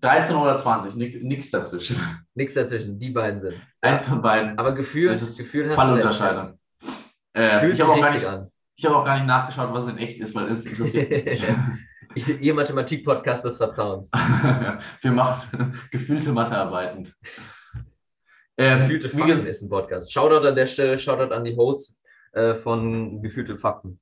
13 0.00 0.36
oder 0.36 0.56
20, 0.56 0.94
nichts 0.96 1.50
dazwischen. 1.50 1.96
nichts 2.34 2.54
dazwischen. 2.54 2.98
Die 2.98 3.10
beiden 3.10 3.40
sind 3.40 3.54
es. 3.54 3.76
Eins 3.80 4.04
von 4.04 4.22
beiden. 4.22 4.58
Aber 4.58 4.72
gefühlt, 4.72 5.12
Das 5.12 5.22
ist 5.22 5.38
gefühlt 5.38 5.68
hast. 5.68 5.74
Fallunterscheidung. 5.76 6.58
Äh, 7.32 7.60
Fühlt 7.60 7.72
ich 7.72 7.78
sich 7.78 7.86
habe 7.88 7.98
auch, 7.98 8.02
gar 8.02 8.12
richtig 8.14 8.28
nicht- 8.28 8.38
an. 8.38 8.50
Ich 8.78 8.86
hab 8.86 8.94
auch 8.94 9.04
gar 9.04 9.16
nicht 9.16 9.26
nachgeschaut, 9.26 9.74
was 9.74 9.88
in 9.88 9.98
echt 9.98 10.20
ist, 10.20 10.36
weil 10.36 10.52
es 10.52 10.64
interessiert 10.64 11.10
mich 11.10 11.44
Ihr 12.40 12.54
Mathematik-Podcast 12.54 13.44
des 13.44 13.56
Vertrauens. 13.56 14.10
Wir 15.02 15.10
machen 15.10 15.74
gefühlte 15.90 16.30
Mathearbeiten. 16.30 17.12
Ähm, 18.56 18.80
Gefühlte 18.80 19.08
Fakten 19.08 19.26
gesagt, 19.26 19.48
ist 19.48 19.62
ein 19.62 19.68
Podcast. 19.68 20.12
Shoutout 20.12 20.46
an 20.46 20.54
der 20.54 20.68
Stelle, 20.68 20.96
Shoutout 20.98 21.34
an 21.34 21.44
die 21.44 21.56
Hosts 21.56 21.98
äh, 22.32 22.54
von 22.54 23.20
Gefühlte 23.20 23.58
Fakten. 23.58 24.00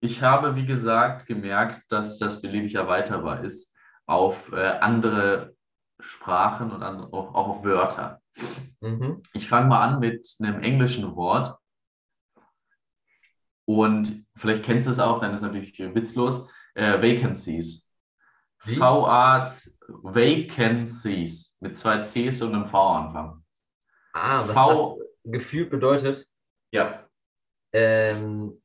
ich 0.00 0.22
habe, 0.22 0.56
wie 0.56 0.66
gesagt, 0.66 1.26
gemerkt, 1.26 1.82
dass 1.90 2.18
das 2.18 2.40
beliebig 2.40 2.74
erweiterbar 2.76 3.44
ist 3.44 3.74
auf 4.06 4.52
äh, 4.52 4.56
andere 4.56 5.54
Sprachen 6.00 6.70
und 6.72 6.82
an, 6.82 7.00
auch, 7.00 7.34
auch 7.34 7.48
auf 7.48 7.64
Wörter. 7.64 8.22
Mhm. 8.80 9.22
Ich 9.34 9.48
fange 9.48 9.68
mal 9.68 9.82
an 9.86 10.00
mit 10.00 10.26
einem 10.40 10.62
englischen 10.62 11.14
Wort. 11.14 11.58
Und 13.68 14.24
vielleicht 14.34 14.64
kennst 14.64 14.88
du 14.88 14.92
es 14.92 14.98
auch, 14.98 15.20
dann 15.20 15.34
ist 15.34 15.42
natürlich 15.42 15.78
witzlos. 15.78 16.48
Äh, 16.74 17.02
Vacancies. 17.02 17.92
V-A 18.60 19.46
Vacancies 19.88 21.58
mit 21.60 21.76
zwei 21.76 22.00
Cs 22.00 22.40
und 22.40 22.54
einem 22.54 22.64
V 22.64 22.80
Anfang. 22.96 23.44
Ah, 24.14 24.38
was 24.48 24.52
V- 24.54 24.98
das 25.24 25.32
gefühlt 25.32 25.68
bedeutet, 25.68 26.26
Ja. 26.72 27.06
ähm, 27.74 28.60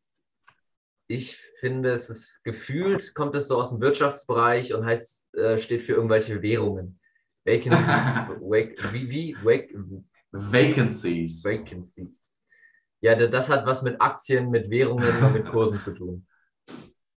ich 1.08 1.36
finde, 1.60 1.92
es 1.92 2.10
ist 2.10 2.42
gefühlt, 2.46 3.14
kommt 3.14 3.36
es 3.36 3.50
so 3.50 3.62
aus 3.62 3.72
dem 3.72 3.82
Wirtschaftsbereich 3.82 4.74
und 4.74 4.86
heißt, 4.86 5.36
äh, 5.36 5.60
steht 5.60 5.84
für 5.84 5.94
irgendwelche 5.94 6.42
Währungen. 6.42 6.98
Vacancy, 7.46 8.40
wake, 8.42 8.78
wie, 8.94 9.10
wie, 9.10 9.36
wake, 9.44 9.76
Vacancies. 10.32 11.44
Vacancies. 11.44 12.33
Ja, 13.04 13.16
da- 13.16 13.28
das 13.28 13.50
hat 13.50 13.66
was 13.66 13.82
mit 13.84 14.00
Aktien, 14.02 14.50
mit 14.50 14.70
Währungen 14.70 15.08
und 15.24 15.34
mit 15.34 15.46
Kursen 15.52 15.80
zu 15.80 15.94
tun. 15.94 16.26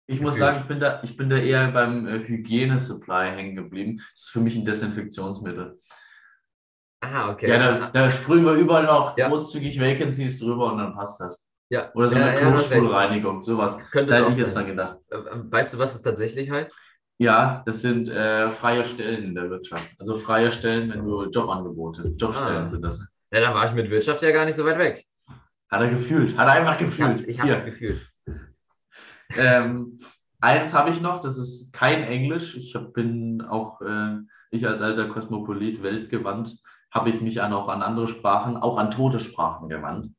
Ich 0.08 0.20
muss 0.20 0.34
Okay. 0.34 0.40
sagen, 0.40 0.58
ich 0.62 0.68
bin 0.68 0.80
da, 0.80 1.00
ich 1.02 1.16
bin 1.16 1.30
da 1.30 1.36
eher 1.36 1.70
beim 1.70 2.06
äh, 2.06 2.18
Hygiene-Supply 2.22 3.30
hängen 3.30 3.56
geblieben. 3.56 3.98
Das 4.12 4.22
ist 4.24 4.30
für 4.30 4.40
mich 4.40 4.56
ein 4.56 4.64
Desinfektionsmittel. 4.64 5.78
Ah, 7.00 7.30
okay. 7.30 7.48
Ja, 7.50 7.58
da, 7.58 7.90
da 7.90 8.10
sprühen 8.10 8.44
wir 8.44 8.52
überall 8.54 8.84
noch 8.84 9.16
Ja. 9.16 9.28
großzügig 9.28 9.80
Vacancies 9.80 10.38
drüber 10.38 10.72
und 10.72 10.78
dann 10.78 10.94
passt 10.94 11.20
das. 11.20 11.44
ja. 11.68 11.92
Oder 11.94 12.08
so 12.08 12.16
ja, 12.16 12.26
eine 12.26 12.40
ja. 12.40 12.48
Klospülreinigung, 12.50 13.42
sowas. 13.42 13.78
Könnte 13.90 14.10
Da 14.12 14.18
hätte 14.18 14.32
ich 14.32 14.38
jetzt 14.38 14.54
sein. 14.54 14.66
dann 14.66 14.76
gedacht. 14.76 14.98
Äh, 15.10 15.52
Weißt 15.52 15.74
du, 15.74 15.78
was 15.78 15.94
es 15.94 16.02
tatsächlich 16.02 16.50
heißt? 16.50 16.74
Ja, 17.18 17.62
das 17.64 17.80
sind 17.80 18.08
äh, 18.08 18.48
freie 18.50 18.84
Stellen 18.84 19.24
in 19.24 19.34
der 19.34 19.48
Wirtschaft. 19.50 19.88
Also 19.98 20.14
freie 20.16 20.50
Stellen, 20.52 20.90
wenn 20.90 21.04
du 21.04 21.24
Jobangebote, 21.30 22.12
Jobstellen 22.16 22.64
Ah. 22.64 22.68
sind 22.68 22.82
das. 22.82 23.06
Ja, 23.32 23.40
dann 23.40 23.54
war 23.54 23.66
ich 23.66 23.72
mit 23.72 23.90
Wirtschaft 23.90 24.22
ja 24.22 24.30
gar 24.32 24.44
nicht 24.44 24.56
so 24.56 24.64
weit 24.64 24.78
weg. 24.78 25.05
Hat 25.68 25.80
er 25.80 25.90
gefühlt, 25.90 26.36
hat 26.36 26.46
er 26.46 26.52
einfach 26.52 26.78
gefühlt. 26.78 27.26
ich 27.26 27.40
hab's 27.40 27.48
Hier. 27.48 27.64
gefühlt. 27.64 28.12
Ähm, 29.36 29.98
eins 30.40 30.74
habe 30.74 30.90
ich 30.90 31.00
noch, 31.00 31.20
das 31.20 31.38
ist 31.38 31.72
kein 31.72 32.04
Englisch. 32.04 32.56
Ich 32.56 32.74
hab, 32.74 32.92
bin 32.92 33.42
auch, 33.42 33.80
äh, 33.80 34.18
ich 34.50 34.66
als 34.66 34.80
alter 34.82 35.08
Kosmopolit, 35.08 35.82
weltgewandt, 35.82 36.56
habe 36.90 37.10
ich 37.10 37.20
mich 37.20 37.42
an, 37.42 37.52
auch 37.52 37.68
an 37.68 37.82
andere 37.82 38.08
Sprachen, 38.08 38.56
auch 38.56 38.78
an 38.78 38.90
tote 38.90 39.20
Sprachen 39.20 39.68
gewandt, 39.68 40.10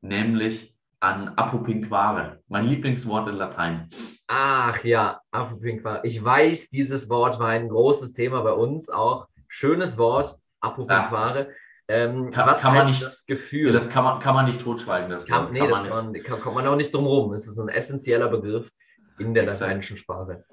nämlich 0.00 0.74
an 1.00 1.28
Apopinquare, 1.36 2.40
mein 2.48 2.66
Lieblingswort 2.66 3.28
in 3.28 3.36
Latein. 3.36 3.88
Ach 4.28 4.82
ja, 4.82 5.20
Apopinquare. 5.30 6.00
Ich 6.04 6.24
weiß, 6.24 6.70
dieses 6.70 7.10
Wort 7.10 7.38
war 7.38 7.48
ein 7.48 7.68
großes 7.68 8.12
Thema 8.12 8.42
bei 8.42 8.52
uns 8.52 8.88
auch. 8.88 9.28
Schönes 9.48 9.98
Wort, 9.98 10.38
Apopinquare. 10.60 11.48
Ähm, 11.88 12.30
Kann- 12.30 12.48
was 12.48 12.62
kann 12.62 12.74
man 12.74 12.86
nicht- 12.88 13.02
das 13.02 13.24
Gefühl? 13.26 13.72
Das 13.72 13.88
kann 13.88 14.02
man, 14.04 14.18
kann 14.20 14.34
man 14.34 14.46
nicht 14.46 14.60
totschweigen, 14.60 15.08
das 15.08 15.24
kann, 15.24 15.52
nee, 15.52 15.60
kann 15.60 15.70
man 15.70 15.88
kann 15.88 16.12
nicht. 16.12 16.22
man, 16.28 16.32
kann, 16.36 16.40
kommt 16.42 16.56
man 16.56 16.66
auch 16.66 16.76
nicht 16.76 16.92
drum 16.92 17.06
rum. 17.06 17.32
Es 17.32 17.46
ist 17.46 17.58
ein 17.58 17.68
essentieller 17.68 18.28
Begriff 18.28 18.70
in 19.18 19.34
der 19.34 19.44
lateinischen 19.44 19.96
Sprache. 19.96 20.44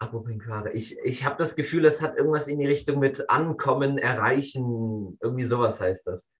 Apopinquare. 0.00 0.72
Ich, 0.72 0.98
ich 1.04 1.24
habe 1.24 1.36
das 1.38 1.54
Gefühl, 1.56 1.84
es 1.84 2.02
hat 2.02 2.16
irgendwas 2.16 2.48
in 2.48 2.58
die 2.58 2.66
Richtung 2.66 2.98
mit 2.98 3.30
Ankommen, 3.30 3.96
Erreichen, 3.96 5.16
irgendwie 5.22 5.44
sowas 5.44 5.80
heißt 5.80 6.08
das. 6.08 6.30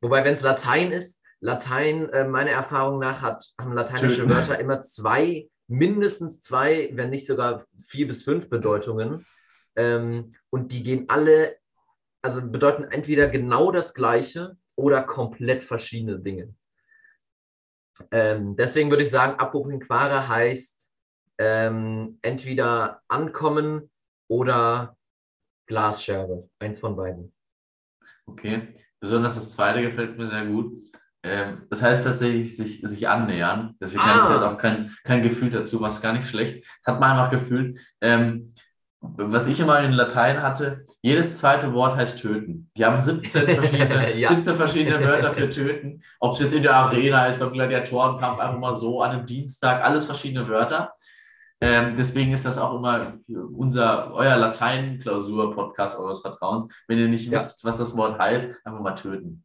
Wobei, 0.00 0.24
wenn 0.24 0.32
es 0.34 0.42
Latein 0.42 0.92
ist, 0.92 1.20
Latein, 1.40 2.08
äh, 2.10 2.26
meiner 2.26 2.50
Erfahrung 2.50 2.98
nach, 2.98 3.20
hat, 3.20 3.44
haben 3.60 3.72
lateinische 3.72 4.18
Töten. 4.22 4.30
Wörter 4.30 4.58
immer 4.58 4.80
zwei, 4.82 5.48
mindestens 5.68 6.40
zwei, 6.40 6.90
wenn 6.92 7.10
nicht 7.10 7.26
sogar 7.26 7.64
vier 7.82 8.06
bis 8.06 8.22
fünf 8.24 8.48
Bedeutungen. 8.48 9.26
Ähm, 9.76 10.34
und 10.50 10.72
die 10.72 10.82
gehen 10.82 11.06
alle, 11.08 11.56
also 12.22 12.42
bedeuten 12.46 12.84
entweder 12.84 13.28
genau 13.28 13.72
das 13.72 13.94
Gleiche 13.94 14.56
oder 14.76 15.02
komplett 15.02 15.64
verschiedene 15.64 16.18
Dinge. 16.18 16.54
Ähm, 18.10 18.56
deswegen 18.56 18.90
würde 18.90 19.02
ich 19.02 19.10
sagen, 19.10 19.38
Apopinquare 19.38 20.28
heißt 20.28 20.90
ähm, 21.38 22.18
entweder 22.22 23.02
ankommen 23.08 23.90
oder 24.28 24.96
Glasscherbe. 25.66 26.48
Eins 26.58 26.78
von 26.80 26.96
beiden. 26.96 27.32
Okay, 28.26 28.62
besonders 29.00 29.34
das 29.34 29.52
zweite 29.52 29.82
gefällt 29.82 30.16
mir 30.18 30.26
sehr 30.26 30.46
gut. 30.46 30.72
Ähm, 31.22 31.66
das 31.68 31.82
heißt 31.82 32.06
tatsächlich 32.06 32.56
sich, 32.56 32.80
sich 32.82 33.08
annähern. 33.08 33.76
Deswegen 33.80 34.00
Ah. 34.00 34.14
habe 34.14 34.22
ich 34.34 34.40
jetzt 34.40 34.42
auch 34.50 34.56
kein, 34.56 34.94
kein 35.04 35.22
Gefühl 35.22 35.50
dazu, 35.50 35.80
was 35.80 36.00
gar 36.00 36.14
nicht 36.14 36.28
schlecht. 36.28 36.66
Hat 36.86 36.98
man 36.98 37.10
einfach 37.10 37.30
gefühlt. 37.30 37.78
Ähm, 38.00 38.49
was 39.00 39.46
ich 39.46 39.58
immer 39.60 39.80
in 39.80 39.92
Latein 39.92 40.42
hatte, 40.42 40.84
jedes 41.00 41.38
zweite 41.38 41.72
Wort 41.72 41.96
heißt 41.96 42.20
töten. 42.20 42.70
Die 42.76 42.84
haben 42.84 43.00
17 43.00 43.48
verschiedene, 43.48 44.14
Ja. 44.16 44.28
17 44.28 44.54
verschiedene 44.54 45.00
Wörter 45.04 45.30
für 45.30 45.48
töten. 45.50 46.02
Ob 46.20 46.34
es 46.34 46.40
jetzt 46.40 46.54
in 46.54 46.62
der 46.62 46.76
Arena 46.76 47.26
ist, 47.26 47.38
beim 47.40 47.52
Gladiatorenkampf, 47.52 48.38
einfach 48.38 48.58
mal 48.58 48.74
so, 48.74 49.02
an 49.02 49.10
einem 49.12 49.26
Dienstag, 49.26 49.82
alles 49.82 50.04
verschiedene 50.04 50.48
Wörter. 50.48 50.92
Ähm, 51.62 51.94
deswegen 51.96 52.32
ist 52.32 52.46
das 52.46 52.56
auch 52.58 52.74
immer 52.76 53.14
unser, 53.52 54.12
euer 54.14 54.36
Latein-Klausur-Podcast 54.36 55.98
eures 55.98 56.20
Vertrauens. 56.20 56.68
Wenn 56.88 56.98
ihr 56.98 57.08
nicht 57.08 57.26
Ja. 57.26 57.32
wisst, 57.38 57.64
was 57.64 57.78
das 57.78 57.96
Wort 57.96 58.18
heißt, 58.18 58.60
einfach 58.64 58.80
mal 58.80 58.94
töten. 58.94 59.44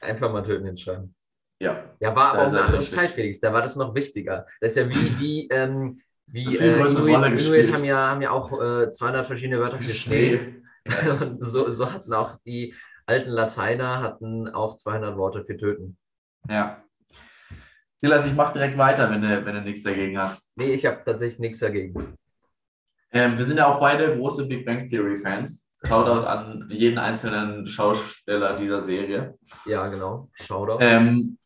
Einfach 0.00 0.32
mal 0.32 0.42
töten 0.42 0.66
hinschreiben. 0.66 1.14
Ja. 1.60 1.84
Ja, 2.00 2.14
war 2.14 2.32
aber 2.34 2.42
auch 2.42 2.48
eine 2.48 2.58
er 2.58 2.64
andere. 2.66 2.82
Zeit, 2.82 3.10
Felix. 3.12 3.40
Da 3.40 3.52
war 3.52 3.62
das 3.62 3.76
noch 3.76 3.94
wichtiger. 3.94 4.46
Das 4.60 4.76
ist 4.76 4.76
ja 4.76 4.88
wie, 4.94 5.18
wie, 5.18 5.48
ähm, 5.48 6.00
wie 6.30 6.56
äh, 6.56 6.80
Inuit, 6.80 7.74
haben 7.74 7.84
ja, 7.84 8.10
haben 8.10 8.22
ja 8.22 8.30
auch 8.30 8.52
äh, 8.52 8.90
200 8.90 9.26
verschiedene 9.26 9.60
Wörter 9.60 9.78
für 9.78 9.92
Schnee. 9.92 10.54
Und 11.20 11.44
so, 11.44 11.70
so 11.70 11.92
hatten 11.92 12.12
auch 12.12 12.38
die 12.46 12.74
alten 13.06 13.30
Lateiner 13.30 14.00
hatten 14.00 14.48
auch 14.48 14.76
200 14.76 15.16
Worte 15.16 15.44
für 15.44 15.56
töten. 15.56 15.96
Ja. 16.48 16.82
Silas, 18.00 18.26
ich 18.26 18.34
mache 18.34 18.52
direkt 18.52 18.78
weiter, 18.78 19.10
wenn 19.10 19.22
du, 19.22 19.44
wenn 19.44 19.54
du 19.54 19.62
nichts 19.62 19.82
dagegen 19.82 20.18
hast. 20.18 20.52
Nee, 20.56 20.72
ich 20.72 20.86
habe 20.86 21.02
tatsächlich 21.04 21.40
nichts 21.40 21.58
dagegen. 21.58 22.14
Ähm, 23.10 23.36
wir 23.36 23.44
sind 23.44 23.56
ja 23.56 23.66
auch 23.66 23.80
beide 23.80 24.16
große 24.16 24.46
Big 24.46 24.64
Bang 24.64 24.86
Theory-Fans. 24.86 25.66
Shoutout 25.84 26.26
an 26.26 26.66
jeden 26.68 26.98
einzelnen 26.98 27.66
Schausteller 27.66 28.56
dieser 28.56 28.82
Serie. 28.82 29.38
Ja, 29.64 29.88
genau. 29.88 30.28
Schau 30.34 30.66
doch. 30.66 30.78
Ähm, 30.80 31.38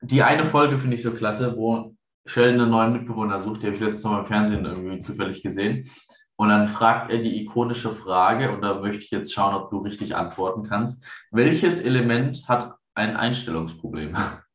die 0.00 0.22
eine 0.22 0.44
Folge 0.44 0.76
finde 0.76 0.96
ich 0.96 1.02
so 1.02 1.12
klasse, 1.12 1.56
wo 1.56 1.95
Sheldon 2.26 2.60
einen 2.60 2.70
neuen 2.70 2.92
Mitbewohner 2.92 3.40
sucht, 3.40 3.62
die 3.62 3.66
habe 3.66 3.76
ich 3.76 3.82
letztes 3.82 4.04
Mal 4.04 4.20
im 4.20 4.26
Fernsehen 4.26 4.64
irgendwie 4.64 4.98
zufällig 4.98 5.42
gesehen. 5.42 5.88
Und 6.36 6.50
dann 6.50 6.68
fragt 6.68 7.10
er 7.10 7.18
die 7.18 7.42
ikonische 7.42 7.90
Frage, 7.90 8.50
und 8.52 8.60
da 8.60 8.80
möchte 8.80 9.02
ich 9.02 9.10
jetzt 9.10 9.32
schauen, 9.32 9.54
ob 9.54 9.70
du 9.70 9.78
richtig 9.78 10.14
antworten 10.14 10.64
kannst. 10.64 11.04
Welches 11.30 11.80
Element 11.80 12.46
hat 12.48 12.74
ein 12.94 13.16
Einstellungsproblem? 13.16 14.14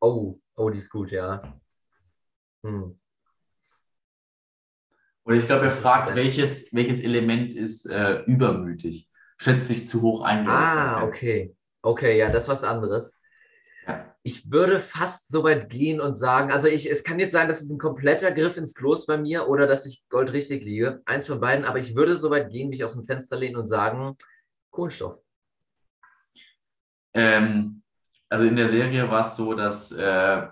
Oh, 0.00 0.38
oh, 0.56 0.68
die 0.68 0.80
ist 0.80 0.90
gut, 0.90 1.10
ja. 1.12 1.40
Hm. 2.62 2.98
Oder 5.24 5.36
ich 5.36 5.46
glaube, 5.46 5.64
er 5.64 5.70
fragt, 5.70 6.14
welches, 6.14 6.74
welches 6.74 7.02
Element 7.02 7.54
ist 7.54 7.86
äh, 7.86 8.20
übermütig, 8.24 9.08
schätzt 9.38 9.68
sich 9.68 9.86
zu 9.86 10.02
hoch 10.02 10.20
ein. 10.20 10.46
Ah, 10.46 11.04
okay. 11.04 11.56
Okay, 11.80 12.18
ja, 12.18 12.30
das 12.30 12.44
ist 12.44 12.48
was 12.50 12.64
anderes. 12.64 13.18
Ich 14.22 14.50
würde 14.50 14.80
fast 14.80 15.30
so 15.30 15.44
weit 15.44 15.68
gehen 15.68 16.00
und 16.00 16.18
sagen, 16.18 16.50
also 16.50 16.66
ich, 16.66 16.90
es 16.90 17.04
kann 17.04 17.18
jetzt 17.18 17.32
sein, 17.32 17.46
dass 17.46 17.60
es 17.60 17.70
ein 17.70 17.78
kompletter 17.78 18.32
Griff 18.32 18.56
ins 18.56 18.74
Klos 18.74 19.04
bei 19.04 19.18
mir 19.18 19.48
oder 19.48 19.66
dass 19.66 19.84
ich 19.84 20.02
goldrichtig 20.08 20.64
liege. 20.64 21.02
Eins 21.04 21.26
von 21.26 21.40
beiden, 21.40 21.64
aber 21.64 21.78
ich 21.78 21.94
würde 21.94 22.16
so 22.16 22.30
weit 22.30 22.50
gehen, 22.50 22.70
mich 22.70 22.84
aus 22.84 22.94
dem 22.94 23.04
Fenster 23.04 23.36
lehnen 23.36 23.56
und 23.56 23.66
sagen, 23.66 24.16
Kohlenstoff. 24.70 25.18
Ähm, 27.12 27.82
also 28.28 28.46
in 28.46 28.56
der 28.56 28.68
Serie 28.68 29.10
war 29.10 29.20
es 29.20 29.36
so, 29.36 29.54
dass 29.54 29.92
äh, 29.92 30.46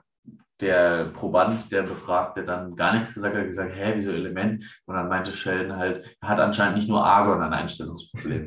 der 0.63 1.07
Proband, 1.07 1.71
der 1.73 1.83
Befragte, 1.83 2.45
dann 2.45 2.75
gar 2.77 2.95
nichts 2.97 3.13
gesagt 3.13 3.37
hat, 3.37 3.45
gesagt, 3.45 3.73
hä, 3.75 3.93
wieso 3.97 4.13
Element? 4.13 4.65
Und 4.87 4.95
dann 4.95 5.09
meinte 5.09 5.33
Sheldon 5.33 5.77
halt, 5.77 6.05
er 6.21 6.29
hat 6.29 6.39
anscheinend 6.41 6.77
nicht 6.77 6.89
nur 6.89 7.05
Argon 7.05 7.43
ein 7.43 7.53
Einstellungsproblem. 7.53 8.47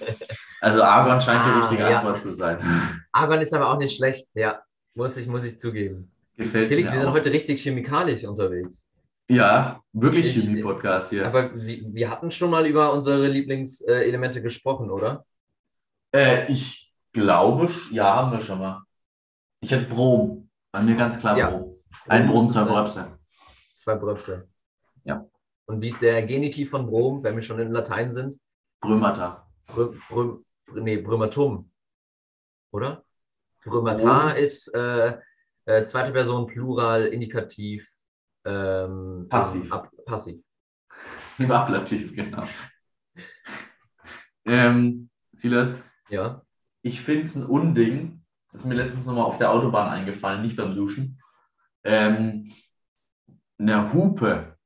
also 0.60 0.82
Argon 0.82 1.20
scheint 1.20 1.44
die 1.44 1.50
Ah, 1.50 1.58
richtige 1.58 1.82
ja. 1.82 1.98
Antwort 1.98 2.20
zu 2.20 2.30
sein. 2.32 2.58
Argon 3.12 3.40
ist 3.40 3.52
aber 3.52 3.68
auch 3.70 3.78
nicht 3.78 3.96
schlecht, 3.96 4.28
ja. 4.34 4.60
Muss 4.94 5.16
ich, 5.16 5.26
muss 5.26 5.44
ich 5.44 5.60
zugeben. 5.60 6.10
Gefällt 6.36 6.68
Felix, 6.68 6.88
mir 6.88 6.94
wir 6.94 7.00
sind 7.00 7.08
auch. 7.10 7.14
heute 7.14 7.30
richtig 7.32 7.60
chemikalisch 7.62 8.24
unterwegs. 8.24 8.88
Ja, 9.28 9.80
wirklich 9.92 10.34
Ich- 10.36 10.44
Chemie-Podcast 10.44 11.10
hier. 11.10 11.26
Aber 11.26 11.50
wir, 11.54 11.82
wir 11.92 12.10
hatten 12.10 12.30
schon 12.30 12.50
mal 12.50 12.64
über 12.66 12.92
unsere 12.92 13.26
Lieblingselemente 13.26 14.40
gesprochen, 14.40 14.88
oder? 14.90 15.24
Äh, 16.14 16.50
ich 16.50 16.92
glaube, 17.12 17.70
ja, 17.90 18.14
haben 18.14 18.32
wir 18.32 18.40
schon 18.40 18.58
mal. 18.60 18.82
Ich 19.60 19.70
hätte 19.72 19.86
Brom. 19.86 20.45
Bei 20.76 20.82
mir 20.82 20.94
ganz 20.94 21.18
klar 21.18 21.38
Ja. 21.38 21.48
Brom. 21.50 21.74
Ein 22.06 22.26
Brom, 22.28 22.50
zwei. 22.50 22.64
Bröpse. 22.64 23.18
Zwei 23.78 23.94
Bröpse. 23.94 24.46
Ja. 25.04 25.26
Und 25.64 25.80
wie 25.80 25.86
ist 25.88 26.02
der 26.02 26.22
Genitiv 26.26 26.68
von 26.68 26.84
Brom, 26.86 27.22
wenn 27.22 27.34
wir 27.34 27.40
schon 27.42 27.58
in 27.60 27.72
Latein 27.72 28.12
sind? 28.12 28.38
Brömata. 28.82 29.48
Brü, 29.68 29.98
Brü, 30.10 30.36
nee, 30.74 30.98
Brümatum. 30.98 31.70
Oder? 32.72 33.02
Brümata 33.64 34.26
Brom. 34.34 34.36
ist 34.36 34.68
äh, 34.74 35.16
äh, 35.64 35.86
zweite 35.86 36.12
Person 36.12 36.46
Plural, 36.46 37.06
Indikativ. 37.06 37.88
Ähm, 38.44 39.26
Passiv. 39.30 39.72
Ab, 39.72 39.90
passiv. 40.04 40.44
Im 41.38 41.50
Ablativ, 41.52 42.14
genau. 42.14 42.42
Ähm, 44.44 45.08
Silas, 45.32 45.74
Ja. 46.10 46.42
ich 46.82 47.00
finde 47.00 47.22
es 47.22 47.34
ein 47.34 47.46
Unding. 47.46 48.25
Das 48.56 48.62
ist 48.62 48.68
mir 48.70 48.76
letztens 48.76 49.04
nochmal 49.04 49.26
auf 49.26 49.36
der 49.36 49.50
Autobahn 49.50 49.90
eingefallen, 49.90 50.40
nicht 50.40 50.56
beim 50.56 50.74
Duschen. 50.74 51.20
Ähm, 51.84 52.50
eine 53.58 53.92
Hupe 53.92 54.56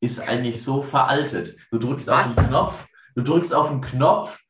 ist 0.00 0.20
eigentlich 0.20 0.62
so 0.62 0.82
veraltet. 0.82 1.56
Du 1.72 1.78
drückst 1.78 2.06
Was? 2.06 2.28
auf 2.28 2.34
den 2.36 2.46
Knopf, 2.46 2.88
du 3.16 3.22
drückst 3.22 3.52
auf 3.52 3.68
den 3.70 3.80
Knopf 3.80 4.40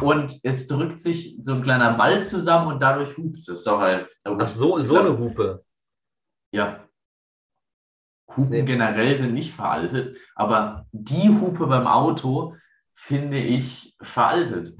und 0.00 0.40
es 0.42 0.66
drückt 0.66 0.98
sich 0.98 1.38
so 1.40 1.54
ein 1.54 1.62
kleiner 1.62 1.92
Ball 1.96 2.20
zusammen 2.20 2.66
und 2.66 2.82
dadurch 2.82 3.16
hupt 3.16 3.36
es. 3.36 3.44
Das 3.44 3.58
ist 3.58 3.66
doch 3.68 3.78
halt. 3.78 4.08
Ach 4.24 4.48
so, 4.48 4.76
so 4.80 4.98
eine 4.98 5.16
Hupe. 5.16 5.64
Ja. 6.50 6.84
Hupen 8.36 8.50
Nee. 8.50 8.64
generell 8.64 9.16
sind 9.16 9.34
nicht 9.34 9.54
veraltet, 9.54 10.16
aber 10.34 10.84
die 10.90 11.28
Hupe 11.28 11.68
beim 11.68 11.86
Auto 11.86 12.56
finde 12.92 13.38
ich 13.38 13.94
veraltet. 14.02 14.76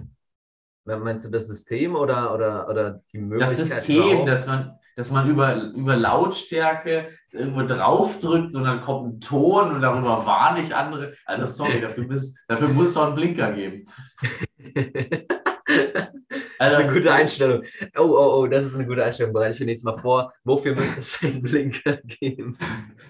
Meinst 0.97 1.25
du 1.25 1.31
das 1.31 1.49
System 1.49 1.95
oder, 1.95 2.35
oder, 2.35 2.69
oder 2.69 3.03
die 3.13 3.19
Möglichkeit? 3.19 3.59
Das 3.59 3.69
System, 3.69 4.03
überhaupt? 4.03 4.29
dass 4.29 4.47
man, 4.47 4.79
dass 4.97 5.11
man 5.11 5.29
über, 5.29 5.55
über 5.73 5.97
Lautstärke 5.97 7.09
irgendwo 7.31 7.63
draufdrückt 7.63 8.55
und 8.55 8.65
dann 8.65 8.81
kommt 8.81 9.15
ein 9.15 9.21
Ton 9.21 9.73
und 9.73 9.83
darüber 9.83 10.25
warne 10.25 10.61
ich 10.61 10.75
andere. 10.75 11.13
Also 11.27 11.47
sorry, 11.47 11.81
dafür, 11.83 12.07
muss, 12.07 12.35
dafür 12.47 12.69
muss 12.69 12.89
es 12.89 12.95
doch 12.95 13.07
einen 13.07 13.15
Blinker 13.15 13.53
geben. 13.53 13.85
Das 16.59 16.73
ist 16.73 16.77
Also, 16.77 16.89
eine 16.89 16.93
gute 16.93 17.13
Einstellung. 17.13 17.63
Oh, 17.97 18.03
oh, 18.03 18.39
oh, 18.39 18.47
das 18.47 18.65
ist 18.65 18.75
eine 18.75 18.87
gute 18.87 19.05
Einstellung. 19.05 19.33
Bereite 19.33 19.55
ich 19.55 19.61
mir 19.61 19.67
nächstes 19.67 19.85
Mal 19.85 19.97
vor. 19.97 20.33
Wofür 20.45 20.75
müsste 20.75 21.01
es 21.01 21.23
einen 21.23 21.43
Blinker 21.43 21.99
geben? 22.03 22.59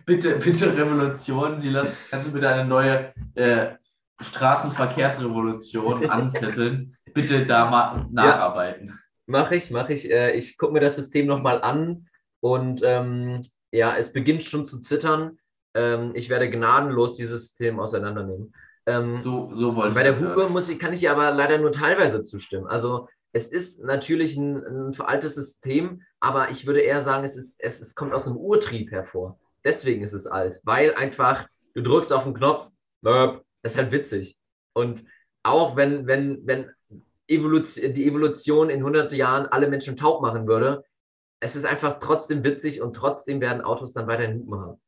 Bitte, 0.05 0.37
bitte 0.37 0.77
Revolution, 0.77 1.59
Silas. 1.59 1.89
Kannst 2.11 2.29
du 2.29 2.33
bitte 2.33 2.49
eine 2.49 2.67
neue 2.67 3.13
äh, 3.35 3.69
Straßenverkehrsrevolution 4.21 6.11
anzetteln? 6.11 6.97
Bitte 7.15 7.47
da 7.47 7.71
mal 7.71 8.07
nacharbeiten. 8.11 8.99
Mache 9.27 9.57
ich, 9.57 9.71
mache 9.71 9.93
ich. 9.93 10.11
Äh, 10.11 10.33
ich 10.33 10.57
gucke 10.59 10.73
mir 10.73 10.81
das 10.81 10.97
System 10.97 11.27
nochmal 11.27 11.63
an 11.63 12.09
und 12.41 12.81
ähm, 12.85 13.43
ja, 13.71 13.97
es 13.97 14.13
beginnt 14.13 14.45
schon 14.45 14.67
zu 14.67 14.81
zittern. 14.81 15.39
Ähm, 15.75 16.13
ich 16.15 16.31
werde 16.31 16.51
gnadenlos 16.51 17.17
dieses 17.17 17.49
System 17.49 17.79
auseinandernehmen. 17.79 18.55
Ähm, 18.87 19.19
So, 19.19 19.51
so 19.53 19.77
wollte 19.77 19.95
Bei 19.95 20.01
ich 20.01 20.17
der 20.17 20.27
das 20.27 20.33
Hupe 20.33 20.49
muss 20.49 20.69
ich, 20.69 20.79
kann 20.79 20.93
ich 20.95 21.09
aber 21.11 21.31
leider 21.31 21.59
nur 21.59 21.73
teilweise 21.73 22.23
zustimmen. 22.23 22.67
Also 22.67 23.09
es 23.33 23.49
ist 23.49 23.85
natürlich 23.85 24.37
ein, 24.37 24.65
ein 24.65 24.95
veraltetes 24.95 25.35
System, 25.35 26.03
aber 26.21 26.51
ich 26.51 26.67
würde 26.67 26.81
eher 26.81 27.03
sagen, 27.03 27.25
es, 27.25 27.37
ist, 27.37 27.57
es, 27.59 27.81
es 27.83 27.95
kommt 27.95 28.15
aus 28.15 28.27
einem 28.27 28.39
Urtrieb 28.39 28.91
hervor. 28.91 29.39
Deswegen 29.65 30.03
ist 30.03 30.15
es 30.15 30.27
alt, 30.27 30.61
weil 30.63 30.95
einfach 30.95 31.47
du 31.75 31.83
drückst 31.83 32.13
auf 32.13 32.25
den 32.25 32.33
Knopf, 32.33 32.71
möp, 33.03 33.45
das 33.63 33.73
ist 33.73 33.79
halt 33.79 33.93
witzig. 33.93 34.39
Und 34.73 35.05
auch 35.43 35.77
wenn, 35.77 36.07
wenn, 36.07 36.47
wenn 36.47 36.71
Evolution, 37.27 37.95
die 37.95 38.07
Evolution 38.07 38.71
in 38.71 38.79
100 38.79 39.13
Jahren 39.13 39.47
alle 39.47 39.69
Menschen 39.69 39.97
taub 39.97 40.23
machen 40.23 40.47
würde, 40.47 40.85
es 41.41 41.57
ist 41.57 41.65
einfach 41.65 41.99
trotzdem 42.01 42.43
witzig 42.43 42.81
und 42.81 42.95
trotzdem 42.95 43.41
werden 43.41 43.63
Autos 43.63 43.93
dann 43.93 44.07
weiterhin 44.07 44.41
Hupen 44.41 44.61
haben. 44.61 44.81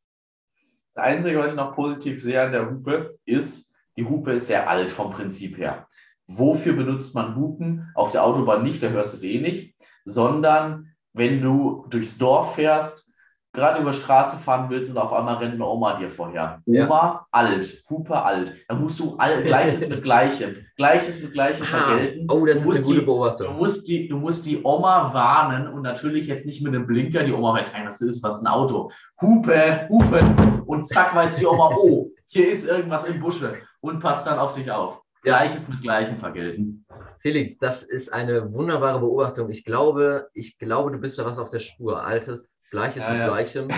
Das 0.95 1.05
Einzige, 1.05 1.39
was 1.39 1.53
ich 1.53 1.57
noch 1.57 1.75
positiv 1.75 2.21
sehe 2.21 2.43
an 2.43 2.53
der 2.53 2.69
Hupe, 2.69 3.19
ist, 3.25 3.71
die 3.97 4.05
Hupe 4.05 4.33
ist 4.33 4.47
sehr 4.47 4.69
alt 4.69 4.91
vom 4.91 5.13
Prinzip 5.13 5.59
her. 5.59 5.87
Wofür 6.27 6.73
benutzt 6.73 7.15
man 7.15 7.37
Hupen? 7.37 7.91
Auf 7.95 8.13
der 8.13 8.25
Autobahn 8.25 8.63
nicht, 8.63 8.83
da 8.83 8.89
hörst 8.89 9.13
du 9.13 9.17
es 9.17 9.23
eh 9.23 9.41
nicht, 9.41 9.77
sondern 10.05 10.93
wenn 11.13 11.41
du 11.41 11.87
durchs 11.91 12.19
Dorf 12.19 12.55
fährst, 12.55 13.10
gerade 13.53 13.81
über 13.81 13.93
Straße 13.93 14.37
fahren 14.37 14.71
willst 14.71 14.91
und 14.91 14.99
auf 14.99 15.13
einmal 15.13 15.37
rennt 15.37 15.55
eine 15.55 15.67
Oma 15.67 15.97
dir 15.99 16.09
vorher. 16.09 16.61
Ja. 16.67 16.87
Oma 16.87 17.27
alt, 17.31 17.83
Hupe 17.91 18.23
alt. 18.23 18.55
Da 18.69 18.75
musst 18.75 18.99
du 19.01 19.17
all, 19.17 19.43
Gleiches 19.45 19.89
mit 19.89 20.03
Gleichem, 20.03 20.57
Gleiches 20.77 21.23
mit 21.23 21.33
Gleichem 21.33 21.65
vergelten. 21.65 22.27
oh, 22.31 22.47
das 22.47 22.65
ist 22.65 22.69
eine 22.77 22.85
gute 22.85 23.01
die- 23.01 23.05
Beobachtung. 23.05 23.47
Du 23.49 23.53
musst, 23.55 23.89
die, 23.89 24.09
du 24.09 24.19
musst 24.19 24.47
die 24.47 24.63
Oma 24.63 25.13
warnen 25.13 25.69
und 25.69 25.83
natürlich 25.83 26.27
jetzt 26.27 26.47
nicht 26.47 26.63
mit 26.63 26.75
einem 26.75 26.87
Blinker. 26.87 27.25
Die 27.25 27.33
Oma 27.33 27.55
weiß 27.55 27.73
was 27.85 27.99
das 27.99 28.01
ist, 28.01 28.23
was 28.23 28.41
ein 28.41 28.47
Auto. 28.47 28.91
Hupe, 29.21 29.87
Hupe. 29.89 30.21
Und 30.67 30.87
zack, 30.87 31.15
weiß 31.15 31.37
die 31.37 31.47
Oma, 31.47 31.75
oh, 31.77 32.11
hier 32.29 32.51
ist 32.51 32.67
irgendwas 32.67 33.05
im 33.05 33.21
Busche 33.21 33.55
und 33.81 33.99
passt 34.01 34.27
dann 34.27 34.39
auf 34.39 34.51
sich 34.51 34.71
auf. 34.71 35.01
Gleiches 35.23 35.69
mit 35.69 35.83
Gleichem 35.83 36.17
vergelten. 36.17 36.87
Felix, 37.21 37.59
das 37.59 37.83
ist 37.83 38.13
eine 38.13 38.53
wunderbare 38.53 39.01
Beobachtung. 39.01 39.51
Ich 39.51 39.65
glaube, 39.65 40.29
ich 40.35 40.59
glaube, 40.59 40.91
du 40.93 40.99
bist 40.99 41.19
da 41.19 41.25
was 41.25 41.39
auf 41.39 41.51
der 41.51 41.61
Spur. 41.61 42.03
Altes, 42.03 42.59
Gleiches 42.71 43.03
Ja, 43.03 43.11
mit 43.11 43.19
ja. 43.21 43.27
Gleichem. 43.29 43.69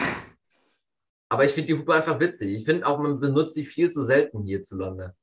Aber 1.28 1.44
ich 1.44 1.52
finde 1.52 1.68
die 1.72 1.78
Hupe 1.78 1.94
einfach 1.94 2.20
witzig. 2.20 2.54
Ich 2.58 2.64
finde 2.64 2.86
auch, 2.86 2.98
man 2.98 3.18
benutzt 3.18 3.54
sie 3.54 3.64
viel 3.64 3.90
zu 3.90 4.04
selten 4.04 4.42
hierzulande. 4.44 5.14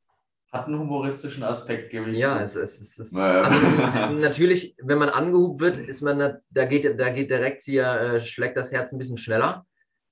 Hat 0.52 0.66
einen 0.66 0.80
humoristischen 0.80 1.44
Aspekt, 1.44 1.92
gebe 1.92 2.10
ich 2.10 2.18
Ja, 2.18 2.38
zu. 2.40 2.44
es, 2.44 2.56
es, 2.56 2.82
es 2.82 2.98
ist. 3.00 3.16
Ja, 3.16 3.34
ja. 3.38 3.42
Also, 3.44 4.14
natürlich, 4.20 4.76
wenn 4.82 4.98
man 4.98 5.10
angehubt 5.10 5.62
wird, 5.62 5.78
ist 5.88 6.02
man 6.02 6.18
da, 6.18 6.38
da 6.50 6.66
geht, 6.66 7.00
da 7.00 7.10
geht 7.12 7.30
direkt 7.30 7.62
hier, 7.62 7.86
äh, 7.86 8.22
schlägt 8.22 8.58
das 8.58 8.72
Herz 8.72 8.92
ein 8.92 8.98
bisschen 8.98 9.18
schneller. 9.20 9.66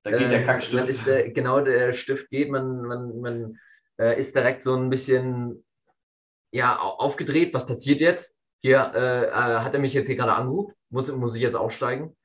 da 0.04 0.12
geht 0.12 0.30
der 0.32 0.40
Ähm, 0.42 0.46
Kackstift. 0.46 0.88
Ist 0.88 1.08
der, 1.08 1.32
genau, 1.32 1.62
der 1.62 1.94
Stift 1.94 2.30
geht, 2.30 2.52
man, 2.52 2.84
man, 2.84 3.20
man 3.20 3.60
äh, 4.00 4.20
ist 4.22 4.36
direkt 4.36 4.62
so 4.62 4.76
ein 4.76 4.92
bisschen 4.92 5.66
ja, 6.52 6.80
au- 6.80 6.98
aufgedreht. 7.00 7.54
Was 7.54 7.66
passiert 7.66 8.02
jetzt? 8.02 8.38
Hier 8.62 8.92
äh, 8.96 9.26
äh, 9.28 9.32
hat 9.32 9.74
er 9.74 9.80
mich 9.80 9.94
jetzt 9.94 10.08
hier 10.08 10.16
gerade 10.16 10.34
angehupt, 10.34 10.74
muss, 10.90 11.12
muss 11.12 11.36
ich 11.36 11.42
jetzt 11.42 11.56
aussteigen. 11.56 12.16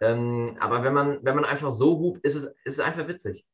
Ähm, 0.00 0.56
aber 0.58 0.82
wenn 0.82 0.94
man, 0.94 1.18
wenn 1.22 1.36
man 1.36 1.44
einfach 1.44 1.70
so 1.70 1.98
hupt, 1.98 2.24
ist 2.24 2.34
es, 2.34 2.44
ist 2.44 2.54
es 2.64 2.80
einfach 2.80 3.06
witzig. 3.08 3.44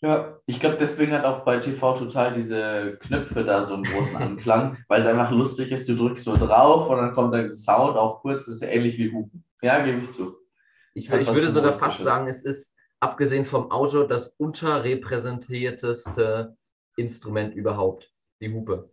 Ja, 0.00 0.38
ich 0.46 0.60
glaube, 0.60 0.76
deswegen 0.78 1.12
hat 1.12 1.24
auch 1.24 1.44
bei 1.44 1.58
TV 1.58 1.92
Total 1.94 2.32
diese 2.32 2.96
Knöpfe 3.00 3.42
da 3.44 3.62
so 3.62 3.74
einen 3.74 3.82
großen 3.82 4.16
Anklang, 4.16 4.76
weil 4.88 5.00
es 5.00 5.06
einfach 5.06 5.30
lustig 5.32 5.72
ist. 5.72 5.88
Du 5.88 5.96
drückst 5.96 6.26
nur 6.26 6.38
drauf 6.38 6.88
und 6.88 6.96
dann 6.98 7.12
kommt 7.12 7.34
der 7.34 7.52
Sound 7.52 7.96
auch 7.96 8.20
kurz. 8.22 8.46
Das 8.46 8.54
ist 8.56 8.62
ja 8.62 8.68
ähnlich 8.68 8.96
wie 8.98 9.12
Hupen. 9.12 9.44
Ja, 9.60 9.84
gebe 9.84 9.98
ich 9.98 10.10
zu. 10.12 10.36
Ich, 10.94 11.12
ich 11.12 11.34
würde 11.34 11.50
sogar 11.52 11.74
fast 11.74 11.98
sagen, 11.98 12.28
es 12.28 12.44
ist, 12.44 12.76
abgesehen 13.00 13.44
vom 13.44 13.70
Auto, 13.70 14.04
das 14.04 14.30
unterrepräsentierteste 14.38 16.56
Instrument 16.96 17.54
überhaupt, 17.54 18.10
die 18.40 18.52
Hupe. 18.52 18.90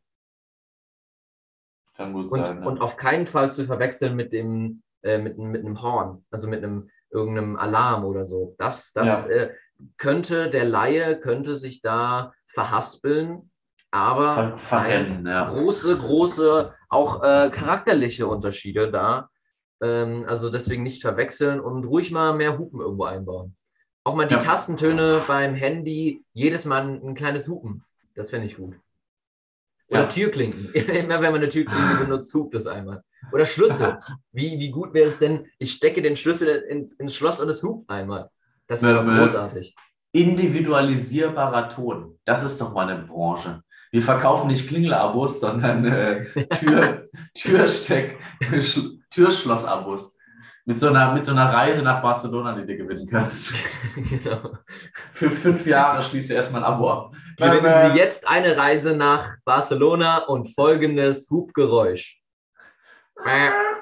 Kann 1.96 2.14
gut 2.14 2.32
Und, 2.32 2.46
sein. 2.46 2.60
ne? 2.60 2.68
und 2.68 2.82
auf 2.82 2.98
keinen 2.98 3.28
Fall 3.28 3.52
zu 3.52 3.66
verwechseln 3.66 4.16
mit 4.16 4.34
dem, 4.34 4.82
äh, 5.04 5.18
mit, 5.18 5.38
einem- 5.38 5.52
mit 5.52 5.66
einem 5.66 5.82
Horn, 5.82 6.26
also 6.32 6.48
mit 6.48 6.64
einem 6.64 6.89
irgendeinem 7.12 7.56
Alarm 7.56 8.04
oder 8.06 8.26
so. 8.26 8.56
Das, 8.58 8.91
das 8.93 9.08
Ja. 9.08 9.26
äh, 9.28 9.54
könnte, 9.98 10.50
der 10.50 10.66
Laie 10.66 11.20
könnte 11.20 11.56
sich 11.58 11.82
da 11.82 12.34
verhaspeln, 12.48 13.50
aber 13.91 14.28
Ver 14.30 14.58
verrennen, 14.58 15.26
ja. 15.26 15.48
große, 15.48 15.98
große, 15.98 16.74
auch 16.89 17.24
äh, 17.24 17.50
charakterliche 17.52 18.28
Unterschiede 18.28 18.91
da. 18.91 19.30
Ähm, 19.82 20.26
also 20.28 20.50
deswegen 20.50 20.84
nicht 20.84 21.02
verwechseln 21.02 21.60
und 21.60 21.86
ruhig 21.86 22.12
mal 22.12 22.34
mehr 22.34 22.58
Hupen 22.58 22.80
irgendwo 22.82 23.04
einbauen. 23.06 23.56
Auch 24.04 24.16
mal 24.16 24.28
die 24.28 24.34
Ja. 24.36 24.39
Tastentöne 24.39 25.22
beim 25.28 25.56
Handy, 25.56 26.24
jedes 26.34 26.66
Mal 26.66 26.82
ein, 26.84 27.02
ein 27.10 27.16
kleines 27.16 27.48
Hupen. 27.48 27.84
Das 28.16 28.30
fände 28.30 28.48
ich 28.48 28.56
gut. 28.58 28.76
Oder 29.90 30.02
Ja. 30.02 30.08
Türklinken. 30.08 30.70
Immer 30.74 31.22
wenn 31.22 31.32
man 31.32 31.36
eine 31.36 31.50
Türklinke 31.50 31.96
benutzt, 32.06 32.34
hupt 32.34 32.56
es 32.56 32.68
einmal. 32.68 33.02
Oder 33.32 33.46
Schlüssel. 33.46 33.98
Wie, 34.32 34.60
wie 34.60 34.70
gut 34.70 34.94
wäre 34.94 35.08
es 35.10 35.18
denn, 35.18 35.48
ich 35.58 35.72
stecke 35.72 36.02
den 36.02 36.16
Schlüssel 36.18 36.48
ins, 36.70 36.94
ins 36.94 37.16
Schloss 37.16 37.40
und 37.40 37.50
es 37.50 37.64
hupt 37.64 37.90
einmal. 37.90 38.30
Das 38.68 38.82
wäre 38.84 39.04
großartig. 39.06 39.76
Individualisierbarer 40.12 41.70
Ton. 41.70 42.18
Das 42.26 42.44
ist 42.44 42.60
doch 42.62 42.74
mal 42.74 42.88
eine 42.88 43.04
Branche. 43.04 43.62
Wir 43.92 44.02
verkaufen 44.02 44.48
nicht 44.48 44.68
Klingel-Abos, 44.68 45.40
sondern 45.40 45.86
äh, 45.86 46.26
Tür, 46.60 47.08
Türsteck, 47.34 48.18
Sch 48.60 48.80
Türschloss-Abos. 49.12 50.14
Mit 50.68 50.80
so, 50.80 50.88
einer, 50.89 51.13
mit 51.13 51.24
so 51.24 51.32
einer 51.32 51.53
Reise 51.53 51.84
nach 51.84 52.01
Barcelona, 52.01 52.55
die 52.55 52.66
du 52.66 52.76
gewinnen 52.76 53.07
kannst. 53.07 53.53
genau. 53.95 54.57
Für 55.13 55.30
fünf 55.30 55.63
Jahre 55.68 56.01
schließt 56.01 56.32
du 56.32 56.34
erstmal 56.34 56.63
ein 56.63 56.74
Abo 56.74 56.89
ab. 56.89 57.11
Gewinnen 57.38 57.66
Ähm, 57.66 57.91
Sie 57.91 57.97
jetzt 57.99 58.28
eine 58.28 58.57
Reise 58.57 58.95
nach 58.95 59.36
Barcelona 59.45 60.26
und 60.26 60.55
folgendes 60.55 61.30
Hubgeräusch. 61.30 62.20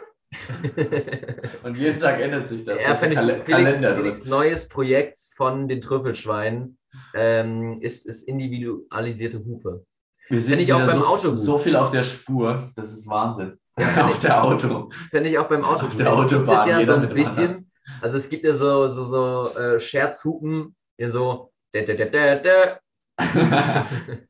Und 1.63 1.77
jeden 1.77 1.99
Tag 1.99 2.19
ändert 2.19 2.47
sich 2.47 2.65
das. 2.65 2.81
Ja, 2.81 2.89
Das 2.89 3.01
ist 3.01 3.07
fände 3.07 3.19
ein 3.19 3.39
ich 3.39 3.45
Kal. 3.45 3.71
Felix. 3.71 3.77
Felix 3.77 4.25
neues 4.25 4.67
Projekt 4.67 5.17
von 5.35 5.67
den 5.67 5.81
Trüffelschweinen 5.81 6.77
ähm, 7.13 7.81
ist, 7.81 8.07
ist 8.07 8.27
individualisierte 8.27 9.43
Hupe. 9.45 9.85
Wir 10.29 10.41
sind 10.41 10.59
ich 10.59 10.71
auch 10.73 10.79
beim 10.79 10.99
so, 10.99 11.05
Auto 11.05 11.27
gut. 11.29 11.37
so 11.37 11.57
viel 11.57 11.75
auf 11.75 11.91
der 11.91 12.03
Spur. 12.03 12.71
Das 12.75 12.91
ist 12.91 13.07
Wahnsinn. 13.09 13.59
Ja, 13.79 13.85
finde 13.87 14.05
auf 14.05 14.15
ich- 14.15 14.21
der 14.21 14.43
Auto. 14.43 14.89
Fände 15.09 15.29
ich 15.29 15.37
auch 15.37 15.49
beim 15.49 15.63
Auto 15.63 15.85
Auf 15.87 15.95
der 15.97 16.13
Autobahn, 16.13 16.59
es 16.59 16.65
ja 16.67 16.85
so 16.85 16.93
ein 16.93 17.09
bisschen, 17.13 17.71
also 18.01 18.17
es 18.17 18.29
gibt 18.29 18.43
ja 18.45 18.53
so, 18.53 18.87
so, 18.87 19.05
so 19.05 19.59
äh, 19.59 19.79
Scherzhupen, 19.79 20.75
ja 20.97 21.09
so 21.09 21.51
dä, 21.73 21.83
dä, 21.85 21.95
dä, 21.95 22.05
dä, 22.09 22.39
dä. 22.39 22.79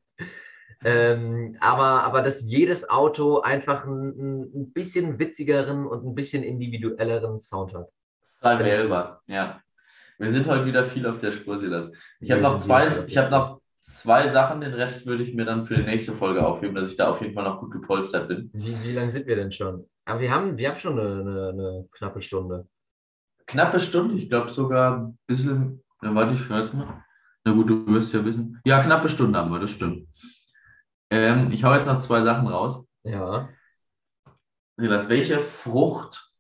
ähm, 0.86 1.58
aber, 1.60 2.04
aber 2.04 2.22
dass 2.22 2.44
jedes 2.44 2.90
Auto 2.90 3.42
einfach 3.42 3.86
ein, 3.86 4.42
ein 4.54 4.74
bisschen 4.74 5.20
witzigeren 5.20 5.86
und 5.88 6.06
ein 6.06 6.16
bisschen 6.16 6.44
individuelleren 6.44 7.40
Sound 7.40 7.74
hat. 7.74 7.90
Frei 8.40 8.60
wählbar, 8.60 9.22
ja. 9.28 9.62
Wir 10.20 10.30
sind 10.30 10.48
heute 10.48 10.66
wieder 10.66 10.84
viel 10.84 11.06
auf 11.08 11.18
der 11.20 11.32
Spur, 11.32 11.58
Silas. 11.58 11.92
Ich 12.20 12.32
habe 12.32 12.42
noch 12.42 12.54
wir 12.54 12.60
zwei, 12.60 12.88
ich 13.08 13.18
habe 13.18 13.32
noch 13.32 13.62
zwei 13.84 14.28
Sachen, 14.28 14.62
den 14.62 14.74
Rest 14.74 15.06
würde 15.06 15.24
ich 15.24 15.34
mir 15.34 15.46
dann 15.46 15.66
für 15.66 15.76
die 15.76 15.84
nächste 15.84 16.14
Folge 16.14 16.46
aufheben, 16.46 16.76
dass 16.76 16.88
ich 16.88 16.98
da 16.98 17.10
auf 17.10 17.22
jeden 17.22 17.34
Fall 17.34 17.44
noch 17.44 17.60
gut 17.60 17.72
gepolstert 17.72 18.28
bin. 18.28 18.50
Wie, 18.54 18.76
wie 18.84 18.94
lange 18.94 19.12
sind 19.12 19.28
wir 19.28 19.36
denn 19.36 19.52
schon? 19.52 19.86
Aber 20.06 20.20
wir 20.20 20.32
haben, 20.32 20.58
wir 20.58 20.70
haben 20.70 20.78
schon 20.78 21.00
eine, 21.00 21.22
eine, 21.22 21.50
eine 21.50 21.88
knappe 21.92 22.22
Stunde. 22.22 22.68
Knappe 23.46 23.80
Stunde, 23.80 24.16
ich 24.16 24.30
glaube 24.30 24.50
sogar 24.50 24.98
ein 24.98 25.20
bisschen, 25.28 25.84
na 26.02 26.16
warte, 26.16 26.34
ich 26.34 26.40
jetzt 26.50 26.74
mal. 26.74 27.04
Na 27.44 27.52
gut, 27.52 27.70
du 27.70 27.86
wirst 27.88 28.14
ja 28.14 28.24
wissen. 28.24 28.62
Ja, 28.66 28.82
knappe 28.82 29.10
Stunde 29.10 29.38
haben 29.38 29.52
wir, 29.52 29.60
das 29.60 29.72
stimmt. 29.72 30.08
Ähm, 31.10 31.52
ich 31.52 31.64
hau 31.64 31.74
jetzt 31.74 31.86
noch 31.86 32.00
zwei 32.00 32.22
Sachen 32.22 32.48
raus. 32.48 32.86
Ja. 33.04 33.50
Silas, 34.78 35.10
welche 35.10 35.40
Frucht, 35.40 36.33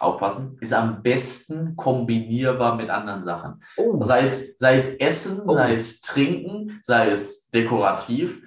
aufpassen, 0.00 0.56
ist 0.60 0.72
am 0.72 1.02
besten 1.02 1.76
kombinierbar 1.76 2.76
mit 2.76 2.90
anderen 2.90 3.24
Sachen? 3.24 3.62
Oh, 3.76 4.02
Sei 4.02 4.20
es, 4.22 4.58
sei 4.58 4.74
es 4.74 4.96
Essen, 4.96 5.42
Oh. 5.46 5.54
sei 5.54 5.72
es 5.72 6.00
Trinken, 6.00 6.80
sei 6.82 7.10
es 7.10 7.48
dekorativ. 7.50 8.42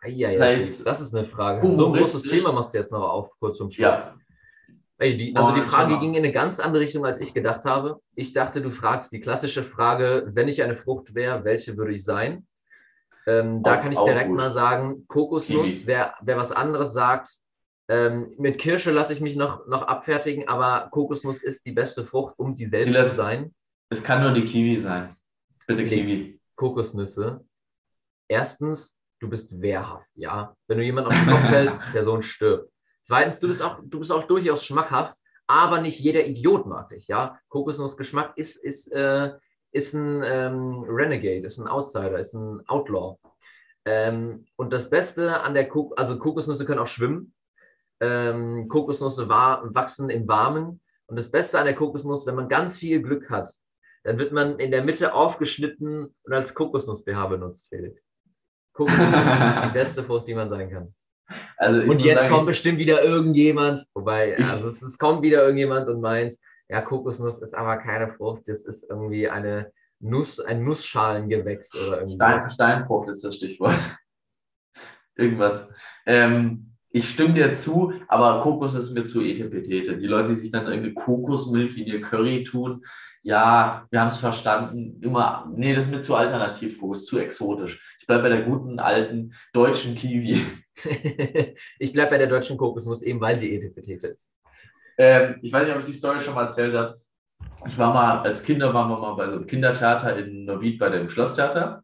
Eieiei, 0.00 0.36
sei 0.36 0.54
es 0.54 0.82
das 0.84 1.00
ist 1.00 1.14
eine 1.14 1.26
Frage. 1.26 1.60
So 1.76 1.86
ein 1.86 1.92
großes. 1.92 2.22
Thema 2.22 2.52
machst 2.52 2.74
du 2.74 2.78
jetzt 2.78 2.90
noch 2.92 3.02
auf, 3.08 3.30
kurz 3.38 3.58
zum 3.58 3.70
Schluss. 3.70 3.84
Ja, 3.86 4.14
Ey, 4.98 5.16
die, 5.16 5.34
also 5.34 5.50
Oh, 5.50 5.54
die 5.54 5.62
Frage 5.62 5.98
ging 5.98 6.14
in 6.14 6.18
eine 6.24 6.32
ganz 6.32 6.60
andere 6.60 6.82
Richtung, 6.82 7.04
als 7.04 7.18
ich 7.20 7.34
gedacht 7.34 7.64
habe. 7.64 8.00
Ich 8.14 8.32
dachte, 8.32 8.60
du 8.62 8.70
fragst 8.70 9.10
die 9.10 9.20
klassische 9.20 9.64
Frage, 9.64 10.28
wenn 10.32 10.46
ich 10.46 10.62
eine 10.62 10.76
Frucht 10.76 11.14
wäre, 11.14 11.42
welche 11.44 11.76
würde 11.76 11.92
ich 11.92 12.04
sein? 12.04 12.46
Ähm, 13.26 13.62
da 13.64 13.76
kann 13.78 13.90
ich 13.92 13.98
direkt 13.98 14.28
gut. 14.28 14.36
mal 14.36 14.50
sagen, 14.52 15.04
Kokosnuss. 15.08 15.86
Wer, 15.86 16.14
wer 16.22 16.36
was 16.36 16.52
anderes 16.52 16.92
sagt, 16.92 17.30
Ähm, 17.88 18.34
mit 18.38 18.58
Kirsche 18.58 18.90
lasse 18.90 19.12
ich 19.12 19.20
mich 19.20 19.36
noch, 19.36 19.66
noch 19.66 19.82
abfertigen, 19.82 20.48
aber 20.48 20.88
Kokosnuss 20.90 21.42
ist 21.42 21.66
die 21.66 21.72
beste 21.72 22.04
Frucht, 22.04 22.34
um 22.38 22.54
sie 22.54 22.66
selbst 22.66 22.86
Sie 22.86 22.92
lässt- 22.92 23.10
zu 23.10 23.16
sein. 23.16 23.54
Es 23.90 24.02
kann 24.02 24.22
nur 24.22 24.32
die 24.32 24.44
Kiwi 24.44 24.76
sein. 24.76 25.14
Bitte 25.66 25.86
Felix, 25.86 26.08
Kiwi. 26.08 26.40
Kokosnüsse. 26.56 27.44
Erstens, 28.28 28.98
du 29.20 29.28
bist 29.28 29.60
wehrhaft, 29.60 30.08
ja. 30.14 30.54
Wenn 30.66 30.78
du 30.78 30.84
jemanden 30.84 31.10
auf 31.10 31.16
den 31.18 31.28
Kopf 31.28 31.48
fällst, 31.48 31.78
die 31.88 31.92
Person 31.92 32.22
stirbt. 32.22 32.70
Zweitens, 33.02 33.40
du 33.40 33.48
bist 33.48 33.62
auch, 33.62 33.80
du 33.84 33.98
bist 33.98 34.12
auch 34.12 34.24
durchaus 34.26 34.64
schmackhaft, 34.64 35.16
aber 35.46 35.80
nicht 35.80 36.00
jeder 36.00 36.24
Idiot 36.24 36.66
mag 36.66 36.88
dich, 36.88 37.08
ja. 37.08 37.38
Kokosnussgeschmack 37.48 38.32
ist, 38.38 38.56
ist, 38.56 38.90
äh, 38.92 39.32
ist 39.72 39.92
ein 39.94 40.22
ähm, 40.24 40.84
Renegade, 40.88 41.46
ist 41.46 41.58
ein 41.58 41.66
Outsider, 41.68 42.18
ist 42.18 42.34
ein 42.34 42.62
Outlaw. 42.68 43.16
Ähm, 43.84 44.46
und 44.56 44.72
das 44.72 44.88
Beste 44.88 45.40
an 45.40 45.54
der 45.54 45.68
Kok 45.68 45.98
also 45.98 46.18
Kokosnüsse 46.18 46.64
können 46.64 46.78
auch 46.78 46.86
schwimmen. 46.86 47.34
Ähm, 48.02 48.68
Kokosnüsse 48.68 49.28
wa 49.28 49.62
wachsen 49.64 50.10
im 50.10 50.26
Warmen. 50.26 50.80
Und 51.06 51.16
das 51.18 51.30
Beste 51.30 51.58
an 51.58 51.66
der 51.66 51.74
Kokosnuss, 51.74 52.26
wenn 52.26 52.34
man 52.34 52.48
ganz 52.48 52.78
viel 52.78 53.00
Glück 53.02 53.30
hat, 53.30 53.54
dann 54.02 54.18
wird 54.18 54.32
man 54.32 54.58
in 54.58 54.70
der 54.70 54.82
Mitte 54.82 55.14
aufgeschnitten 55.14 56.14
und 56.22 56.32
als 56.32 56.54
Kokosnuss-BH 56.54 57.26
benutzt, 57.26 57.68
Felix. 57.68 58.08
Kokosnuss 58.72 59.06
ist 59.06 59.64
die 59.64 59.72
beste 59.72 60.04
Frucht, 60.04 60.26
die 60.26 60.34
man 60.34 60.48
sein 60.48 60.70
kann. 60.70 60.94
Also 61.56 61.82
Und 61.82 62.02
jetzt 62.02 62.22
sagen, 62.22 62.34
kommt 62.34 62.46
bestimmt 62.46 62.78
wieder 62.78 63.02
irgendjemand, 63.04 63.86
wobei, 63.94 64.36
also 64.36 64.68
es, 64.68 64.82
es 64.82 64.98
kommt 64.98 65.22
wieder 65.22 65.42
irgendjemand 65.42 65.88
und 65.88 66.00
meint, 66.00 66.34
ja, 66.68 66.80
Kokosnuss 66.80 67.42
ist 67.42 67.54
aber 67.54 67.76
keine 67.76 68.08
Frucht, 68.08 68.48
das 68.48 68.64
ist 68.64 68.88
irgendwie 68.88 69.28
eine 69.28 69.70
Nuss, 70.00 70.40
ein 70.40 70.64
Nussschalengewächs 70.64 71.74
oder 71.74 71.98
irgendwie. 71.98 72.16
Stein, 72.16 72.50
Steinfrucht 72.50 73.08
ist 73.08 73.22
das 73.22 73.36
Stichwort. 73.36 73.78
Irgendwas. 75.14 75.70
Ähm, 76.06 76.71
ich 76.92 77.08
stimme 77.08 77.34
dir 77.34 77.52
zu, 77.52 77.94
aber 78.08 78.40
Kokos 78.42 78.74
ist 78.74 78.92
mir 78.92 79.04
zu 79.04 79.22
etepetete. 79.22 79.96
Die 79.96 80.06
Leute, 80.06 80.28
die 80.28 80.34
sich 80.34 80.50
dann 80.50 80.66
irgendwie 80.66 80.92
Kokosmilch 80.92 81.78
in 81.78 81.86
ihr 81.86 82.02
Curry 82.02 82.44
tun, 82.44 82.84
ja, 83.22 83.86
wir 83.90 84.00
haben 84.00 84.08
es 84.08 84.18
verstanden. 84.18 85.00
Immer, 85.00 85.50
nee, 85.54 85.74
das 85.74 85.86
ist 85.86 85.90
mir 85.90 86.00
zu 86.00 86.16
alternativ, 86.16 86.78
Kokos, 86.78 87.06
zu 87.06 87.18
exotisch. 87.18 87.82
Ich 88.00 88.06
bleibe 88.06 88.24
bei 88.24 88.28
der 88.28 88.42
guten 88.42 88.78
alten 88.78 89.32
deutschen 89.52 89.94
Kiwi. 89.94 90.44
ich 91.78 91.92
bleibe 91.92 92.10
bei 92.10 92.18
der 92.18 92.26
deutschen 92.26 92.56
Kokosnuss, 92.56 93.02
eben 93.02 93.20
weil 93.20 93.38
sie 93.38 93.54
etepetete 93.54 94.08
ist. 94.08 94.34
Ähm, 94.98 95.36
ich 95.40 95.52
weiß 95.52 95.66
nicht, 95.66 95.74
ob 95.74 95.80
ich 95.80 95.86
die 95.86 95.94
Story 95.94 96.20
schon 96.20 96.34
mal 96.34 96.44
erzählt 96.44 96.74
habe. 96.74 96.98
Ich 97.66 97.78
war 97.78 97.94
mal, 97.94 98.18
als 98.18 98.42
Kinder 98.42 98.74
waren 98.74 98.90
wir 98.90 98.98
mal 98.98 99.14
bei 99.14 99.26
so 99.26 99.36
einem 99.36 99.46
Kindertheater 99.46 100.16
in 100.18 100.44
Neuwied 100.44 100.78
bei 100.78 100.90
dem 100.90 101.08
Schlosstheater. 101.08 101.82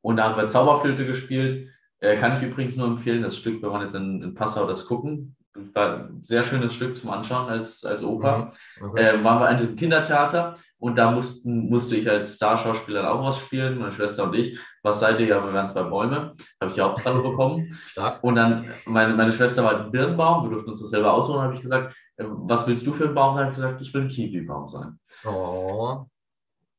Und 0.00 0.16
da 0.16 0.24
haben 0.24 0.36
wir 0.36 0.46
Zauberflöte 0.46 1.04
gespielt. 1.04 1.68
Äh, 2.00 2.16
kann 2.16 2.36
ich 2.36 2.42
übrigens 2.42 2.76
nur 2.76 2.86
empfehlen, 2.86 3.22
das 3.22 3.36
Stück, 3.36 3.62
wenn 3.62 3.70
man 3.70 3.82
jetzt 3.82 3.94
in, 3.94 4.22
in 4.22 4.34
Passau 4.34 4.66
das 4.66 4.86
gucken. 4.86 5.36
War 5.74 5.94
ein 5.94 6.20
sehr 6.22 6.44
schönes 6.44 6.72
Stück 6.74 6.96
zum 6.96 7.10
Anschauen 7.10 7.48
als, 7.48 7.84
als 7.84 8.04
Oper. 8.04 8.50
Okay. 8.80 9.14
Ähm, 9.14 9.24
waren 9.24 9.40
wir 9.40 9.48
an 9.48 9.56
diesem 9.56 9.74
Kindertheater 9.74 10.54
und 10.78 10.96
da 10.96 11.10
mussten, 11.10 11.68
musste 11.68 11.96
ich 11.96 12.08
als 12.08 12.36
Starschauspieler 12.36 13.12
auch 13.12 13.24
was 13.24 13.40
spielen, 13.40 13.78
meine 13.78 13.90
Schwester 13.90 14.24
und 14.24 14.34
ich. 14.34 14.58
Was 14.84 15.00
seid 15.00 15.18
ihr? 15.18 15.26
Ja, 15.26 15.44
wir 15.44 15.52
waren 15.52 15.68
zwei 15.68 15.82
Bäume. 15.82 16.34
Habe 16.60 16.68
ich 16.68 16.74
die 16.74 16.80
Hauptrolle 16.80 17.22
bekommen. 17.22 17.68
Stark. 17.88 18.22
Und 18.22 18.36
dann, 18.36 18.70
meine, 18.86 19.14
meine 19.14 19.32
Schwester 19.32 19.64
war 19.64 19.84
ein 19.84 19.90
Birnbaum, 19.90 20.44
wir 20.44 20.50
durften 20.50 20.70
uns 20.70 20.80
das 20.80 20.90
selber 20.90 21.12
aussuchen, 21.12 21.42
habe 21.42 21.54
ich 21.54 21.60
gesagt, 21.60 21.96
äh, 22.16 22.24
was 22.26 22.66
willst 22.68 22.86
du 22.86 22.92
für 22.92 23.08
ein 23.08 23.14
Baum 23.14 23.34
sein? 23.34 23.46
Habe 23.46 23.52
ich 23.52 23.56
gesagt, 23.56 23.80
ich 23.80 23.92
will 23.92 24.02
ein 24.02 24.08
Kiwi-Baum 24.08 24.68
sein. 24.68 25.00
Oh. 25.24 26.04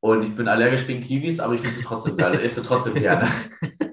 Und 0.00 0.22
ich 0.22 0.34
bin 0.34 0.48
allergisch 0.48 0.86
gegen 0.86 1.02
Kiwis, 1.02 1.40
aber 1.40 1.54
ich 1.54 1.60
finde 1.60 1.76
sie 1.76 1.84
trotzdem 1.84 2.16
geil. 2.16 2.40
Esse 2.40 2.62
trotzdem 2.62 2.94
gerne. 2.94 3.28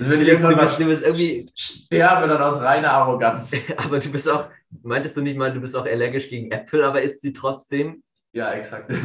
Also 0.00 0.12
wenn 0.12 0.20
ich 0.22 0.28
irgendwann 0.28 0.52
du 0.52 0.56
mal 0.56 0.62
bist, 0.62 0.80
du 0.80 0.86
bist 0.86 1.02
irgendwie, 1.04 1.50
sterbe, 1.54 2.26
dann 2.26 2.40
aus 2.40 2.58
reiner 2.62 2.90
Arroganz. 2.90 3.52
aber 3.76 3.98
du 3.98 4.10
bist 4.10 4.28
auch, 4.30 4.48
meintest 4.82 5.14
du 5.18 5.20
nicht 5.20 5.36
mal, 5.36 5.52
du 5.52 5.60
bist 5.60 5.76
auch 5.76 5.84
allergisch 5.84 6.30
gegen 6.30 6.50
Äpfel, 6.50 6.82
aber 6.84 7.02
isst 7.02 7.20
sie 7.20 7.34
trotzdem? 7.34 8.02
Ja, 8.32 8.52
exakt. 8.52 8.90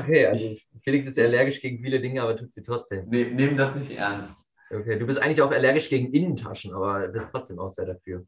Okay, 0.00 0.26
also 0.26 0.56
Felix 0.82 1.06
ist 1.06 1.18
allergisch 1.18 1.60
gegen 1.60 1.82
viele 1.82 2.00
Dinge, 2.00 2.22
aber 2.22 2.36
tut 2.36 2.52
sie 2.52 2.62
trotzdem. 2.62 3.08
Ne, 3.08 3.26
nehmen 3.26 3.56
das 3.58 3.74
nicht 3.74 3.90
ernst. 3.90 4.54
Okay, 4.70 4.98
du 4.98 5.06
bist 5.06 5.20
eigentlich 5.20 5.42
auch 5.42 5.50
allergisch 5.50 5.90
gegen 5.90 6.12
Innentaschen, 6.12 6.72
aber 6.72 7.08
bist 7.08 7.30
trotzdem 7.30 7.58
auch 7.58 7.70
sehr 7.70 7.86
dafür. 7.86 8.24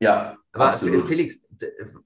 Ja, 0.00 0.36
Aber 0.52 0.66
absolut. 0.66 1.06
Felix, 1.06 1.46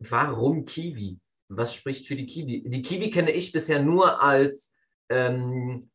warum 0.01 0.65
Kiwi? 0.65 1.19
Was 1.49 1.75
spricht 1.75 2.07
für 2.07 2.15
die 2.15 2.27
Kiwi? 2.27 2.69
Die 2.69 2.83
Kiwi 2.83 3.11
kenne 3.11 3.31
ich 3.31 3.53
bisher 3.53 3.83
nur 3.83 4.23
als 4.23 4.77
ähm, 5.09 5.89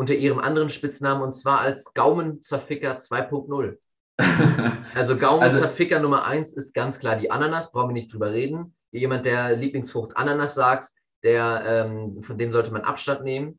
unter 0.00 0.14
ihrem 0.14 0.38
anderen 0.38 0.70
Spitznamen 0.70 1.22
und 1.22 1.34
zwar 1.34 1.60
als 1.60 1.92
Gaumenzerficker 1.92 2.96
2.0. 2.96 3.76
Also 4.94 5.16
Gaumenzerficker 5.18 6.00
Nummer 6.00 6.24
1 6.24 6.54
ist 6.54 6.72
ganz 6.72 6.98
klar 6.98 7.16
die 7.16 7.30
Ananas, 7.30 7.70
brauchen 7.70 7.90
wir 7.90 7.94
nicht 7.94 8.10
drüber 8.10 8.32
reden. 8.32 8.74
Jemand, 8.92 9.26
der 9.26 9.54
Lieblingsfrucht 9.56 10.16
Ananas 10.16 10.54
sagt, 10.54 10.88
der, 11.22 11.62
ähm, 11.66 12.22
von 12.22 12.38
dem 12.38 12.50
sollte 12.50 12.72
man 12.72 12.80
Abstand 12.80 13.24
nehmen. 13.24 13.58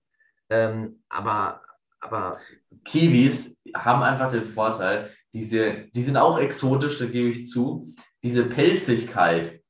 Ähm, 0.50 1.04
aber, 1.10 1.62
aber 2.00 2.40
Kiwis 2.86 3.62
haben 3.76 4.02
einfach 4.02 4.32
den 4.32 4.46
Vorteil, 4.46 5.12
diese, 5.34 5.86
die 5.94 6.02
sind 6.02 6.18
auch 6.18 6.40
exotisch, 6.40 6.98
da 6.98 7.06
gebe 7.06 7.30
ich 7.30 7.48
zu. 7.48 7.94
Diese 8.24 8.46
Pelzigkeit 8.46 9.62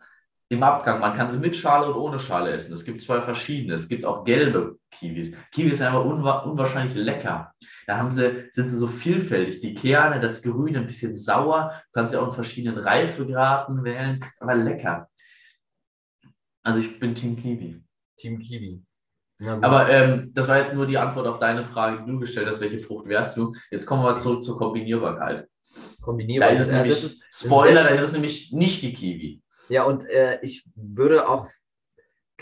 im 0.47 0.63
Abgang, 0.63 1.01
man 1.01 1.17
kann 1.17 1.29
sie 1.31 1.37
mit 1.37 1.57
Schale 1.57 1.87
und 1.87 1.99
ohne 1.99 2.19
Schale 2.19 2.51
essen. 2.51 2.71
Es 2.71 2.85
gibt 2.85 3.01
zwei 3.01 3.21
verschiedene. 3.21 3.73
Es 3.73 3.89
gibt 3.89 4.05
auch 4.05 4.23
gelbe 4.23 4.79
Kiwis. 4.91 5.31
Kiwis 5.51 5.77
sind 5.79 5.87
einfach 5.87 6.05
unwa 6.05 6.39
unwahrscheinlich 6.39 6.95
lecker. 6.95 7.53
Da 7.87 7.97
haben 7.97 8.11
sie, 8.11 8.47
sind 8.51 8.67
sie 8.69 8.77
so 8.77 8.87
vielfältig. 8.87 9.59
Die 9.61 9.73
Kerne, 9.73 10.19
das 10.19 10.41
Grüne, 10.41 10.79
ein 10.79 10.85
bisschen 10.85 11.15
sauer. 11.15 11.71
Du 11.85 11.91
kannst 11.93 12.11
sie 12.13 12.19
auch 12.19 12.27
in 12.27 12.33
verschiedenen 12.33 12.77
Reifegraden 12.77 13.83
wählen. 13.83 14.23
Aber 14.39 14.55
lecker. 14.55 15.09
Also 16.63 16.79
ich 16.79 16.99
bin 16.99 17.15
Team 17.15 17.35
Kiwi. 17.37 17.81
Team 18.17 18.39
Kiwi. 18.39 18.83
Aber 19.39 19.89
ähm, 19.89 20.31
das 20.35 20.47
war 20.47 20.59
jetzt 20.59 20.75
nur 20.75 20.85
die 20.85 20.99
Antwort 20.99 21.25
auf 21.25 21.39
deine 21.39 21.63
Frage, 21.65 22.03
die 22.05 22.11
du 22.11 22.19
gestellt 22.19 22.47
hast, 22.47 22.61
welche 22.61 22.77
Frucht 22.77 23.07
wärst 23.07 23.35
du? 23.37 23.53
Jetzt 23.71 23.87
kommen 23.87 24.03
wir 24.03 24.15
zurück 24.17 24.43
zur 24.43 24.55
Kombinierbarkeit. 24.59 25.47
Da 25.73 25.81
kombinierbar. 26.05 26.51
ist 26.51 26.59
es 26.59 26.69
Ja, 26.69 26.75
nämlich, 26.77 26.93
ist- 27.03 27.23
ist 27.27 27.45
Spoiler, 27.45 27.75
sehr 27.81 27.89
da 27.89 27.95
ist 27.95 28.03
es 28.03 28.13
nämlich 28.13 28.51
nicht 28.51 28.83
die 28.83 28.93
Kiwi. 28.93 29.41
Ja, 29.69 29.85
und 29.85 30.05
äh, 30.05 30.39
ich 30.43 30.63
würde 30.75 31.27
auch 31.27 31.47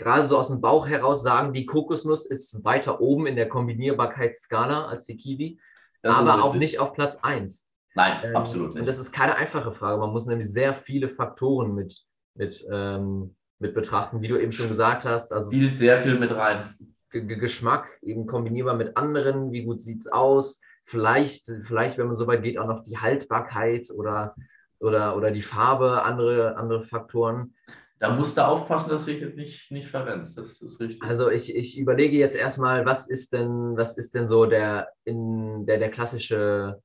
gerade 0.00 0.26
so 0.26 0.36
aus 0.36 0.48
dem 0.48 0.60
Bauch 0.60 0.88
heraus 0.88 1.22
sagen, 1.22 1.52
die 1.52 1.66
Kokosnuss 1.66 2.26
ist 2.26 2.64
weiter 2.64 3.00
oben 3.00 3.26
in 3.28 3.36
der 3.36 3.48
Kombinierbarkeitsskala 3.48 4.86
als 4.86 5.06
die 5.06 5.16
Kiwi, 5.16 5.60
Das 6.02 6.16
aber 6.16 6.42
auch 6.42 6.54
nicht 6.54 6.78
auf 6.80 6.92
Platz 6.92 7.18
1. 7.22 7.66
Nein, 7.94 8.20
Ähm, 8.24 8.36
absolut 8.36 8.70
Und 8.70 8.74
nicht. 8.76 8.88
das 8.88 8.98
ist 8.98 9.12
keine 9.12 9.36
einfache 9.36 9.72
Frage. 9.72 9.98
Man 10.00 10.10
muss 10.10 10.26
nämlich 10.26 10.50
sehr 10.50 10.74
viele 10.74 11.08
Faktoren 11.08 11.74
mit, 11.74 12.02
mit, 12.34 12.66
ähm, 12.70 13.34
mit 13.58 13.74
betrachten, 13.74 14.20
wie 14.22 14.28
du 14.28 14.40
eben 14.40 14.52
schon 14.52 14.68
gesagt 14.68 15.04
hast. 15.04 15.32
Also 15.32 15.50
Spielt 15.52 15.76
sehr 15.76 15.98
viel 15.98 16.18
mit 16.18 16.34
rein. 16.34 16.74
G 17.10 17.22
G- 17.22 17.36
Geschmack 17.36 17.88
eben 18.02 18.26
kombinierbar 18.26 18.74
mit 18.74 18.96
anderen, 18.96 19.52
wie 19.52 19.64
gut 19.64 19.80
sieht 19.80 20.00
es 20.06 20.12
aus, 20.12 20.60
vielleicht, 20.84 21.50
vielleicht, 21.62 21.98
wenn 21.98 22.06
man 22.06 22.16
so 22.16 22.26
weit 22.26 22.42
geht, 22.42 22.58
auch 22.58 22.66
noch 22.68 22.84
die 22.84 22.98
Haltbarkeit 22.98 23.90
oder, 23.90 24.34
oder, 24.78 25.16
oder 25.16 25.30
die 25.32 25.42
Farbe, 25.42 26.02
andere, 26.04 26.56
andere 26.56 26.84
Faktoren. 26.84 27.54
Da 28.00 28.08
musst 28.08 28.38
du 28.38 28.46
aufpassen, 28.46 28.88
dass 28.88 29.04
du 29.04 29.12
dich 29.12 29.36
nicht, 29.36 29.70
nicht 29.70 29.88
verrennst. 29.88 30.38
Das 30.38 30.62
ist 30.62 30.80
richtig. 30.80 31.02
Also 31.02 31.30
ich, 31.30 31.54
ich 31.54 31.78
überlege 31.78 32.16
jetzt 32.16 32.34
erstmal, 32.34 32.86
was 32.86 33.06
ist 33.06 33.34
denn, 33.34 33.76
was 33.76 33.98
ist 33.98 34.14
denn 34.14 34.26
so 34.26 34.46
der, 34.46 34.88
in, 35.04 35.66
der, 35.66 35.78
der 35.78 35.90
klassische 35.90 36.80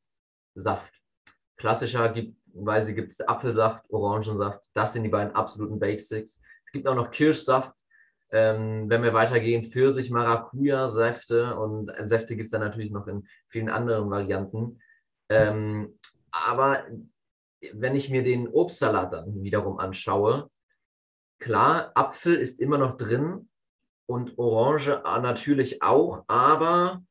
Saft? 0.55 0.93
Klassischer 1.55 2.09
gibt, 2.09 2.37
weil 2.53 2.93
gibt 2.93 3.13
es 3.13 3.21
Apfelsaft, 3.21 3.89
Orangensaft, 3.89 4.61
das 4.73 4.91
sind 4.91 5.03
die 5.03 5.09
beiden 5.09 5.33
absoluten 5.33 5.79
Basics. 5.79 6.41
Es 6.65 6.71
gibt 6.73 6.85
auch 6.85 6.95
noch 6.95 7.11
Kirschsaft, 7.11 7.71
ähm, 8.31 8.89
wenn 8.89 9.01
wir 9.01 9.13
weitergehen, 9.13 9.63
Pfirsich, 9.63 10.11
Maracuja, 10.11 10.89
Säfte 10.89 11.55
und 11.55 11.93
Säfte 12.09 12.35
gibt 12.35 12.47
es 12.47 12.51
dann 12.51 12.61
natürlich 12.61 12.91
noch 12.91 13.07
in 13.07 13.25
vielen 13.47 13.69
anderen 13.69 14.09
Varianten. 14.09 14.81
Ähm, 15.29 15.97
aber 16.29 16.83
wenn 17.71 17.95
ich 17.95 18.09
mir 18.09 18.23
den 18.23 18.49
Obstsalat 18.49 19.13
dann 19.13 19.41
wiederum 19.43 19.79
anschaue, 19.79 20.49
klar, 21.39 21.91
Apfel 21.95 22.35
ist 22.35 22.59
immer 22.59 22.77
noch 22.77 22.97
drin 22.97 23.49
und 24.07 24.37
Orange 24.37 25.01
natürlich 25.03 25.81
auch, 25.81 26.23
aber 26.27 27.03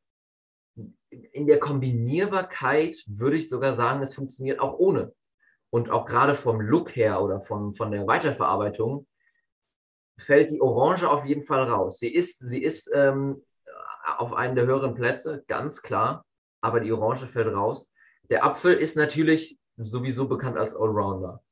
in 1.10 1.46
der 1.46 1.60
Kombinierbarkeit 1.60 3.04
würde 3.06 3.36
ich 3.36 3.48
sogar 3.48 3.74
sagen, 3.74 4.02
es 4.02 4.14
funktioniert 4.14 4.60
auch 4.60 4.78
ohne. 4.78 5.12
Und 5.70 5.90
auch 5.90 6.06
gerade 6.06 6.34
vom 6.34 6.60
Look 6.60 6.94
her 6.94 7.20
oder 7.22 7.40
von, 7.40 7.74
von 7.74 7.90
der 7.90 8.06
Weiterverarbeitung 8.06 9.06
fällt 10.18 10.50
die 10.50 10.60
Orange 10.60 11.08
auf 11.08 11.24
jeden 11.24 11.42
Fall 11.42 11.64
raus. 11.64 11.98
Sie 11.98 12.12
ist, 12.12 12.38
sie 12.38 12.62
ist 12.62 12.90
ähm, 12.94 13.42
auf 14.04 14.32
einen 14.32 14.54
der 14.54 14.66
höheren 14.66 14.94
Plätze, 14.94 15.44
ganz 15.48 15.82
klar, 15.82 16.24
aber 16.60 16.80
die 16.80 16.92
Orange 16.92 17.26
fällt 17.26 17.52
raus. 17.52 17.92
Der 18.30 18.44
Apfel 18.44 18.74
ist 18.74 18.96
natürlich 18.96 19.58
sowieso 19.76 20.28
bekannt 20.28 20.56
als 20.56 20.76
Allrounder. 20.76 21.42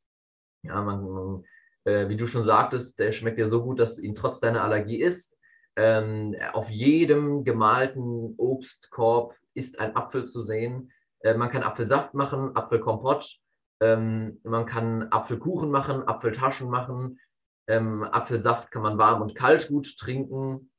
Ja, 0.62 0.80
man, 0.82 1.02
man 1.02 1.44
äh, 1.84 2.08
wie 2.08 2.16
du 2.16 2.26
schon 2.26 2.44
sagtest, 2.44 2.98
der 2.98 3.12
schmeckt 3.12 3.38
dir 3.38 3.50
so 3.50 3.62
gut, 3.62 3.78
dass 3.80 3.96
du 3.96 4.02
ihn 4.02 4.14
trotz 4.14 4.40
deiner 4.40 4.62
Allergie 4.62 5.00
isst. 5.00 5.36
Ähm, 5.76 6.36
auf 6.52 6.70
jedem 6.70 7.44
gemalten 7.44 8.34
Obstkorb 8.36 9.34
ist 9.54 9.80
ein 9.80 9.96
Apfel 9.96 10.24
zu 10.24 10.42
sehen. 10.42 10.92
Äh, 11.20 11.34
man 11.34 11.50
kann 11.50 11.62
Apfelsaft 11.62 12.14
machen, 12.14 12.54
Apfelkompott. 12.54 13.38
Ähm, 13.80 14.40
man 14.44 14.66
kann 14.66 15.08
Apfelkuchen 15.10 15.70
machen, 15.70 16.06
Apfeltaschen 16.06 16.68
machen. 16.68 17.18
Ähm, 17.68 18.04
Apfelsaft 18.04 18.70
kann 18.70 18.82
man 18.82 18.98
warm 18.98 19.22
und 19.22 19.34
kalt 19.34 19.68
gut 19.68 19.96
trinken. 19.98 20.70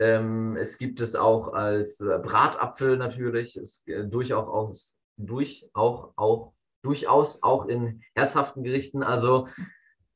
Ähm, 0.00 0.56
es 0.56 0.78
gibt 0.78 1.00
es 1.00 1.14
auch 1.14 1.52
als 1.52 1.98
Bratapfel 1.98 2.96
natürlich. 2.96 3.56
Es 3.56 3.86
äh, 3.86 4.04
durchaus, 4.04 4.98
durch, 5.16 5.68
auch, 5.74 6.12
auch, 6.16 6.52
durchaus 6.82 7.42
auch 7.42 7.66
in 7.66 8.02
herzhaften 8.14 8.62
Gerichten. 8.62 9.02
Also 9.02 9.48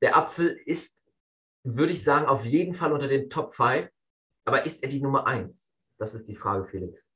der 0.03 0.17
Apfel 0.17 0.61
ist, 0.67 1.07
würde 1.63 1.93
ich 1.93 2.03
sagen, 2.03 2.27
auf 2.27 2.45
jeden 2.45 2.75
Fall 2.75 2.93
unter 2.93 3.09
den 3.09 3.31
Top 3.31 3.55
5. 3.55 3.89
Aber 4.45 4.67
ist 4.67 4.83
er 4.83 4.89
die 4.89 5.01
Nummer 5.01 5.27
1? 5.27 5.73
Das 5.97 6.15
ist 6.15 6.29
die 6.29 6.35
Frage, 6.35 6.67
Felix. 6.67 7.09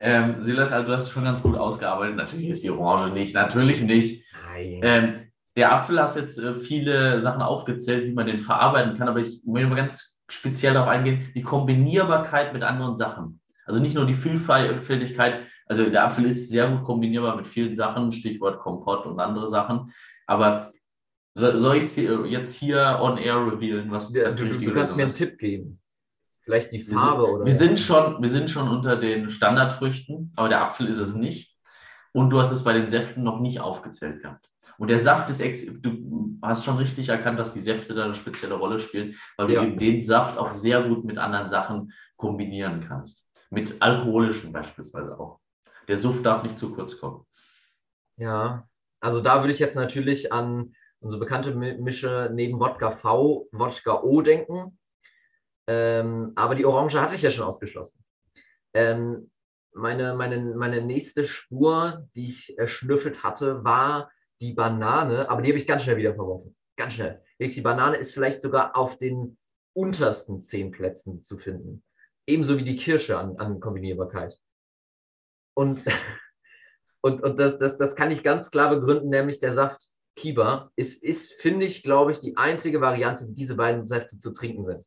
Ähm, 0.00 0.42
Silas, 0.42 0.72
also 0.72 0.88
du 0.88 0.94
hast 0.94 1.04
es 1.04 1.10
schon 1.10 1.24
ganz 1.24 1.42
gut 1.42 1.56
ausgearbeitet. 1.56 2.16
Natürlich 2.16 2.48
ist 2.48 2.64
die 2.64 2.70
Orange 2.70 3.12
nicht, 3.12 3.34
natürlich 3.34 3.82
nicht. 3.82 4.24
Nein. 4.52 4.80
Ähm, 4.82 5.28
der 5.56 5.72
Apfel 5.72 6.00
hast 6.00 6.16
jetzt 6.16 6.38
äh, 6.38 6.54
viele 6.54 7.20
Sachen 7.20 7.42
aufgezählt, 7.42 8.06
wie 8.06 8.12
man 8.12 8.26
den 8.26 8.38
verarbeiten 8.38 8.96
kann, 8.96 9.08
aber 9.08 9.20
ich 9.20 9.42
möchte 9.44 9.68
mal 9.68 9.74
ganz 9.76 10.16
speziell 10.28 10.74
darauf 10.74 10.88
eingehen, 10.88 11.32
die 11.34 11.42
Kombinierbarkeit 11.42 12.52
mit 12.52 12.62
anderen 12.62 12.96
Sachen. 12.96 13.40
Also 13.66 13.82
nicht 13.82 13.94
nur 13.94 14.06
die 14.06 14.14
Vielfältigkeit, 14.14 15.46
also 15.66 15.88
der 15.90 16.04
Apfel 16.04 16.26
ist 16.26 16.48
sehr 16.48 16.68
gut 16.68 16.84
kombinierbar 16.84 17.36
mit 17.36 17.46
vielen 17.46 17.74
Sachen, 17.74 18.12
Stichwort 18.12 18.60
Kompott 18.60 19.04
und 19.04 19.20
andere 19.20 19.48
Sachen, 19.48 19.92
aber 20.26 20.72
soll 21.38 21.76
ich 21.76 21.84
es 21.84 21.96
jetzt 21.96 22.54
hier 22.54 22.98
on 23.00 23.18
air 23.18 23.36
revealen, 23.36 23.90
was 23.90 24.12
ja, 24.14 24.28
du, 24.28 24.46
Du 24.46 24.74
kannst 24.74 24.96
mir 24.96 25.04
einen 25.04 25.14
Tipp 25.14 25.38
geben. 25.38 25.80
Vielleicht 26.42 26.72
die 26.72 26.82
Farbe 26.82 27.22
wir 27.22 27.26
sind, 27.26 27.34
oder. 27.34 27.44
Wir 27.44 27.54
sind, 27.54 27.78
schon, 27.78 28.22
wir 28.22 28.28
sind 28.28 28.50
schon 28.50 28.68
unter 28.68 28.96
den 28.96 29.28
Standardfrüchten, 29.28 30.32
aber 30.34 30.48
der 30.48 30.62
Apfel 30.62 30.88
ist 30.88 30.96
es 30.96 31.14
nicht. 31.14 31.54
Und 32.12 32.30
du 32.30 32.38
hast 32.38 32.50
es 32.50 32.64
bei 32.64 32.72
den 32.72 32.88
Säften 32.88 33.22
noch 33.22 33.38
nicht 33.40 33.60
aufgezählt 33.60 34.22
gehabt. 34.22 34.48
Und 34.78 34.88
der 34.88 34.98
Saft 34.98 35.28
ist, 35.28 35.40
ex 35.40 35.66
du 35.80 36.38
hast 36.40 36.64
schon 36.64 36.78
richtig 36.78 37.08
erkannt, 37.10 37.38
dass 37.38 37.52
die 37.52 37.60
Säfte 37.60 37.94
da 37.94 38.04
eine 38.04 38.14
spezielle 38.14 38.54
Rolle 38.54 38.80
spielen, 38.80 39.14
weil 39.36 39.50
ja. 39.50 39.60
du 39.60 39.66
eben 39.66 39.78
den 39.78 40.02
Saft 40.02 40.38
auch 40.38 40.52
sehr 40.52 40.82
gut 40.82 41.04
mit 41.04 41.18
anderen 41.18 41.48
Sachen 41.48 41.92
kombinieren 42.16 42.84
kannst. 42.86 43.30
Mit 43.50 43.80
alkoholischen 43.80 44.52
beispielsweise 44.52 45.18
auch. 45.18 45.40
Der 45.86 45.96
Suff 45.96 46.22
darf 46.22 46.42
nicht 46.42 46.58
zu 46.58 46.74
kurz 46.74 46.98
kommen. 46.98 47.26
Ja, 48.16 48.66
also 49.00 49.20
da 49.20 49.40
würde 49.40 49.52
ich 49.52 49.58
jetzt 49.58 49.76
natürlich 49.76 50.32
an 50.32 50.72
unsere 51.00 51.20
bekannte 51.20 51.54
Mische 51.54 52.30
neben 52.32 52.58
Wodka 52.58 52.90
V, 52.90 53.48
Wodka 53.52 54.02
O 54.02 54.20
denken. 54.20 54.78
Ähm, 55.66 56.32
aber 56.34 56.54
die 56.54 56.64
Orange 56.64 57.00
hatte 57.00 57.14
ich 57.14 57.22
ja 57.22 57.30
schon 57.30 57.46
ausgeschlossen. 57.46 58.02
Ähm, 58.74 59.30
meine, 59.72 60.14
meine, 60.14 60.40
meine 60.54 60.82
nächste 60.82 61.24
Spur, 61.26 62.08
die 62.14 62.28
ich 62.28 62.58
erschnüffelt 62.58 63.22
hatte, 63.22 63.64
war 63.64 64.10
die 64.40 64.52
Banane, 64.52 65.28
aber 65.28 65.42
die 65.42 65.50
habe 65.50 65.58
ich 65.58 65.66
ganz 65.66 65.82
schnell 65.82 65.96
wieder 65.96 66.14
verworfen. 66.14 66.56
Ganz 66.76 66.94
schnell. 66.94 67.22
Die 67.40 67.60
Banane 67.60 67.96
ist 67.96 68.14
vielleicht 68.14 68.40
sogar 68.40 68.76
auf 68.76 68.98
den 68.98 69.36
untersten 69.74 70.42
zehn 70.42 70.70
Plätzen 70.70 71.22
zu 71.22 71.38
finden. 71.38 71.84
Ebenso 72.26 72.56
wie 72.56 72.64
die 72.64 72.76
Kirsche 72.76 73.18
an, 73.18 73.36
an 73.36 73.60
Kombinierbarkeit. 73.60 74.36
Und, 75.54 75.84
und, 77.00 77.22
und 77.22 77.38
das, 77.38 77.58
das, 77.58 77.78
das 77.78 77.94
kann 77.94 78.10
ich 78.10 78.22
ganz 78.22 78.50
klar 78.50 78.74
begründen, 78.74 79.08
nämlich 79.08 79.40
der 79.40 79.52
Saft 79.52 79.82
Kiba 80.18 80.70
ist, 80.76 81.02
ist 81.02 81.40
finde 81.40 81.66
ich, 81.66 81.82
glaube 81.82 82.12
ich, 82.12 82.20
die 82.20 82.36
einzige 82.36 82.80
Variante, 82.80 83.26
wie 83.28 83.34
diese 83.34 83.54
beiden 83.54 83.86
Säfte 83.86 84.18
zu 84.18 84.32
trinken 84.32 84.64
sind. 84.64 84.84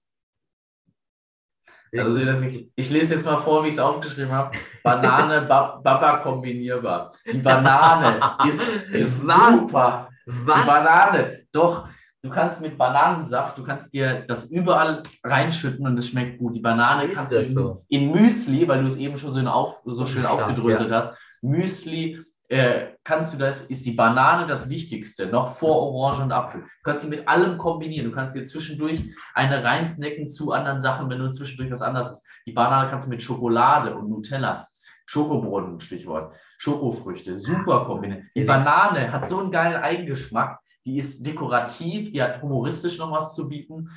Also 1.97 2.45
ich, 2.45 2.71
ich 2.73 2.89
lese 2.89 3.15
jetzt 3.15 3.25
mal 3.25 3.35
vor, 3.35 3.63
wie 3.63 3.67
ich 3.67 3.73
es 3.73 3.79
aufgeschrieben 3.79 4.31
habe. 4.31 4.57
Banane, 4.81 5.41
ba 5.45 5.81
Baba 5.83 6.17
kombinierbar. 6.17 7.11
Die 7.25 7.39
Banane 7.39 8.19
ist, 8.47 8.65
ist 8.93 9.27
Was? 9.27 9.67
super. 9.67 10.07
Was? 10.25 10.61
Die 10.61 10.67
Banane, 10.67 11.41
doch. 11.51 11.89
Du 12.23 12.29
kannst 12.29 12.61
mit 12.61 12.77
Bananensaft, 12.77 13.57
du 13.57 13.63
kannst 13.63 13.91
dir 13.93 14.23
das 14.27 14.51
überall 14.51 15.01
reinschütten 15.23 15.85
und 15.87 15.97
es 15.97 16.07
schmeckt 16.07 16.37
gut. 16.37 16.55
Die 16.55 16.59
Banane 16.59 17.05
ist 17.05 17.17
kannst 17.17 17.33
du 17.33 17.39
in, 17.39 17.45
so? 17.45 17.83
in, 17.89 18.11
Müsli, 18.11 18.67
weil 18.67 18.81
du 18.81 18.87
es 18.87 18.97
eben 18.97 19.17
schon 19.17 19.31
so, 19.31 19.41
auf, 19.47 19.81
so 19.85 20.05
schön 20.05 20.25
aufgedröselt 20.25 20.91
ja. 20.91 20.97
hast, 20.97 21.17
Müsli 21.41 22.23
äh, 22.51 22.97
kannst 23.05 23.33
du 23.33 23.37
das, 23.37 23.61
ist 23.61 23.85
die 23.85 23.93
Banane 23.93 24.45
das 24.45 24.67
Wichtigste, 24.67 25.27
noch 25.27 25.55
vor 25.55 25.93
Orange 25.93 26.21
und 26.21 26.33
Apfel. 26.33 26.61
Du 26.61 26.67
kannst 26.83 27.05
sie 27.05 27.09
mit 27.09 27.25
allem 27.25 27.57
kombinieren. 27.57 28.09
Du 28.09 28.13
kannst 28.13 28.35
dir 28.35 28.43
zwischendurch 28.43 29.01
eine 29.33 29.63
reinsnacken 29.63 30.27
zu 30.27 30.51
anderen 30.51 30.81
Sachen, 30.81 31.09
wenn 31.09 31.19
du 31.19 31.29
zwischendurch 31.29 31.71
was 31.71 31.81
anderes 31.81 32.09
hast. 32.09 32.25
Die 32.45 32.51
Banane 32.51 32.89
kannst 32.89 33.07
du 33.07 33.09
mit 33.09 33.21
Schokolade 33.21 33.95
und 33.95 34.09
Nutella. 34.09 34.67
Schokobrunnen, 35.05 35.79
Stichwort. 35.79 36.35
Schokofrüchte, 36.57 37.37
super 37.37 37.85
kombinieren. 37.85 38.29
Die 38.35 38.43
Banane 38.43 39.13
hat 39.13 39.29
so 39.29 39.39
einen 39.39 39.51
geilen 39.51 39.81
Eigengeschmack. 39.81 40.59
Die 40.85 40.97
ist 40.97 41.25
dekorativ, 41.25 42.11
die 42.11 42.21
hat 42.21 42.41
humoristisch 42.41 42.97
noch 42.97 43.11
was 43.11 43.33
zu 43.33 43.47
bieten. 43.47 43.89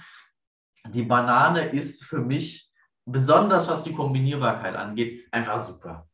Die 0.90 1.02
Banane 1.02 1.70
ist 1.70 2.04
für 2.04 2.20
mich, 2.20 2.70
besonders 3.04 3.68
was 3.68 3.82
die 3.82 3.92
Kombinierbarkeit 3.92 4.76
angeht, 4.76 5.26
einfach 5.32 5.58
super. 5.58 6.06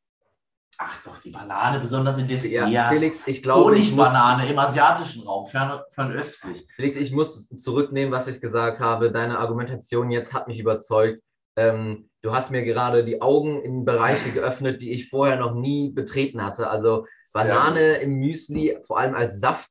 Ach 0.82 1.02
doch, 1.04 1.18
die 1.18 1.30
Banane, 1.30 1.78
besonders 1.78 2.16
in. 2.16 2.26
Ja, 2.26 2.88
Felix, 2.88 3.22
ich 3.26 3.42
glaube. 3.42 3.64
Honigbanane 3.64 4.48
im 4.48 4.58
asiatischen 4.58 5.24
Raum, 5.24 5.44
fern, 5.44 5.82
fernöstlich. 5.90 6.66
Felix, 6.74 6.96
ich 6.96 7.12
muss 7.12 7.46
zurücknehmen, 7.54 8.10
was 8.10 8.28
ich 8.28 8.40
gesagt 8.40 8.80
habe. 8.80 9.12
Deine 9.12 9.38
Argumentation 9.38 10.10
jetzt 10.10 10.32
hat 10.32 10.48
mich 10.48 10.58
überzeugt. 10.58 11.22
Ähm, 11.56 12.08
du 12.22 12.32
hast 12.32 12.50
mir 12.50 12.64
gerade 12.64 13.04
die 13.04 13.20
Augen 13.20 13.60
in 13.60 13.84
Bereiche 13.84 14.30
geöffnet, 14.30 14.80
die 14.80 14.92
ich 14.92 15.10
vorher 15.10 15.36
noch 15.36 15.52
nie 15.54 15.90
betreten 15.90 16.42
hatte. 16.42 16.70
Also 16.70 17.06
Banane 17.34 17.96
im 17.96 18.14
Müsli, 18.14 18.78
vor 18.86 19.00
allem 19.00 19.14
als 19.14 19.38
Saft, 19.38 19.68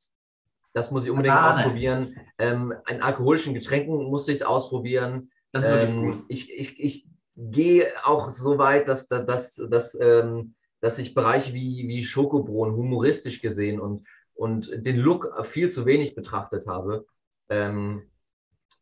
das 0.74 0.92
muss 0.92 1.06
ich 1.06 1.10
unbedingt 1.10 1.34
Banane. 1.34 1.64
ausprobieren. 1.64 2.16
Ähm, 2.38 2.72
in 2.88 3.02
alkoholischen 3.02 3.52
Getränken 3.52 4.04
muss 4.04 4.28
ich 4.28 4.36
es 4.36 4.42
ausprobieren. 4.42 5.32
Das 5.50 5.64
ist 5.64 5.70
wirklich 5.70 5.90
ähm, 5.90 6.12
gut. 6.12 6.24
Ich, 6.28 6.56
ich, 6.56 6.78
ich 6.78 7.06
gehe 7.34 7.88
auch 8.04 8.30
so 8.30 8.58
weit, 8.58 8.86
dass, 8.86 9.08
dass, 9.08 9.26
dass, 9.26 9.54
dass 9.68 10.00
ähm, 10.00 10.54
dass 10.80 10.98
ich 10.98 11.14
Bereiche 11.14 11.52
wie, 11.52 11.86
wie 11.88 12.04
Schokobrunnen 12.04 12.74
humoristisch 12.74 13.40
gesehen 13.40 13.80
und, 13.80 14.06
und 14.34 14.70
den 14.74 14.96
Look 14.96 15.46
viel 15.46 15.70
zu 15.70 15.86
wenig 15.86 16.14
betrachtet 16.14 16.66
habe. 16.66 17.06
Ähm, 17.48 18.10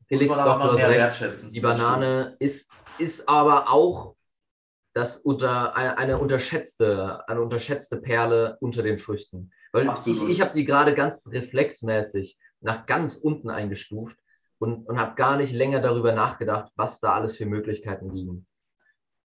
Felix 0.07 0.37
Doktor 0.37 0.75
recht. 0.77 1.53
Die 1.53 1.61
Banane 1.61 2.37
ist, 2.39 2.73
ist 2.99 3.29
aber 3.29 3.71
auch 3.71 4.15
das 4.95 5.19
unter, 5.19 5.77
eine, 5.77 6.19
unterschätzte, 6.19 7.29
eine 7.29 7.43
unterschätzte 7.43 7.99
Perle 7.99 8.57
unter 8.61 8.83
den 8.83 8.99
Früchten. 8.99 9.51
Weil 9.73 9.89
Absolut. 9.89 10.25
ich, 10.25 10.29
ich 10.31 10.41
habe 10.41 10.55
sie 10.55 10.65
gerade 10.65 10.95
ganz 10.95 11.29
reflexmäßig 11.31 12.39
nach 12.61 12.87
ganz 12.87 13.17
unten 13.17 13.51
eingestuft 13.51 14.17
und, 14.59 14.89
und 14.89 14.99
habe 14.99 15.15
gar 15.15 15.37
nicht 15.37 15.53
länger 15.53 15.81
darüber 15.81 16.13
nachgedacht, 16.13 16.73
was 16.75 17.01
da 17.01 17.13
alles 17.13 17.37
für 17.37 17.47
Möglichkeiten 17.47 18.11
liegen 18.11 18.48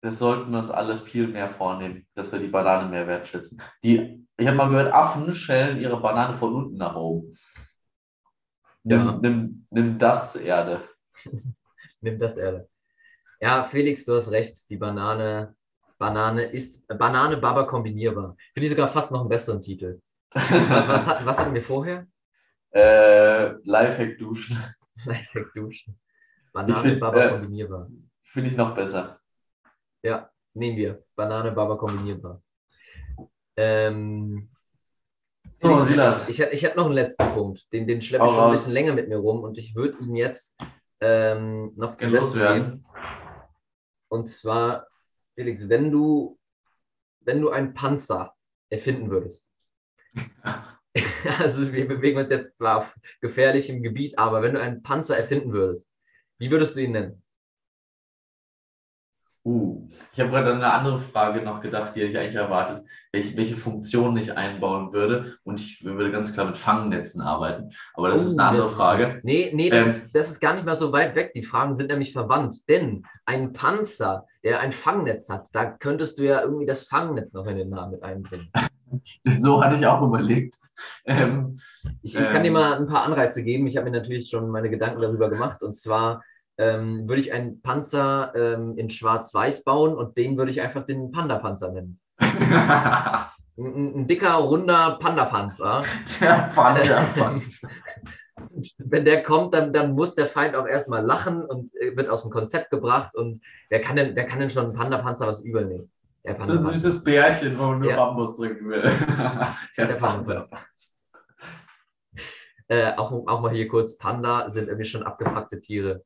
das 0.03 0.19
sollten 0.19 0.51
wir 0.51 0.59
uns 0.59 0.69
alle 0.69 0.97
viel 0.97 1.29
mehr 1.29 1.47
vornehmen, 1.47 2.05
dass 2.13 2.29
wir 2.29 2.37
die 2.37 2.49
Banane 2.49 2.89
mehr 2.89 3.07
wertschätzen. 3.07 3.61
Die, 3.85 4.27
ich 4.35 4.45
habe 4.45 4.57
mal 4.57 4.67
gehört, 4.67 4.93
Affen 4.93 5.33
schälen 5.33 5.79
ihre 5.79 5.97
Banane 5.97 6.33
von 6.33 6.53
unten 6.53 6.75
nach 6.75 6.93
oben. 6.97 7.33
Nimm, 8.83 9.05
ja. 9.05 9.17
nimm, 9.21 9.65
nimm 9.69 9.97
das 9.97 10.35
Erde. 10.35 10.81
nimm 12.01 12.19
das 12.19 12.35
Erde. 12.35 12.67
Ja, 13.39 13.63
Felix, 13.63 14.03
du 14.03 14.15
hast 14.15 14.29
recht. 14.29 14.69
Die 14.69 14.75
Banane, 14.75 15.55
Banane 15.97 16.51
ist 16.51 16.85
Banane 16.85 17.37
Baba 17.37 17.63
kombinierbar. 17.63 18.35
Finde 18.53 18.65
ich 18.65 18.71
sogar 18.71 18.89
fast 18.89 19.09
noch 19.09 19.21
einen 19.21 19.29
besseren 19.29 19.61
Titel. 19.61 20.01
was, 20.33 20.51
was, 21.07 21.25
was 21.25 21.39
hatten 21.39 21.53
wir 21.53 21.63
vorher? 21.63 22.07
Äh, 22.71 23.53
Lifehack 23.63 24.17
duschen. 24.17 24.57
Lifehack 25.05 25.47
duschen. 25.55 25.97
Banane 26.51 26.81
find, 26.81 26.99
Baba 26.99 27.23
äh, 27.23 27.29
kombinierbar. 27.29 27.87
Finde 28.21 28.49
ich 28.49 28.57
noch 28.57 28.75
besser. 28.75 29.22
Ja, 30.03 30.29
nehmen 30.53 30.77
wir. 30.77 31.03
Banane, 31.15 31.51
Baba 31.51 31.77
kombinierbar. 31.77 32.41
Ähm, 33.55 34.49
oh, 35.61 35.79
Silas. 35.81 36.27
Ich, 36.27 36.39
ich 36.39 36.75
noch 36.75 36.85
einen 36.85 36.93
letzten 36.93 37.33
Punkt. 37.33 37.71
Den, 37.71 37.87
den 37.87 38.01
schleppe 38.01 38.25
ich 38.25 38.31
schon 38.31 38.43
ein 38.43 38.51
bisschen 38.51 38.73
länger 38.73 38.93
mit 38.93 39.07
mir 39.07 39.17
rum 39.17 39.43
und 39.43 39.57
ich 39.57 39.75
würde 39.75 39.97
ihn 40.03 40.15
jetzt 40.15 40.59
ähm, 40.99 41.71
noch 41.75 41.95
zum 41.95 42.11
Besten 42.11 42.39
geben. 42.39 42.85
Und 44.09 44.27
zwar, 44.27 44.87
Felix, 45.35 45.69
wenn 45.69 45.89
du, 45.89 46.37
wenn 47.21 47.41
du 47.41 47.49
einen 47.49 47.73
Panzer 47.73 48.33
erfinden 48.69 49.09
würdest, 49.09 49.49
also 51.39 51.71
wir 51.71 51.87
bewegen 51.87 52.19
uns 52.19 52.29
jetzt 52.29 52.57
zwar 52.57 52.79
auf 52.79 52.95
gefährlichem 53.21 53.81
Gebiet, 53.81 54.17
aber 54.17 54.41
wenn 54.41 54.53
du 54.53 54.61
einen 54.61 54.83
Panzer 54.83 55.17
erfinden 55.17 55.53
würdest, 55.53 55.87
wie 56.37 56.51
würdest 56.51 56.75
du 56.75 56.81
ihn 56.81 56.91
nennen? 56.91 57.22
Uh, 59.45 59.89
ich 60.13 60.21
habe 60.21 60.29
gerade 60.29 60.53
eine 60.53 60.71
andere 60.71 60.97
Frage 60.97 61.41
noch 61.41 61.59
gedacht, 61.59 61.95
die 61.95 61.99
hätte 61.99 62.11
ich 62.11 62.17
eigentlich 62.17 62.35
erwartet, 62.35 62.85
welche, 63.11 63.35
welche 63.35 63.57
Funktion 63.57 64.15
ich 64.15 64.37
einbauen 64.37 64.93
würde. 64.93 65.37
Und 65.43 65.59
ich 65.59 65.83
würde 65.83 66.11
ganz 66.11 66.33
klar 66.33 66.45
mit 66.45 66.57
Fangnetzen 66.57 67.21
arbeiten. 67.21 67.69
Aber 67.93 68.07
das 68.07 68.23
oh, 68.23 68.27
ist 68.27 68.39
eine 68.39 68.49
andere 68.49 68.67
ist, 68.67 68.73
Frage. 68.73 69.19
Nee, 69.23 69.51
nee, 69.53 69.69
das, 69.69 69.83
ähm, 69.83 69.89
ist, 69.89 70.15
das 70.15 70.31
ist 70.31 70.39
gar 70.39 70.53
nicht 70.55 70.65
mal 70.65 70.77
so 70.77 70.93
weit 70.93 71.15
weg. 71.15 71.33
Die 71.35 71.43
Fragen 71.43 71.75
sind 71.75 71.87
nämlich 71.87 72.13
verwandt. 72.13 72.69
Denn 72.69 73.05
ein 73.25 73.51
Panzer, 73.51 74.27
der 74.43 74.61
ein 74.61 74.71
Fangnetz 74.71 75.27
hat, 75.27 75.47
da 75.51 75.65
könntest 75.65 76.19
du 76.19 76.23
ja 76.23 76.41
irgendwie 76.41 76.65
das 76.65 76.85
Fangnetz 76.85 77.33
noch 77.33 77.45
in 77.45 77.57
den 77.57 77.69
Namen 77.69 77.91
mit 77.91 78.03
einbringen. 78.03 78.49
so 79.25 79.61
hatte 79.61 79.75
ich 79.75 79.85
auch 79.85 80.01
überlegt. 80.01 80.57
Ähm, 81.05 81.57
Ich, 82.01 82.15
ich 82.15 82.29
kann 82.29 82.43
dir 82.43 82.51
mal 82.51 82.75
ein 82.75 82.87
paar 82.87 83.03
Anreize 83.03 83.43
geben. 83.43 83.67
Ich 83.67 83.75
habe 83.75 83.89
mir 83.89 83.97
natürlich 83.97 84.29
schon 84.29 84.49
meine 84.49 84.69
Gedanken 84.69 85.01
darüber 85.01 85.29
gemacht. 85.29 85.63
Und 85.63 85.75
zwar 85.75 86.23
ähm, 86.57 87.07
würde 87.07 87.21
ich 87.21 87.33
einen 87.33 87.61
Panzer 87.61 88.33
ähm, 88.35 88.77
in 88.77 88.89
Schwarz-Weiß 88.89 89.63
bauen 89.63 89.95
und 89.95 90.17
den 90.17 90.37
würde 90.37 90.51
ich 90.51 90.61
einfach 90.61 90.85
den 90.85 91.11
Panda-Panzer 91.11 91.71
nennen. 91.71 91.99
Ein, 93.55 93.95
ein, 93.95 94.07
dicker, 94.07 94.33
runder 94.33 94.97
Panda-Panzer. 94.99 95.83
der 96.21 96.49
Panda-Panzer. 96.55 97.69
Wenn 98.79 99.05
der 99.05 99.21
kommt, 99.21 99.53
dann, 99.53 99.71
dann 99.73 99.93
muss 99.93 100.15
der 100.15 100.25
Feind 100.25 100.55
auch 100.55 100.65
erstmal 100.65 101.05
lachen 101.05 101.45
und 101.45 101.71
äh, 101.75 101.95
wird 101.95 102.09
aus 102.09 102.23
dem 102.23 102.31
Konzept 102.31 102.71
gebracht. 102.71 103.13
Und 103.15 103.43
wer 103.69 103.79
kann 103.81 103.95
denn, 103.95 104.15
wer 104.15 104.25
kann 104.25 104.39
denn 104.39 104.49
schon 104.49 104.65
einen 104.65 104.73
Panda-Panzer 104.73 105.27
was 105.27 105.41
übernehmen? 105.41 105.91
So 106.39 106.53
ein 106.53 106.63
süßes 106.63 107.03
Bärchen, 107.03 107.59
wo 107.59 107.63
man 107.63 107.79
nur 107.79 107.91
Ja. 107.91 107.97
Bambus 107.97 108.35
bringen 108.37 108.67
will. 108.69 108.81
der 109.77 109.87
Der 109.87 109.95
Panda. 109.95 110.47
Äh, 112.69 112.93
auch, 112.95 113.11
auch 113.27 113.41
mal 113.41 113.51
hier 113.51 113.67
kurz, 113.67 113.97
Panda 113.97 114.49
sind 114.49 114.67
irgendwie 114.67 114.89
schon 114.89 115.03
abgefuckte 115.03 115.59
Tiere. 115.59 116.03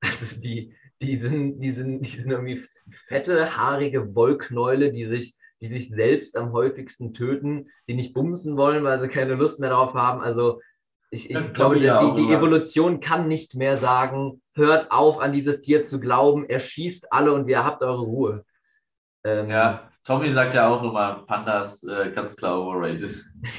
Also 0.02 0.40
die, 0.40 0.74
die, 1.02 1.18
sind, 1.18 1.60
die, 1.60 1.72
sind, 1.72 2.02
die 2.02 2.08
sind 2.08 2.30
irgendwie 2.30 2.64
fette, 3.08 3.56
haarige 3.56 4.14
Wollknäule, 4.14 4.92
die 4.92 5.06
sich, 5.06 5.36
die 5.60 5.68
sich 5.68 5.90
selbst 5.90 6.36
am 6.36 6.52
häufigsten 6.52 7.12
töten, 7.12 7.68
die 7.88 7.94
nicht 7.94 8.14
bumsen 8.14 8.56
wollen, 8.56 8.84
weil 8.84 9.00
sie 9.00 9.08
keine 9.08 9.34
Lust 9.34 9.60
mehr 9.60 9.70
darauf 9.70 9.94
haben. 9.94 10.20
Also 10.20 10.60
ich, 11.10 11.30
ich 11.30 11.52
glaube, 11.54 11.78
die, 11.78 11.86
ja 11.86 12.14
die 12.14 12.22
immer. 12.22 12.32
Evolution 12.38 13.00
kann 13.00 13.28
nicht 13.28 13.54
mehr 13.54 13.76
sagen, 13.76 14.42
hört 14.54 14.90
auf 14.90 15.18
an 15.18 15.32
dieses 15.32 15.62
Tier 15.62 15.82
zu 15.82 16.00
glauben, 16.00 16.44
er 16.48 16.60
schießt 16.60 17.12
alle 17.12 17.32
und 17.32 17.48
ihr 17.48 17.64
habt 17.64 17.82
eure 17.82 18.02
Ruhe. 18.02 18.44
Ähm, 19.24 19.50
Ja, 19.50 19.90
Tommy 20.04 20.30
sagt 20.30 20.54
ja 20.54 20.68
auch 20.68 20.82
immer, 20.82 21.24
Pandas 21.26 21.82
äh, 21.84 22.12
ganz 22.12 22.36
klar 22.36 22.60
overrated. 22.60 23.24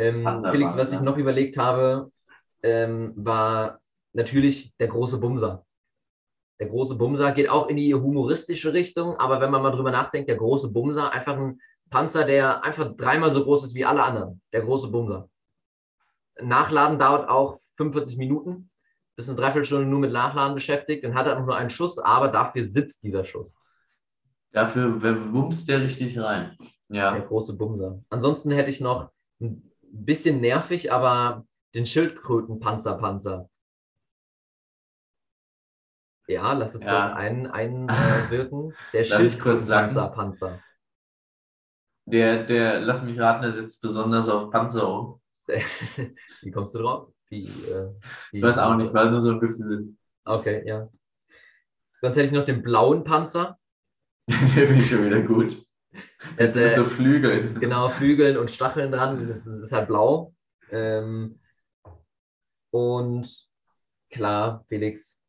Ähm, 0.00 0.22
Panda 0.22 0.52
Felix, 0.52 0.76
was 0.76 0.92
ich 0.92 1.00
noch 1.00 1.16
überlegt 1.16 1.58
habe, 1.58 2.12
ähm, 2.62 3.14
war 3.16 3.80
natürlich 4.18 4.74
der 4.78 4.88
große 4.88 5.18
Bumser. 5.18 5.64
Der 6.60 6.68
große 6.68 6.96
Bumser 6.96 7.32
geht 7.32 7.48
auch 7.48 7.68
in 7.68 7.76
die 7.76 7.94
humoristische 7.94 8.72
Richtung, 8.72 9.16
aber 9.16 9.40
wenn 9.40 9.50
man 9.50 9.62
mal 9.62 9.70
drüber 9.70 9.92
nachdenkt, 9.92 10.28
der 10.28 10.36
große 10.36 10.72
Bumser, 10.72 11.12
einfach 11.12 11.36
ein 11.36 11.60
Panzer, 11.88 12.24
der 12.24 12.64
einfach 12.64 12.94
dreimal 12.96 13.32
so 13.32 13.44
groß 13.44 13.64
ist 13.64 13.74
wie 13.74 13.84
alle 13.84 14.02
anderen. 14.02 14.42
Der 14.52 14.62
große 14.62 14.88
Bumser. 14.88 15.28
Nachladen 16.40 16.98
dauert 16.98 17.28
auch 17.28 17.56
45 17.76 18.18
Minuten, 18.18 18.70
ist 19.16 19.28
eine 19.28 19.36
Dreiviertelstunde 19.36 19.86
nur 19.86 20.00
mit 20.00 20.12
Nachladen 20.12 20.54
beschäftigt, 20.54 21.04
dann 21.04 21.14
hat 21.14 21.26
er 21.26 21.40
nur 21.40 21.56
einen 21.56 21.70
Schuss, 21.70 21.98
aber 21.98 22.28
dafür 22.28 22.64
sitzt 22.64 23.02
dieser 23.02 23.24
Schuss. 23.24 23.54
Dafür 24.52 25.00
wumst 25.32 25.68
der 25.68 25.80
richtig 25.80 26.18
rein. 26.18 26.56
Der 26.88 26.96
Ja. 26.96 27.18
große 27.18 27.54
Bumser. 27.54 28.02
Ansonsten 28.10 28.50
hätte 28.50 28.70
ich 28.70 28.80
noch 28.80 29.10
ein 29.40 29.62
bisschen 29.92 30.40
nervig, 30.40 30.92
aber 30.92 31.44
den 31.74 31.86
Schildkrötenpanzerpanzer. 31.86 33.48
Ja, 36.28 36.52
lass 36.52 36.74
es 36.74 36.82
Ja. 36.84 37.08
kurz 37.08 37.16
ein, 37.16 37.46
einwirken. 37.50 38.74
Der 38.92 39.00
ich 39.02 39.08
kurz 39.10 39.66
sagen. 39.66 39.90
Schildkrötenpanzerpanzer. 39.90 40.60
Der, 42.06 42.44
der, 42.44 42.80
lass 42.80 43.02
mich 43.02 43.18
raten, 43.18 43.42
der 43.42 43.52
sitzt 43.52 43.82
besonders 43.82 44.28
auf 44.28 44.50
Panzerung. 44.50 45.20
Wie 46.42 46.50
kommst 46.50 46.74
du 46.74 46.78
drauf? 46.80 47.12
Wie, 47.30 47.44
äh, 47.46 47.90
wie, 48.32 48.38
Ich 48.38 48.42
weiß 48.42 48.58
auch 48.58 48.76
nicht, 48.76 48.92
war 48.94 49.10
nur 49.10 49.20
so 49.20 49.30
ein 49.32 49.40
Gefühl. 49.40 49.94
Okay, 50.24 50.62
ja. 50.66 50.88
Sonst 52.00 52.16
hätte 52.16 52.26
ich 52.26 52.32
noch 52.32 52.44
den 52.44 52.62
blauen 52.62 53.04
Panzer. 53.04 53.58
Der 54.28 54.36
finde 54.66 54.80
ich 54.80 54.88
schon 54.88 55.04
wieder 55.04 55.22
gut. 55.22 55.62
Jetzt 56.38 56.56
Äh, 56.56 56.66
mit 56.66 56.74
so 56.74 56.84
Flügeln. 56.84 57.58
Genau, 57.60 57.88
Flügeln 57.88 58.36
und 58.36 58.50
Stacheln 58.50 58.92
dran. 58.92 59.26
Das 59.26 59.46
ist, 59.46 59.62
ist 59.62 59.72
halt 59.72 59.88
blau. 59.88 60.34
Ähm, 60.70 61.40
und 62.70 63.48
klar, 64.10 64.64
Felix, 64.68 65.22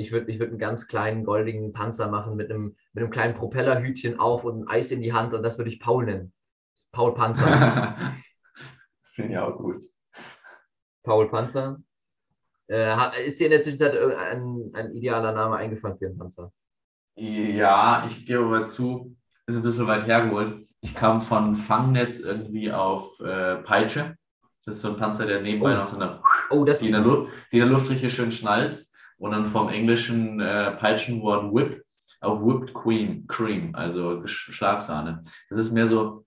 ich 0.00 0.12
würde 0.12 0.30
ich 0.32 0.38
würd 0.38 0.50
einen 0.50 0.58
ganz 0.58 0.88
kleinen 0.88 1.24
goldigen 1.24 1.72
Panzer 1.72 2.08
machen 2.08 2.36
mit 2.36 2.50
einem, 2.50 2.76
mit 2.92 3.02
einem 3.04 3.12
kleinen 3.12 3.34
Propellerhütchen 3.34 4.18
auf 4.18 4.44
und 4.44 4.62
ein 4.62 4.68
Eis 4.68 4.90
in 4.90 5.02
die 5.02 5.12
Hand 5.12 5.34
und 5.34 5.42
das 5.42 5.58
würde 5.58 5.70
ich 5.70 5.80
Paul 5.80 6.06
nennen. 6.06 6.32
Paul 6.92 7.14
Panzer. 7.14 7.96
finde 9.12 9.32
ich 9.32 9.38
auch 9.38 9.56
gut. 9.56 9.82
Paul 11.02 11.28
Panzer. 11.28 11.80
Äh, 12.68 13.26
ist 13.26 13.40
dir 13.40 13.46
in 13.46 13.50
der 13.50 13.62
Zwischenzeit 13.62 13.96
ein, 13.96 14.70
ein 14.74 14.92
idealer 14.92 15.32
Name 15.32 15.56
eingefallen 15.56 15.98
für 15.98 16.06
einen 16.06 16.18
Panzer? 16.18 16.52
Ja, 17.16 18.04
ich 18.06 18.24
gebe 18.24 18.44
aber 18.44 18.64
zu, 18.64 19.16
ist 19.46 19.56
ein 19.56 19.62
bisschen 19.62 19.86
weit 19.86 20.06
hergeholt. 20.06 20.66
Ich 20.80 20.94
kam 20.94 21.20
von 21.20 21.56
Fangnetz 21.56 22.20
irgendwie 22.20 22.72
auf 22.72 23.20
äh, 23.20 23.56
Peitsche. 23.56 24.16
Das 24.64 24.76
ist 24.76 24.82
so 24.82 24.88
ein 24.88 24.96
Panzer, 24.96 25.26
der 25.26 25.42
nebenbei 25.42 25.74
Oh. 25.74 25.78
noch 25.78 25.86
so 25.86 25.96
eine, 25.96 26.22
Oh, 26.50 26.64
das 26.64 26.78
die, 26.78 26.86
in 26.86 26.92
der 26.92 27.02
Luft, 27.02 27.32
die 27.52 27.58
in 27.58 27.66
der 27.68 27.72
Luft 27.72 27.90
richtig 27.90 28.14
schön 28.14 28.32
schnallt. 28.32 28.82
Und 29.20 29.32
dann 29.32 29.46
vom 29.46 29.68
englischen 29.68 30.40
äh, 30.40 30.72
Peitschenwort 30.72 31.54
Whip 31.54 31.84
auf 32.20 32.40
Whipped 32.42 32.74
Cream, 32.74 33.26
Cream 33.26 33.74
also 33.74 34.26
Schlagsahne. 34.26 35.22
Das 35.50 35.58
ist 35.58 35.72
mehr 35.72 35.86
so, 35.86 36.24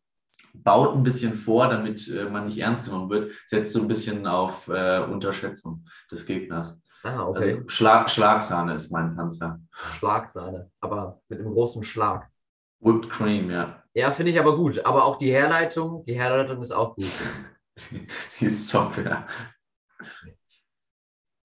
baut 0.53 0.95
ein 0.95 1.03
bisschen 1.03 1.33
vor, 1.33 1.67
damit 1.67 2.07
äh, 2.07 2.29
man 2.29 2.45
nicht 2.45 2.59
ernst 2.59 2.85
genommen 2.85 3.09
wird, 3.09 3.31
setzt 3.47 3.73
so 3.73 3.81
ein 3.81 3.87
bisschen 3.87 4.27
auf 4.27 4.67
äh, 4.67 4.99
Unterschätzung 4.99 5.85
des 6.11 6.25
Gegners. 6.25 6.79
Ah, 7.03 7.23
okay. 7.23 7.55
Also 7.55 7.69
Schlag, 7.69 8.09
Schlagsahne 8.09 8.75
ist 8.75 8.91
mein 8.91 9.15
Panzer. 9.15 9.59
Schlagsahne, 9.97 10.71
aber 10.79 11.19
mit 11.29 11.39
einem 11.39 11.51
großen 11.51 11.83
Schlag. 11.83 12.29
Whipped 12.79 13.09
Cream, 13.09 13.49
ja. 13.49 13.81
Ja, 13.95 14.11
finde 14.11 14.31
ich 14.31 14.39
aber 14.39 14.55
gut. 14.55 14.85
Aber 14.85 15.05
auch 15.05 15.17
die 15.17 15.31
Herleitung, 15.31 16.05
die 16.05 16.15
Herleitung 16.15 16.61
ist 16.61 16.71
auch 16.71 16.95
gut. 16.95 17.11
Die 18.39 18.45
ist 18.45 18.71
top, 18.71 19.03
ja. 19.03 19.25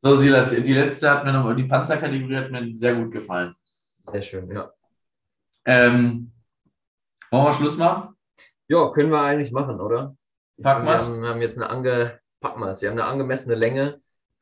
So, 0.01 0.15
Silas, 0.15 0.51
die 0.51 0.73
letzte 0.75 1.11
hat 1.11 1.25
mir 1.25 1.33
noch, 1.33 1.53
die 1.55 1.65
Panzerkategorie 1.65 2.37
hat 2.37 2.51
mir 2.51 2.71
sehr 2.77 2.95
gut 2.95 3.11
gefallen. 3.11 3.55
Sehr 4.13 4.23
schön, 4.23 4.51
ja. 4.51 4.71
Ähm, 5.65 6.31
wollen 7.31 7.45
wir 7.45 7.53
Schluss 7.53 7.77
machen? 7.77 8.15
Ja, 8.69 8.91
können 8.91 9.11
wir 9.11 9.21
eigentlich 9.21 9.51
machen, 9.53 9.81
oder? 9.81 10.15
Packen 10.63 10.87
wir 10.87 10.93
haben, 10.97 11.23
wir 11.23 11.29
haben 11.29 11.41
jetzt 11.43 11.59
eine 11.59 11.69
ange, 11.71 12.19
packen 12.41 12.61
wir's. 12.61 12.81
Wir 12.81 12.91
haben 12.91 12.99
eine 12.99 13.09
angemessene 13.09 13.55
Länge. 13.55 14.01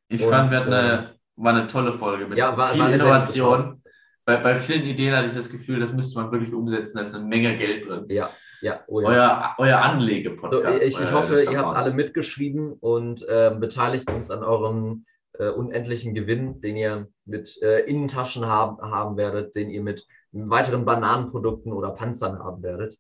Ich 0.09 0.23
Und, 0.23 0.31
fand, 0.31 0.51
wir 0.51 0.61
hatten 0.61 0.73
eine, 0.73 1.15
war 1.37 1.55
eine 1.55 1.67
tolle 1.67 1.93
Folge 1.93 2.27
mit 2.27 2.39
Ja, 2.39 2.57
war- 2.57 2.69
viel 2.69 2.81
war 2.81 2.93
Innovation. 2.93 3.83
Bei, 4.25 4.39
bei 4.39 4.55
vielen 4.57 4.83
Ideen 4.85 5.15
hatte 5.15 5.29
ich 5.29 5.35
das 5.35 5.49
Gefühl, 5.51 5.79
das 5.79 5.93
müsste 5.93 6.21
man 6.21 6.33
wirklich 6.33 6.53
umsetzen, 6.53 6.97
da 6.97 7.03
ist 7.03 7.15
eine 7.15 7.25
Menge 7.25 7.57
Geld 7.57 7.89
drin. 7.89 8.07
Ja, 8.09 8.29
ja, 8.61 8.81
oh 8.89 9.01
ja. 9.01 9.09
Euer, 9.09 9.55
euer 9.59 9.77
So, 9.79 9.83
Anlege-Podcast. 9.85 10.83
ich, 10.83 10.89
ich 10.95 11.01
euer 11.01 11.13
hoffe, 11.13 11.43
ihr 11.45 11.59
habt 11.59 11.77
alle 11.77 11.95
mitgeschrieben 11.95 12.73
und 12.73 13.25
ähm, 13.29 13.61
beteiligt 13.61 14.11
uns 14.11 14.31
an 14.33 14.43
eurem 14.43 15.07
äh, 15.39 15.49
unendlichen 15.51 16.15
Gewinn, 16.15 16.61
den 16.61 16.77
ihr 16.77 17.09
mit 17.25 17.61
äh, 17.63 17.81
Innentaschen 17.81 18.47
haben, 18.47 18.79
haben 18.81 19.17
werdet, 19.17 19.55
den 19.55 19.71
ihr 19.71 19.83
mit 19.83 20.07
weiteren 20.33 20.85
Bananenprodukten 20.85 21.73
oder 21.73 21.91
Panzern 21.91 22.39
haben 22.39 22.63
werdet. 22.63 22.99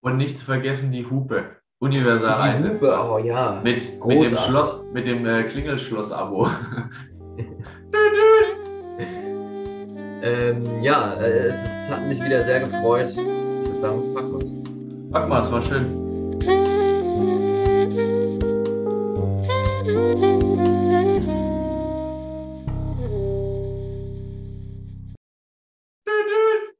Und 0.00 0.16
nicht 0.16 0.38
zu 0.38 0.44
vergessen 0.44 0.92
die 0.92 1.08
Hupe. 1.08 1.56
Universal 1.78 2.58
Die. 2.58 2.68
Hupe, 2.68 2.98
oh 2.98 3.18
ja. 3.18 3.60
Mit, 3.64 4.04
mit 4.06 4.22
dem. 4.22 4.36
Schloss, 4.36 4.80
mit 4.92 5.06
dem 5.06 5.26
äh, 5.26 5.44
Klingelschloss-Abo. 5.44 6.48
Ähm, 10.22 10.82
ja, 10.82 11.14
äh, 11.14 11.46
es, 11.46 11.62
es 11.62 11.90
hat 11.90 12.02
mich 12.08 12.20
wieder 12.24 12.44
sehr 12.44 12.60
gefreut. 12.60 13.10
Ich 13.10 13.16
würde 13.16 13.78
sagen, 13.78 14.12
packen 14.12 14.32
wir's. 14.32 15.12
Pack 15.12 15.28
mal, 15.28 15.38
es 15.38 15.52
war 15.52 15.62
schön. 15.62 16.05